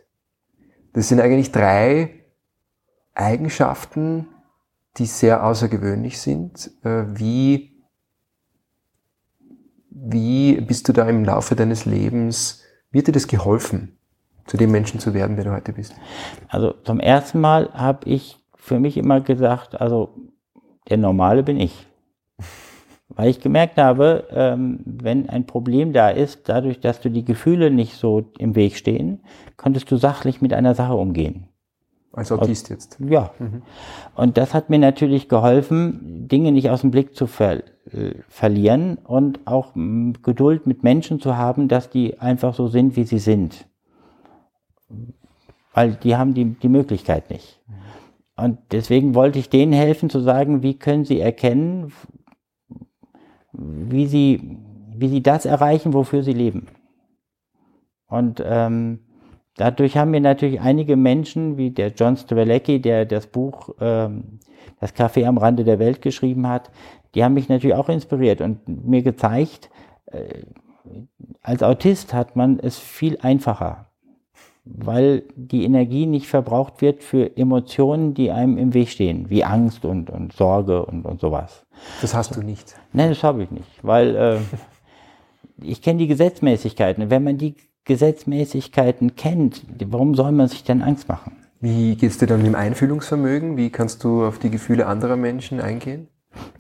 Das 0.93 1.07
sind 1.07 1.21
eigentlich 1.21 1.51
drei 1.51 2.25
Eigenschaften, 3.13 4.27
die 4.97 5.05
sehr 5.05 5.43
außergewöhnlich 5.45 6.19
sind. 6.19 6.71
Äh, 6.83 7.05
wie, 7.07 7.83
wie 9.89 10.59
bist 10.61 10.87
du 10.87 10.93
da 10.93 11.07
im 11.07 11.23
Laufe 11.23 11.55
deines 11.55 11.85
Lebens, 11.85 12.63
wird 12.91 13.07
dir 13.07 13.11
das 13.11 13.27
geholfen? 13.27 13.98
Zu 14.49 14.57
dem 14.57 14.71
Menschen 14.71 14.99
zu 14.99 15.13
werden, 15.13 15.35
der 15.35 15.45
du 15.45 15.51
heute 15.51 15.73
bist? 15.73 15.93
Also 16.47 16.73
zum 16.83 16.99
ersten 16.99 17.39
Mal 17.39 17.69
habe 17.73 18.09
ich 18.09 18.39
für 18.55 18.79
mich 18.79 18.97
immer 18.97 19.21
gesagt, 19.21 19.79
also 19.79 20.09
der 20.89 20.97
Normale 20.97 21.43
bin 21.43 21.59
ich. 21.59 21.87
Weil 23.09 23.29
ich 23.29 23.39
gemerkt 23.41 23.77
habe, 23.77 24.27
ähm, 24.31 24.79
wenn 24.85 25.29
ein 25.29 25.45
Problem 25.45 25.93
da 25.93 26.09
ist, 26.09 26.47
dadurch, 26.47 26.79
dass 26.79 27.01
du 27.01 27.09
die 27.09 27.25
Gefühle 27.25 27.71
nicht 27.71 27.95
so 27.95 28.31
im 28.37 28.55
Weg 28.55 28.75
stehen, 28.75 29.21
konntest 29.57 29.89
du 29.91 29.97
sachlich 29.97 30.41
mit 30.41 30.53
einer 30.53 30.75
Sache 30.75 30.93
umgehen. 30.93 31.47
Als 32.11 32.31
Autist 32.31 32.69
jetzt. 32.69 32.97
Ja. 32.99 33.31
Mhm. 33.37 33.61
Und 34.15 34.37
das 34.37 34.53
hat 34.53 34.69
mir 34.69 34.79
natürlich 34.79 35.29
geholfen, 35.29 36.27
Dinge 36.27 36.51
nicht 36.51 36.69
aus 36.71 36.81
dem 36.81 36.91
Blick 36.91 37.15
zu 37.15 37.27
ver 37.27 37.63
äh, 37.91 38.15
verlieren 38.29 38.97
und 39.03 39.39
auch 39.45 39.73
Geduld 39.75 40.65
mit 40.65 40.83
Menschen 40.83 41.19
zu 41.19 41.37
haben, 41.37 41.67
dass 41.67 41.89
die 41.89 42.19
einfach 42.19 42.55
so 42.55 42.67
sind, 42.67 42.95
wie 42.95 43.03
sie 43.03 43.19
sind 43.19 43.68
weil 45.73 45.93
die 45.95 46.15
haben 46.15 46.33
die, 46.33 46.45
die 46.45 46.69
Möglichkeit 46.69 47.29
nicht. 47.29 47.59
Und 48.35 48.57
deswegen 48.71 49.15
wollte 49.15 49.39
ich 49.39 49.49
denen 49.49 49.73
helfen 49.73 50.09
zu 50.09 50.19
sagen, 50.19 50.63
wie 50.63 50.79
können 50.79 51.05
sie 51.05 51.19
erkennen, 51.19 51.91
wie 53.51 54.07
sie, 54.07 54.57
wie 54.95 55.09
sie 55.09 55.21
das 55.21 55.45
erreichen, 55.45 55.93
wofür 55.93 56.23
sie 56.23 56.33
leben. 56.33 56.67
Und 58.07 58.41
ähm, 58.45 58.99
dadurch 59.57 59.97
haben 59.97 60.13
wir 60.13 60.21
natürlich 60.21 60.61
einige 60.61 60.95
Menschen, 60.95 61.57
wie 61.57 61.71
der 61.71 61.89
John 61.89 62.17
Stralecki, 62.17 62.81
der 62.81 63.05
das 63.05 63.27
Buch 63.27 63.75
ähm, 63.79 64.39
Das 64.79 64.95
Café 64.95 65.25
am 65.25 65.37
Rande 65.37 65.63
der 65.65 65.79
Welt 65.79 66.01
geschrieben 66.01 66.47
hat, 66.47 66.71
die 67.13 67.23
haben 67.23 67.33
mich 67.33 67.49
natürlich 67.49 67.75
auch 67.75 67.89
inspiriert 67.89 68.39
und 68.39 68.67
mir 68.67 69.01
gezeigt, 69.01 69.69
äh, 70.05 70.43
als 71.41 71.61
Autist 71.61 72.13
hat 72.13 72.35
man 72.35 72.59
es 72.59 72.77
viel 72.79 73.17
einfacher 73.21 73.88
weil 74.65 75.23
die 75.35 75.63
Energie 75.63 76.05
nicht 76.05 76.27
verbraucht 76.27 76.81
wird 76.81 77.03
für 77.03 77.35
Emotionen, 77.37 78.13
die 78.13 78.31
einem 78.31 78.57
im 78.57 78.73
Weg 78.73 78.89
stehen, 78.89 79.29
wie 79.29 79.43
Angst 79.43 79.85
und, 79.85 80.09
und 80.09 80.33
Sorge 80.33 80.85
und, 80.85 81.05
und 81.05 81.19
sowas. 81.19 81.65
Das 82.01 82.13
hast 82.13 82.35
du 82.35 82.41
nicht. 82.41 82.75
Nein, 82.93 83.09
das 83.09 83.23
habe 83.23 83.43
ich 83.43 83.51
nicht, 83.51 83.69
weil 83.81 84.15
äh, 84.15 84.37
ich 85.61 85.81
kenne 85.81 85.99
die 85.99 86.07
Gesetzmäßigkeiten. 86.07 87.09
Wenn 87.09 87.23
man 87.23 87.37
die 87.37 87.55
Gesetzmäßigkeiten 87.85 89.15
kennt, 89.15 89.65
warum 89.85 90.13
soll 90.15 90.31
man 90.31 90.47
sich 90.47 90.63
dann 90.63 90.81
Angst 90.81 91.07
machen? 91.07 91.37
Wie 91.59 91.95
geht 91.95 92.11
es 92.11 92.17
dir 92.17 92.27
dann 92.27 92.37
mit 92.37 92.47
dem 92.47 92.55
Einfühlungsvermögen? 92.55 93.57
Wie 93.57 93.69
kannst 93.69 94.03
du 94.03 94.25
auf 94.25 94.39
die 94.39 94.49
Gefühle 94.49 94.85
anderer 94.85 95.17
Menschen 95.17 95.59
eingehen? 95.59 96.07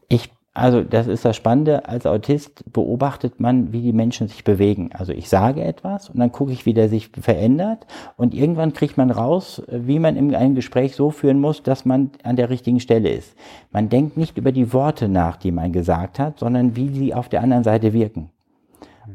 Ich 0.09 0.31
also 0.53 0.81
das 0.81 1.07
ist 1.07 1.25
das 1.25 1.35
Spannende, 1.35 1.87
als 1.87 2.05
Autist 2.05 2.63
beobachtet 2.73 3.39
man, 3.39 3.71
wie 3.71 3.81
die 3.81 3.93
Menschen 3.93 4.27
sich 4.27 4.43
bewegen. 4.43 4.89
Also 4.93 5.13
ich 5.13 5.29
sage 5.29 5.63
etwas 5.63 6.09
und 6.09 6.19
dann 6.19 6.31
gucke 6.31 6.51
ich, 6.51 6.65
wie 6.65 6.73
der 6.73 6.89
sich 6.89 7.09
verändert 7.09 7.85
und 8.17 8.33
irgendwann 8.33 8.73
kriegt 8.73 8.97
man 8.97 9.11
raus, 9.11 9.61
wie 9.67 9.99
man 9.99 10.15
in 10.15 10.33
einem 10.33 10.55
Gespräch 10.55 10.95
so 10.95 11.11
führen 11.11 11.39
muss, 11.39 11.61
dass 11.61 11.85
man 11.85 12.11
an 12.23 12.35
der 12.35 12.49
richtigen 12.49 12.79
Stelle 12.79 13.09
ist. 13.09 13.35
Man 13.71 13.89
denkt 13.89 14.17
nicht 14.17 14.37
über 14.37 14.51
die 14.51 14.73
Worte 14.73 15.07
nach, 15.07 15.37
die 15.37 15.51
man 15.51 15.71
gesagt 15.71 16.17
hat, 16.17 16.39
sondern 16.39 16.75
wie 16.75 16.89
sie 16.89 17.13
auf 17.13 17.29
der 17.29 17.41
anderen 17.41 17.63
Seite 17.63 17.93
wirken. 17.93 18.31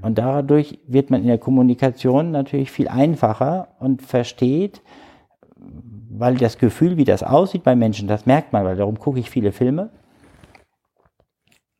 Und 0.03 0.19
dadurch 0.19 0.79
wird 0.87 1.11
man 1.11 1.23
in 1.23 1.29
der 1.29 1.39
Kommunikation 1.39 2.31
natürlich 2.31 2.71
viel 2.71 2.89
einfacher 2.89 3.69
und 3.81 4.03
versteht, 4.03 4.83
weil 6.11 6.37
das 6.37 6.59
Gefühl, 6.59 6.97
wie 6.97 7.05
das 7.05 7.23
aussieht 7.23 7.65
bei 7.65 7.75
Menschen, 7.75 8.09
das 8.09 8.25
merkt 8.25 8.53
man, 8.53 8.65
weil 8.65 8.77
darum 8.77 8.99
gucke 8.99 9.19
ich 9.19 9.31
viele 9.31 9.53
Filme 9.53 9.91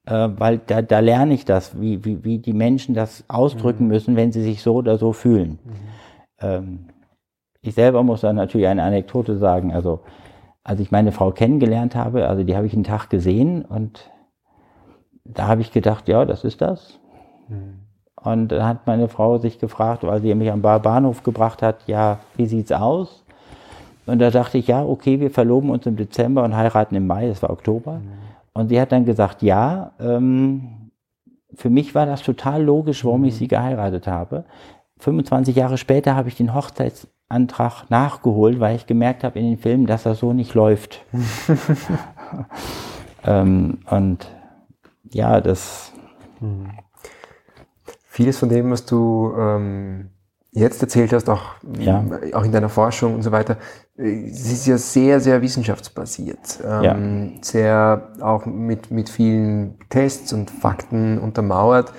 äh, 0.07 0.29
weil 0.37 0.59
da, 0.59 0.83
da 0.83 1.01
lerne 1.01 1.35
ich 1.35 1.45
das, 1.45 1.81
wie, 1.81 2.05
wie, 2.05 2.25
wie 2.25 2.39
die 2.39 2.53
Menschen 2.53 2.95
das 2.95 3.25
ausdrücken 3.29 3.85
mhm. 3.85 3.91
müssen, 3.91 4.17
wenn 4.17 4.33
sie 4.33 4.43
sich 4.43 4.63
so 4.63 4.75
oder 4.75 4.99
so 4.99 5.13
fühlen. 5.13 5.59
Mhm. 5.65 5.71
Ähm, 6.41 6.79
ich 7.61 7.75
selber 7.75 8.03
muss 8.03 8.21
da 8.21 8.33
natürlich 8.33 8.67
eine 8.67 8.83
Anekdote 8.83 9.39
sagen. 9.39 9.73
Also, 9.73 10.01
als 10.63 10.81
ich 10.81 10.91
meine 10.91 11.13
Frau 11.13 11.31
kennengelernt 11.31 11.95
habe, 11.95 12.29
also 12.29 12.43
die 12.43 12.57
habe 12.57 12.67
ich 12.67 12.75
einen 12.75 12.85
Tag 12.85 13.09
gesehen 13.09 13.65
und 13.65 14.11
da 15.25 15.49
habe 15.49 15.63
ich 15.63 15.73
gedacht, 15.73 16.09
ja, 16.09 16.25
das 16.27 16.45
ist 16.45 16.61
das. 16.61 17.01
Mhm. 17.49 17.81
Und 18.23 18.49
dann 18.49 18.67
hat 18.67 18.87
meine 18.87 19.09
Frau 19.09 19.39
sich 19.39 19.59
gefragt, 19.59 20.03
weil 20.03 20.21
sie 20.21 20.35
mich 20.35 20.51
am 20.51 20.63
Bahnhof 20.63 21.23
gebracht 21.23 21.63
hat, 21.63 21.87
ja, 21.87 22.21
wie 22.37 22.47
sieht's 22.47 22.73
aus? 22.73 23.25
Und 24.07 24.19
da 24.19 24.31
dachte 24.31 24.59
ich, 24.59 24.67
ja, 24.67 24.85
okay, 24.85 25.21
wir 25.21 25.31
verloben 25.31 25.71
uns 25.71 25.87
im 25.87 25.97
Dezember 25.97 26.45
und 26.45 26.57
heiraten 26.57 26.95
im 26.95 27.07
Mai, 27.07 27.29
das 27.29 27.43
war 27.43 27.51
Oktober. 27.51 27.95
Mhm. 27.95 28.24
Und 28.55 28.69
sie 28.69 28.81
hat 28.81 28.93
dann 28.93 29.05
gesagt, 29.05 29.43
ja, 29.43 29.93
ähm, 30.01 30.91
für 31.55 31.71
mich 31.71 31.95
war 31.95 32.07
das 32.07 32.23
total 32.23 32.63
logisch, 32.63 33.05
warum 33.05 33.25
ich 33.25 33.35
mhm. 33.35 33.39
sie 33.39 33.49
geheiratet 33.49 34.07
habe. 34.07 34.45
25 34.99 35.55
Jahre 35.55 35.77
später 35.77 36.17
habe 36.17 36.29
ich 36.29 36.37
den 36.37 36.55
Hochzeitsantrag 36.55 37.15
Antrag 37.29 37.91
nachgeholt, 37.91 38.61
weil 38.61 38.77
ich 38.77 38.87
gemerkt 38.87 39.25
habe 39.25 39.39
in 39.39 39.47
den 39.47 39.59
Filmen, 39.59 39.87
dass 39.87 40.05
das 40.05 40.21
so 40.21 40.33
nicht 40.33 40.55
läuft. 40.55 41.05
ähm, 43.25 43.79
und 43.91 44.31
ja, 45.11 45.41
das. 45.41 45.93
Vieles 48.07 48.39
von 48.39 48.49
dem, 48.49 48.71
was 48.71 48.87
du 48.87 49.35
ähm, 49.37 50.11
jetzt 50.55 50.81
erzählt 50.81 51.13
hast, 51.13 51.29
auch, 51.29 51.57
ja. 51.79 52.05
auch 52.33 52.45
in 52.45 52.53
deiner 52.53 52.69
Forschung 52.69 53.15
und 53.17 53.23
so 53.23 53.33
weiter, 53.33 53.59
es 53.97 54.53
ist 54.53 54.67
ja 54.67 54.79
sehr, 54.79 55.21
sehr 55.21 55.43
wissenschaftsbasiert. 55.43 56.61
Ähm, 56.65 56.83
ja. 57.35 57.43
Sehr 57.43 58.13
auch 58.21 58.47
mit, 58.47 58.91
mit 58.91 59.09
vielen 59.09 59.79
Tests 59.89 60.33
und 60.33 60.51
Fakten 60.51 61.19
untermauert. 61.19 61.93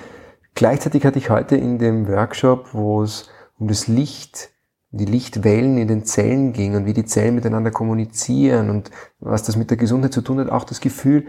Gleichzeitig 0.56 1.06
hatte 1.06 1.20
ich 1.20 1.30
heute 1.30 1.58
in 1.58 1.80
dem 1.80 2.08
Workshop, 2.08 2.74
wo 2.74 3.04
es 3.04 3.30
um 3.60 3.68
das 3.68 3.88
Licht, 3.88 4.52
die 4.92 5.06
Lichtwellen 5.06 5.78
in 5.78 5.90
den 5.90 6.06
Zellen 6.06 6.54
ging 6.54 6.76
und 6.76 6.86
wie 6.86 6.94
die 6.94 7.06
Zellen 7.06 7.36
miteinander 7.36 7.72
kommunizieren 7.72 8.70
und 8.70 8.90
was 9.20 9.44
das 9.44 9.58
mit 9.58 9.70
der 9.70 9.78
Gesundheit 9.78 10.14
zu 10.14 10.22
tun 10.22 10.40
hat, 10.40 10.50
auch 10.50 10.64
das 10.64 10.80
Gefühl, 10.80 11.26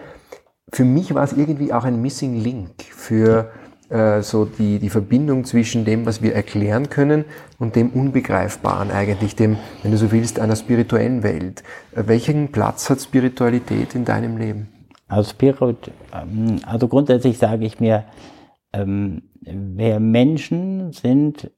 für 0.72 0.84
mich 0.84 1.14
war 1.14 1.24
es 1.24 1.32
irgendwie 1.32 1.72
auch 1.72 1.84
ein 1.84 2.00
Missing 2.00 2.36
Link 2.36 2.82
für 2.82 3.50
äh, 3.88 4.22
so 4.22 4.44
die, 4.44 4.78
die 4.78 4.90
Verbindung 4.90 5.44
zwischen 5.44 5.84
dem, 5.84 6.06
was 6.06 6.22
wir 6.22 6.34
erklären 6.34 6.90
können 6.90 7.24
und 7.58 7.76
dem 7.76 7.90
Unbegreifbaren 7.90 8.90
eigentlich, 8.90 9.36
dem, 9.36 9.56
wenn 9.82 9.92
du 9.92 9.96
so 9.98 10.12
willst, 10.12 10.40
einer 10.40 10.56
spirituellen 10.56 11.22
Welt. 11.22 11.62
Äh, 11.94 12.04
welchen 12.06 12.52
Platz 12.52 12.90
hat 12.90 13.00
Spiritualität 13.00 13.94
in 13.94 14.04
deinem 14.04 14.36
Leben? 14.36 14.68
Also, 15.08 15.30
Spirit, 15.30 15.90
ähm, 16.12 16.60
also 16.66 16.88
grundsätzlich 16.88 17.38
sage 17.38 17.64
ich 17.64 17.78
mir, 17.80 18.04
ähm, 18.72 19.22
wer 19.40 20.00
Menschen 20.00 20.92
sind, 20.92 21.50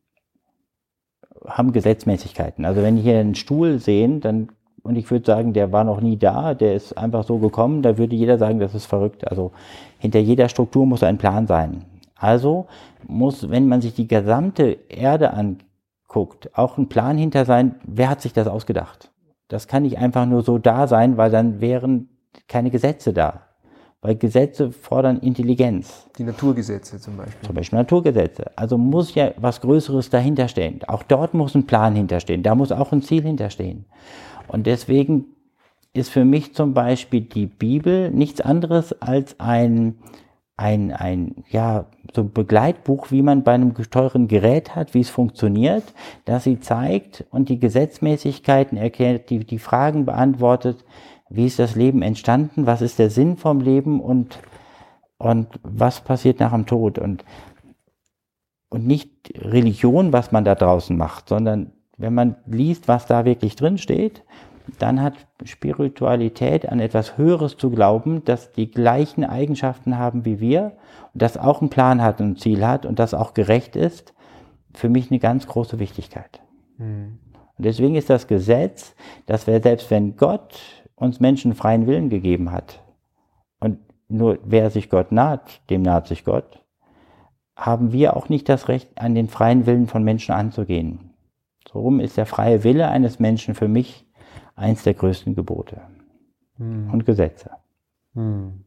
haben 1.47 1.73
Gesetzmäßigkeiten. 1.73 2.65
Also 2.65 2.83
wenn 2.83 2.99
ich 2.99 3.05
hier 3.05 3.19
einen 3.19 3.35
Stuhl 3.35 3.79
sehen, 3.79 4.21
dann 4.21 4.49
und 4.83 4.97
ich 4.97 5.11
würde 5.11 5.27
sagen, 5.27 5.53
der 5.53 5.71
war 5.71 5.85
noch 5.85 6.01
nie 6.01 6.17
da, 6.17 6.55
der 6.55 6.75
ist 6.75 6.97
einfach 6.97 7.25
so 7.25 7.39
gekommen, 7.39 7.83
da 7.83 7.99
würde 7.99 8.17
jeder 8.17 8.39
sagen, 8.39 8.59
das 8.59 8.75
ist 8.75 8.87
verrückt. 8.87 9.29
Also 9.29 9.53
hinter 9.99 10.19
jeder 10.19 10.49
Struktur 10.49 10.87
muss 10.87 11.03
ein 11.03 11.19
Plan 11.19 11.47
sein. 11.47 11.85
Also 12.19 12.67
muss, 13.07 13.49
wenn 13.49 13.69
man 13.69 13.81
sich 13.81 13.95
die 13.95 14.09
gesamte 14.09 14.77
Erde 14.89 15.33
anguckt, 15.33 16.51
auch 16.57 16.77
ein 16.77 16.89
Plan 16.89 17.17
hinter 17.17 17.45
sein, 17.45 17.77
wer 17.85 18.11
hat 18.11 18.21
sich 18.21 18.33
das 18.33 18.49
ausgedacht? 18.49 19.11
Das 19.47 19.69
kann 19.69 19.85
nicht 19.85 19.99
einfach 19.99 20.27
nur 20.27 20.43
so 20.43 20.59
da 20.59 20.87
sein, 20.87 21.17
weil 21.17 21.31
dann 21.31 21.61
wären 21.61 22.09
keine 22.49 22.71
Gesetze 22.71 23.13
da. 23.13 23.43
Weil 24.01 24.15
Gesetze 24.15 24.71
fordern 24.71 25.19
Intelligenz. 25.19 26.09
Die 26.19 26.23
Naturgesetze 26.23 27.01
zum 27.01 27.17
Beispiel. 27.17 27.47
Zum 27.47 27.55
Beispiel 27.55 27.79
Naturgesetze. 27.79 28.51
Also 28.55 28.79
muss 28.79 29.15
ja 29.15 29.33
was 29.39 29.61
Größeres 29.61 30.11
dahinter 30.11 30.47
stehen. 30.49 30.81
Auch 30.87 31.03
dort 31.03 31.35
muss 31.35 31.55
ein 31.57 31.67
Plan 31.67 31.97
hinterstehen. 31.97 32.45
Da 32.45 32.55
muss 32.55 32.71
auch 32.71 32.93
ein 32.93 33.03
Ziel 33.03 33.23
hinterstehen. 33.23 33.87
Und 34.47 34.67
deswegen 34.67 35.27
ist 35.95 36.11
für 36.11 36.25
mich 36.25 36.55
zum 36.55 36.75
Beispiel 36.75 37.23
die 37.23 37.47
Bibel 37.47 38.11
nichts 38.11 38.41
anderes 38.41 38.93
als 39.03 39.41
ein, 39.41 39.97
ein, 40.59 40.93
ein, 40.93 41.45
ja, 41.49 41.87
so 42.13 42.25
Begleitbuch, 42.25 43.13
wie 43.13 43.23
man 43.23 43.45
bei 43.45 43.53
einem 43.53 43.75
teuren 43.75 44.27
Gerät 44.27 44.75
hat, 44.75 44.93
wie 44.93 45.01
es 45.01 45.09
funktioniert, 45.09 45.85
dass 46.25 46.45
sie 46.45 46.59
zeigt 46.59 47.25
und 47.31 47.49
die 47.49 47.61
Gesetzmäßigkeiten 47.61 48.77
erklärt, 48.77 49.31
die, 49.31 49.45
die 49.45 49.61
Fragen 49.61 50.05
beantwortet, 50.05 50.85
wie 51.31 51.47
ist 51.47 51.61
das 51.61 51.77
Leben 51.77 52.03
entstanden, 52.03 52.67
was 52.67 52.83
ist 52.83 52.99
der 52.99 53.09
Sinn 53.09 53.37
vom 53.37 53.61
Leben 53.61 54.01
und, 54.01 54.41
und 55.17 55.47
was 55.63 56.01
passiert 56.01 56.41
nach 56.41 56.53
dem 56.53 56.67
Tod. 56.67 56.99
Und, 56.99 57.25
und 58.69 58.85
nicht 58.85 59.11
Religion, 59.37 60.13
was 60.13 60.33
man 60.33 60.45
da 60.45 60.57
draußen 60.57 60.97
macht, 60.97 61.29
sondern 61.29 61.71
wenn 61.97 62.15
man 62.15 62.35
liest, 62.47 62.89
was 62.89 63.07
da 63.07 63.25
wirklich 63.25 63.55
drin 63.55 63.79
steht, 63.79 64.25
dann 64.79 65.03
hat 65.03 65.15
Spiritualität 65.45 66.69
an 66.69 66.81
etwas 66.81 67.17
Höheres 67.17 67.57
zu 67.57 67.71
glauben, 67.71 68.25
das 68.25 68.53
die 68.53 68.71
gleichen 68.71 69.25
Eigenschaften 69.25 69.99
haben 69.99 70.25
wie 70.25 70.41
wir 70.41 70.73
und 71.15 71.23
das 71.23 71.37
auch 71.37 71.61
einen 71.61 71.71
Plan 71.71 72.03
hat 72.03 72.21
und 72.21 72.33
ein 72.33 72.37
Ziel 72.37 72.67
hat 72.67 72.87
und 72.87 72.99
das 72.99 73.15
auch 73.15 73.35
gerecht 73.35 73.77
ist, 73.77 74.15
für 74.75 74.89
mich 74.89 75.11
eine 75.11 75.19
ganz 75.19 75.47
große 75.47 75.79
Wichtigkeit. 75.79 76.41
Mhm. 76.77 77.19
Und 77.57 77.65
deswegen 77.65 77.95
ist 77.95 78.11
das 78.11 78.27
Gesetz, 78.27 78.95
dass 79.27 79.47
wir 79.47 79.61
selbst 79.61 79.91
wenn 79.91 80.17
Gott 80.17 80.61
uns 80.95 81.21
Menschen 81.21 81.55
freien 81.55 81.87
Willen 81.87 82.09
gegeben 82.09 82.53
hat 82.53 82.81
und 83.61 83.79
nur 84.09 84.39
wer 84.45 84.71
sich 84.71 84.91
Gott 84.91 85.13
naht, 85.13 85.61
dem 85.71 85.83
naht 85.83 86.07
sich 86.07 86.25
Gott, 86.25 86.65
haben 87.57 87.93
wir 87.93 88.17
auch 88.17 88.29
nicht 88.29 88.49
das 88.49 88.69
Recht, 88.69 89.01
an 89.01 89.15
den 89.15 89.29
freien 89.29 89.67
Willen 89.67 89.87
von 89.89 90.05
Menschen 90.05 90.33
anzugehen. 90.33 91.11
Darum 91.65 92.01
ist 92.01 92.17
der 92.17 92.27
freie 92.27 92.65
Wille 92.65 92.89
eines 92.89 93.19
Menschen 93.19 93.55
für 93.55 93.69
mich 93.69 94.08
eins 94.59 94.83
der 94.83 94.95
größten 94.95 95.35
Gebote 95.35 95.81
hm. 96.57 96.91
und 96.93 97.07
Gesetze. 97.07 97.51
Hm. 98.15 98.65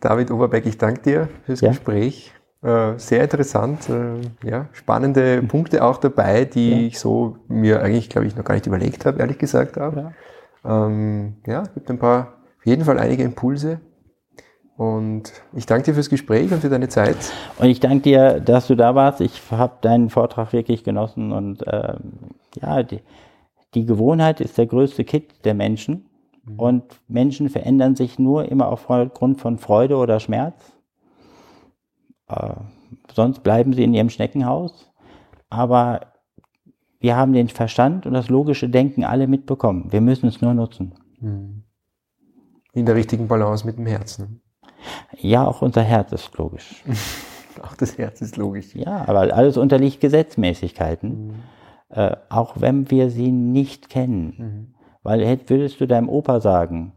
David 0.00 0.30
Oberbeck, 0.30 0.66
ich 0.66 0.78
danke 0.78 1.02
dir 1.02 1.28
fürs 1.44 1.60
ja. 1.60 1.68
Gespräch. 1.68 2.32
Äh, 2.62 2.98
sehr 2.98 3.22
interessant, 3.22 3.90
äh, 3.90 4.20
ja, 4.48 4.68
spannende 4.72 5.42
Punkte 5.42 5.84
auch 5.84 5.98
dabei, 5.98 6.46
die 6.46 6.70
ja. 6.70 6.86
ich 6.86 6.98
so 6.98 7.36
mir 7.46 7.82
eigentlich, 7.82 8.08
glaube 8.08 8.26
ich, 8.26 8.36
noch 8.36 8.44
gar 8.44 8.54
nicht 8.54 8.66
überlegt 8.66 9.04
habe, 9.04 9.18
ehrlich 9.18 9.38
gesagt 9.38 9.78
auch. 9.78 9.94
Ja, 9.94 10.12
ähm, 10.64 11.36
ja 11.46 11.64
gibt 11.74 11.90
ein 11.90 11.98
paar, 11.98 12.38
auf 12.58 12.64
jeden 12.64 12.84
Fall 12.84 12.98
einige 12.98 13.22
Impulse. 13.22 13.80
Und 14.76 15.32
ich 15.52 15.66
danke 15.66 15.84
dir 15.84 15.94
fürs 15.94 16.10
Gespräch 16.10 16.50
und 16.52 16.60
für 16.60 16.68
deine 16.68 16.88
Zeit. 16.88 17.16
Und 17.58 17.66
ich 17.66 17.80
danke 17.80 18.00
dir, 18.00 18.40
dass 18.40 18.66
du 18.66 18.74
da 18.74 18.94
warst. 18.94 19.20
Ich 19.20 19.40
habe 19.50 19.74
deinen 19.82 20.10
Vortrag 20.10 20.52
wirklich 20.52 20.82
genossen 20.82 21.32
und 21.32 21.62
ähm, 21.66 22.30
ja, 22.60 22.82
die, 22.82 23.00
die 23.74 23.86
Gewohnheit 23.86 24.40
ist 24.40 24.56
der 24.58 24.66
größte 24.66 25.04
Kit 25.04 25.44
der 25.44 25.54
Menschen. 25.54 26.06
Mhm. 26.44 26.58
Und 26.58 27.00
Menschen 27.08 27.48
verändern 27.48 27.96
sich 27.96 28.18
nur 28.18 28.48
immer 28.48 28.68
aufgrund 28.68 29.40
von 29.40 29.58
Freude 29.58 29.96
oder 29.96 30.20
Schmerz. 30.20 30.72
Äh, 32.28 32.54
sonst 33.12 33.42
bleiben 33.42 33.72
sie 33.72 33.84
in 33.84 33.94
ihrem 33.94 34.10
Schneckenhaus. 34.10 34.90
Aber 35.50 36.12
wir 37.00 37.16
haben 37.16 37.32
den 37.32 37.48
Verstand 37.48 38.06
und 38.06 38.14
das 38.14 38.28
logische 38.28 38.68
Denken 38.68 39.04
alle 39.04 39.26
mitbekommen. 39.26 39.92
Wir 39.92 40.00
müssen 40.00 40.26
es 40.28 40.40
nur 40.40 40.54
nutzen. 40.54 40.94
Mhm. 41.20 41.64
In 42.72 42.86
der 42.86 42.94
richtigen 42.94 43.28
Balance 43.28 43.66
mit 43.66 43.78
dem 43.78 43.86
Herzen. 43.86 44.40
Ja, 45.16 45.46
auch 45.46 45.62
unser 45.62 45.82
Herz 45.82 46.12
ist 46.12 46.36
logisch. 46.36 46.82
auch 47.62 47.76
das 47.76 47.96
Herz 47.98 48.20
ist 48.20 48.36
logisch. 48.36 48.74
Ja, 48.74 49.06
aber 49.06 49.32
alles 49.34 49.56
unterliegt 49.56 50.00
Gesetzmäßigkeiten. 50.00 51.28
Mhm 51.28 51.34
äh, 51.90 52.16
auch 52.28 52.60
wenn 52.60 52.90
wir 52.90 53.10
sie 53.10 53.30
nicht 53.30 53.88
kennen. 53.88 54.34
Mhm. 54.36 54.74
Weil 55.02 55.38
würdest 55.48 55.80
du 55.80 55.86
deinem 55.86 56.08
Opa 56.08 56.40
sagen, 56.40 56.92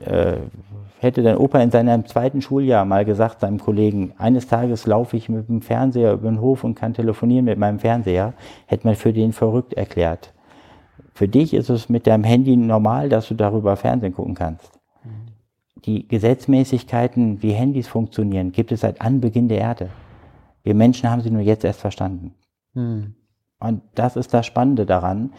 äh, 0.00 0.38
hätte 0.98 1.22
dein 1.22 1.36
Opa 1.36 1.60
in 1.60 1.70
seinem 1.70 2.06
zweiten 2.06 2.42
Schuljahr 2.42 2.84
mal 2.84 3.04
gesagt 3.04 3.40
seinem 3.40 3.58
Kollegen, 3.58 4.14
eines 4.18 4.46
Tages 4.46 4.86
laufe 4.86 5.16
ich 5.16 5.28
mit 5.28 5.48
dem 5.48 5.62
Fernseher 5.62 6.14
über 6.14 6.30
den 6.30 6.40
Hof 6.40 6.64
und 6.64 6.74
kann 6.74 6.94
telefonieren 6.94 7.44
mit 7.44 7.58
meinem 7.58 7.78
Fernseher, 7.78 8.32
hätte 8.66 8.86
man 8.86 8.96
für 8.96 9.12
den 9.12 9.32
verrückt 9.32 9.74
erklärt. 9.74 10.32
Für 11.12 11.28
dich 11.28 11.54
ist 11.54 11.68
es 11.68 11.88
mit 11.88 12.06
deinem 12.06 12.24
Handy 12.24 12.56
normal, 12.56 13.08
dass 13.08 13.28
du 13.28 13.34
darüber 13.34 13.76
Fernsehen 13.76 14.14
gucken 14.14 14.34
kannst. 14.34 14.80
Mhm. 15.04 15.10
Die 15.84 16.08
Gesetzmäßigkeiten, 16.08 17.42
wie 17.42 17.52
Handys 17.52 17.86
funktionieren, 17.86 18.50
gibt 18.50 18.72
es 18.72 18.80
seit 18.80 19.00
Anbeginn 19.00 19.48
der 19.48 19.58
Erde. 19.58 19.90
Wir 20.64 20.74
Menschen 20.74 21.10
haben 21.10 21.20
sie 21.20 21.30
nur 21.30 21.42
jetzt 21.42 21.64
erst 21.64 21.80
verstanden. 21.80 22.34
Mhm. 22.72 23.14
Und 23.64 23.80
das 23.94 24.16
ist 24.16 24.34
das 24.34 24.44
Spannende 24.44 24.84
daran. 24.84 25.32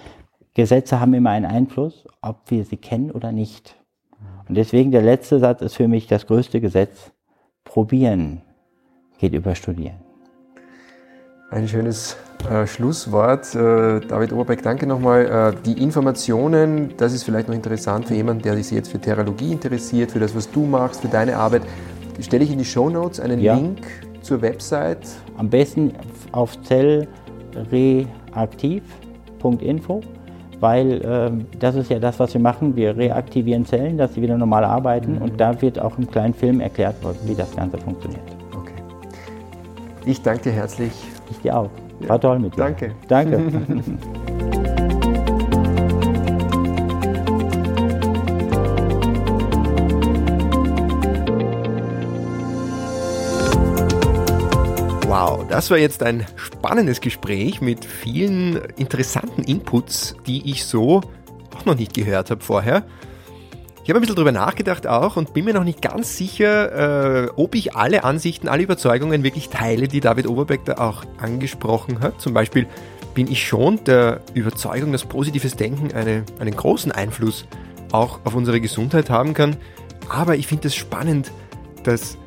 Gesetze 0.56 1.00
haben 1.00 1.14
immer 1.14 1.30
einen 1.30 1.46
Einfluss, 1.46 2.08
ob 2.22 2.50
wir 2.50 2.66
sie 2.66 2.78
kennen 2.78 3.12
oder 3.12 3.32
nicht. 3.32 3.76
Und 4.50 4.56
deswegen 4.56 4.90
der 4.90 5.04
letzte 5.04 5.40
Satz 5.40 5.62
ist 5.62 5.76
für 5.76 5.88
mich 5.88 6.08
das 6.08 6.26
größte 6.26 6.60
Gesetz. 6.60 7.12
Probieren 7.64 8.42
geht 9.20 9.34
über 9.34 9.54
Studieren. 9.54 9.98
Ein 11.52 11.68
schönes 11.68 12.18
äh, 12.50 12.66
Schlusswort. 12.66 13.54
Äh, 13.54 14.00
David 14.00 14.34
Oberbeck, 14.34 14.64
danke 14.64 14.88
nochmal. 14.88 15.54
Äh, 15.56 15.62
die 15.64 15.84
Informationen, 15.84 16.96
das 16.98 17.14
ist 17.14 17.24
vielleicht 17.24 17.48
noch 17.48 17.56
interessant 17.56 18.08
für 18.08 18.16
jemanden, 18.16 18.42
der 18.42 18.56
sich 18.56 18.72
jetzt 18.72 18.92
für 18.92 19.00
Therapie 19.00 19.52
interessiert, 19.52 20.12
für 20.12 20.20
das, 20.20 20.36
was 20.36 20.50
du 20.50 20.66
machst, 20.66 21.02
für 21.02 21.10
deine 21.10 21.38
Arbeit. 21.38 21.62
Stelle 22.20 22.44
ich 22.44 22.52
in 22.52 22.58
die 22.58 22.66
Show 22.66 22.90
Notes 22.90 23.20
einen 23.20 23.40
ja. 23.40 23.54
Link 23.54 23.82
zur 24.22 24.42
Website? 24.42 25.08
Am 25.38 25.48
besten 25.50 25.94
auf 26.32 26.60
Zell 26.64 27.08
reaktiv.info, 27.72 30.02
weil 30.60 31.02
ähm, 31.06 31.46
das 31.60 31.76
ist 31.76 31.90
ja 31.90 32.00
das, 32.00 32.20
was 32.20 32.34
wir 32.34 32.42
machen. 32.42 32.76
Wir 32.76 32.98
reaktivieren 32.98 33.66
Zellen, 33.66 33.98
dass 33.98 34.14
sie 34.14 34.22
wieder 34.22 34.38
normal 34.38 34.64
arbeiten 34.64 35.16
mhm. 35.16 35.22
und 35.22 35.40
da 35.40 35.62
wird 35.62 35.80
auch 35.80 35.98
im 35.98 36.10
kleinen 36.10 36.34
Film 36.34 36.60
erklärt, 36.60 36.96
wie 37.26 37.36
das 37.36 37.56
Ganze 37.56 37.78
funktioniert. 37.78 38.24
Okay. 38.56 38.74
Ich 40.06 40.22
danke 40.22 40.44
dir 40.44 40.54
herzlich. 40.54 40.92
Ich 41.32 41.40
dir 41.40 41.58
auch. 41.58 41.70
War 42.02 42.10
ja. 42.10 42.18
toll 42.18 42.40
mit 42.40 42.54
dir. 42.56 42.58
Danke. 42.58 42.92
Danke. 43.08 43.42
Das 55.56 55.72
war 55.72 55.78
jetzt 55.78 56.04
ein 56.04 56.26
spannendes 56.36 57.00
Gespräch 57.00 57.62
mit 57.62 57.86
vielen 57.86 58.58
interessanten 58.76 59.42
Inputs, 59.42 60.18
die 60.28 60.52
ich 60.52 60.66
so 60.66 61.00
auch 61.56 61.64
noch 61.64 61.78
nicht 61.78 61.94
gehört 61.94 62.30
habe 62.30 62.44
vorher. 62.44 62.84
Ich 63.82 63.90
habe 63.90 63.98
ein 63.98 64.02
bisschen 64.02 64.18
drüber 64.18 64.34
nachgedacht 64.34 64.86
auch 64.86 65.16
und 65.16 65.34
bin 65.34 65.46
mir 65.46 65.54
noch 65.54 65.64
nicht 65.64 65.82
ganz 65.82 66.18
sicher, 66.18 67.28
äh, 67.28 67.30
ob 67.38 67.56
ich 67.56 67.74
alle 67.74 68.04
Ansichten, 68.04 68.50
alle 68.50 68.64
Überzeugungen 68.64 69.24
wirklich 69.24 69.48
teile, 69.48 69.88
die 69.88 70.02
David 70.02 70.28
Oberbeck 70.28 70.66
da 70.66 70.74
auch 70.74 71.06
angesprochen 71.20 72.02
hat. 72.02 72.20
Zum 72.20 72.34
Beispiel 72.34 72.68
bin 73.14 73.32
ich 73.32 73.48
schon 73.48 73.82
der 73.86 74.24
Überzeugung, 74.34 74.92
dass 74.92 75.06
positives 75.06 75.56
Denken 75.56 75.94
eine, 75.94 76.26
einen 76.38 76.54
großen 76.54 76.92
Einfluss 76.92 77.46
auch 77.94 78.20
auf 78.26 78.36
unsere 78.36 78.60
Gesundheit 78.60 79.10
haben 79.10 79.34
kann. 79.34 79.56
Aber 80.10 80.36
ich 80.36 80.48
finde 80.48 80.68
es 80.68 80.76
spannend, 80.76 81.32
dass 81.84 82.18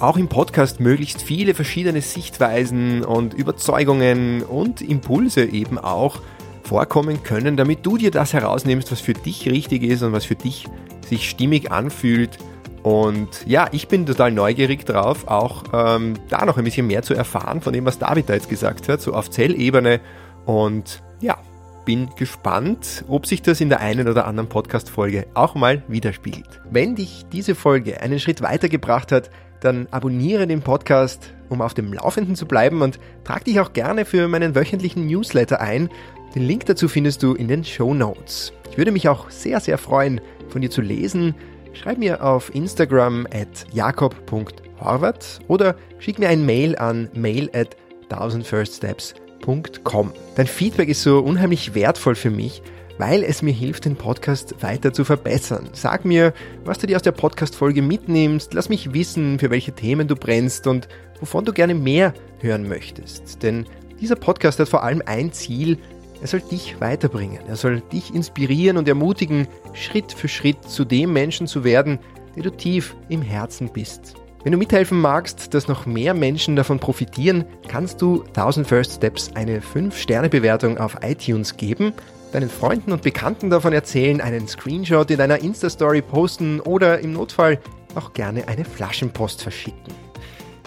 auch 0.00 0.16
im 0.16 0.28
Podcast 0.28 0.80
möglichst 0.80 1.22
viele 1.22 1.54
verschiedene 1.54 2.00
Sichtweisen 2.00 3.04
und 3.04 3.34
Überzeugungen 3.34 4.42
und 4.42 4.80
Impulse 4.80 5.44
eben 5.44 5.78
auch 5.78 6.20
vorkommen 6.62 7.22
können, 7.22 7.56
damit 7.56 7.84
du 7.84 7.96
dir 7.96 8.10
das 8.10 8.32
herausnimmst, 8.32 8.92
was 8.92 9.00
für 9.00 9.14
dich 9.14 9.48
richtig 9.48 9.82
ist 9.82 10.02
und 10.02 10.12
was 10.12 10.24
für 10.24 10.34
dich 10.34 10.66
sich 11.08 11.28
stimmig 11.28 11.72
anfühlt. 11.72 12.38
Und 12.82 13.44
ja, 13.46 13.68
ich 13.72 13.88
bin 13.88 14.06
total 14.06 14.30
neugierig 14.30 14.86
drauf, 14.86 15.26
auch 15.26 15.64
ähm, 15.72 16.14
da 16.28 16.44
noch 16.44 16.58
ein 16.58 16.64
bisschen 16.64 16.86
mehr 16.86 17.02
zu 17.02 17.14
erfahren 17.14 17.60
von 17.60 17.72
dem, 17.72 17.84
was 17.84 17.98
David 17.98 18.28
da 18.28 18.34
jetzt 18.34 18.48
gesagt 18.48 18.88
hat, 18.88 19.00
so 19.00 19.14
auf 19.14 19.30
Zellebene. 19.30 20.00
Und 20.44 21.02
ja, 21.20 21.38
bin 21.84 22.10
gespannt, 22.16 23.04
ob 23.08 23.26
sich 23.26 23.42
das 23.42 23.60
in 23.60 23.70
der 23.70 23.80
einen 23.80 24.08
oder 24.08 24.26
anderen 24.26 24.48
Podcast-Folge 24.48 25.26
auch 25.34 25.54
mal 25.54 25.82
widerspiegelt. 25.88 26.60
Wenn 26.70 26.94
dich 26.94 27.24
diese 27.32 27.54
Folge 27.54 28.00
einen 28.00 28.20
Schritt 28.20 28.42
weitergebracht 28.42 29.10
hat, 29.10 29.30
dann 29.60 29.86
abonniere 29.90 30.46
den 30.46 30.62
Podcast, 30.62 31.32
um 31.48 31.62
auf 31.62 31.74
dem 31.74 31.92
Laufenden 31.92 32.36
zu 32.36 32.46
bleiben 32.46 32.82
und 32.82 33.00
trag 33.24 33.44
dich 33.44 33.60
auch 33.60 33.72
gerne 33.72 34.04
für 34.04 34.28
meinen 34.28 34.54
wöchentlichen 34.54 35.06
Newsletter 35.06 35.60
ein. 35.60 35.88
Den 36.34 36.42
Link 36.42 36.66
dazu 36.66 36.88
findest 36.88 37.22
du 37.22 37.34
in 37.34 37.48
den 37.48 37.64
Show 37.64 37.94
Notes. 37.94 38.52
Ich 38.70 38.78
würde 38.78 38.92
mich 38.92 39.08
auch 39.08 39.30
sehr, 39.30 39.60
sehr 39.60 39.78
freuen, 39.78 40.20
von 40.48 40.60
dir 40.60 40.70
zu 40.70 40.82
lesen. 40.82 41.34
Schreib 41.72 41.98
mir 41.98 42.24
auf 42.24 42.54
Instagram 42.54 43.26
at 43.32 43.66
jakob.horvath 43.72 45.40
oder 45.48 45.76
schick 45.98 46.18
mir 46.18 46.28
ein 46.28 46.44
Mail 46.44 46.76
an 46.76 47.08
mail 47.14 47.50
at 47.52 47.76
1000firststeps.com. 48.10 50.12
Dein 50.34 50.46
Feedback 50.46 50.88
ist 50.88 51.02
so 51.02 51.20
unheimlich 51.20 51.74
wertvoll 51.74 52.14
für 52.14 52.30
mich, 52.30 52.62
weil 52.98 53.22
es 53.22 53.42
mir 53.42 53.52
hilft, 53.52 53.84
den 53.84 53.96
Podcast 53.96 54.62
weiter 54.62 54.92
zu 54.92 55.04
verbessern. 55.04 55.70
Sag 55.72 56.04
mir, 56.04 56.34
was 56.64 56.78
du 56.78 56.86
dir 56.86 56.96
aus 56.96 57.02
der 57.02 57.12
Podcast-Folge 57.12 57.80
mitnimmst, 57.80 58.52
lass 58.54 58.68
mich 58.68 58.92
wissen, 58.92 59.38
für 59.38 59.50
welche 59.50 59.72
Themen 59.72 60.08
du 60.08 60.16
brennst 60.16 60.66
und 60.66 60.88
wovon 61.20 61.44
du 61.44 61.52
gerne 61.52 61.74
mehr 61.74 62.12
hören 62.40 62.68
möchtest. 62.68 63.42
Denn 63.42 63.66
dieser 64.00 64.16
Podcast 64.16 64.58
hat 64.58 64.68
vor 64.68 64.82
allem 64.82 65.02
ein 65.06 65.32
Ziel, 65.32 65.78
er 66.20 66.26
soll 66.26 66.40
dich 66.40 66.80
weiterbringen, 66.80 67.38
er 67.46 67.56
soll 67.56 67.80
dich 67.92 68.12
inspirieren 68.12 68.76
und 68.76 68.88
ermutigen, 68.88 69.46
Schritt 69.72 70.12
für 70.12 70.28
Schritt 70.28 70.64
zu 70.64 70.84
dem 70.84 71.12
Menschen 71.12 71.46
zu 71.46 71.62
werden, 71.62 72.00
der 72.34 72.42
du 72.42 72.50
tief 72.50 72.96
im 73.08 73.22
Herzen 73.22 73.70
bist. 73.72 74.14
Wenn 74.42 74.52
du 74.52 74.58
mithelfen 74.58 75.00
magst, 75.00 75.54
dass 75.54 75.68
noch 75.68 75.86
mehr 75.86 76.14
Menschen 76.14 76.56
davon 76.56 76.78
profitieren, 76.78 77.44
kannst 77.68 78.00
du 78.02 78.22
1000 78.22 78.66
First 78.66 78.94
Steps 78.94 79.30
eine 79.34 79.60
5-Sterne-Bewertung 79.60 80.78
auf 80.78 80.98
iTunes 81.02 81.56
geben, 81.56 81.92
deinen 82.32 82.50
Freunden 82.50 82.92
und 82.92 83.02
Bekannten 83.02 83.50
davon 83.50 83.72
erzählen, 83.72 84.20
einen 84.20 84.48
Screenshot 84.48 85.10
in 85.10 85.18
deiner 85.18 85.40
Insta-Story 85.40 86.02
posten 86.02 86.60
oder 86.60 87.00
im 87.00 87.12
Notfall 87.12 87.58
auch 87.94 88.12
gerne 88.12 88.46
eine 88.48 88.64
Flaschenpost 88.64 89.42
verschicken. 89.42 89.94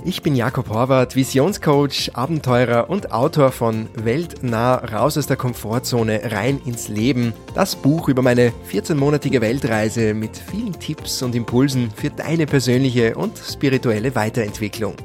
Ich 0.04 0.24
bin 0.24 0.36
Jakob 0.36 0.70
Horvath, 0.70 1.16
Visionscoach, 1.16 2.12
Abenteurer 2.14 2.90
und 2.90 3.12
Autor 3.12 3.52
von 3.52 3.88
Weltnah 3.94 4.78
raus 4.78 5.16
aus 5.16 5.28
der 5.28 5.38
Komfortzone 5.38 6.32
rein 6.32 6.60
ins 6.66 6.88
Leben. 6.88 7.34
Das 7.54 7.76
Buch 7.76 8.10
über 8.10 8.24
meine 8.24 8.52
14-monatige 8.72 9.42
Weltreise 9.42 10.16
mit 10.16 10.36
vielen 10.38 10.74
Tipps 10.80 11.22
und 11.22 11.36
Impulsen 11.36 11.92
für 11.96 12.10
deine 12.10 12.48
persönliche 12.48 13.14
und 13.16 13.38
spirituelle 13.38 14.16
Weiterentwicklung. 14.16 14.96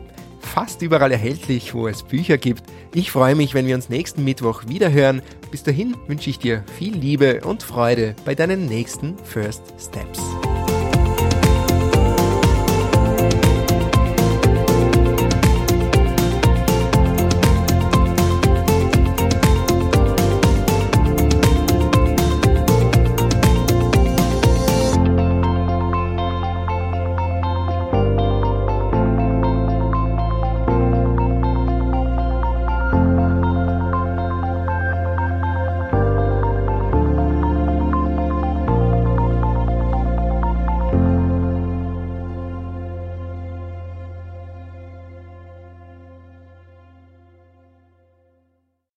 Fast 0.46 0.80
überall 0.80 1.12
erhältlich, 1.12 1.74
wo 1.74 1.88
es 1.88 2.02
Bücher 2.02 2.38
gibt. 2.38 2.62
Ich 2.94 3.10
freue 3.10 3.34
mich, 3.34 3.52
wenn 3.52 3.66
wir 3.66 3.74
uns 3.74 3.88
nächsten 3.88 4.24
Mittwoch 4.24 4.62
wieder 4.68 4.90
hören. 4.90 5.20
Bis 5.50 5.62
dahin 5.62 5.94
wünsche 6.06 6.30
ich 6.30 6.38
dir 6.38 6.64
viel 6.78 6.96
Liebe 6.96 7.42
und 7.44 7.62
Freude 7.62 8.14
bei 8.24 8.34
deinen 8.34 8.66
nächsten 8.66 9.18
First 9.18 9.74
Steps. 9.78 10.22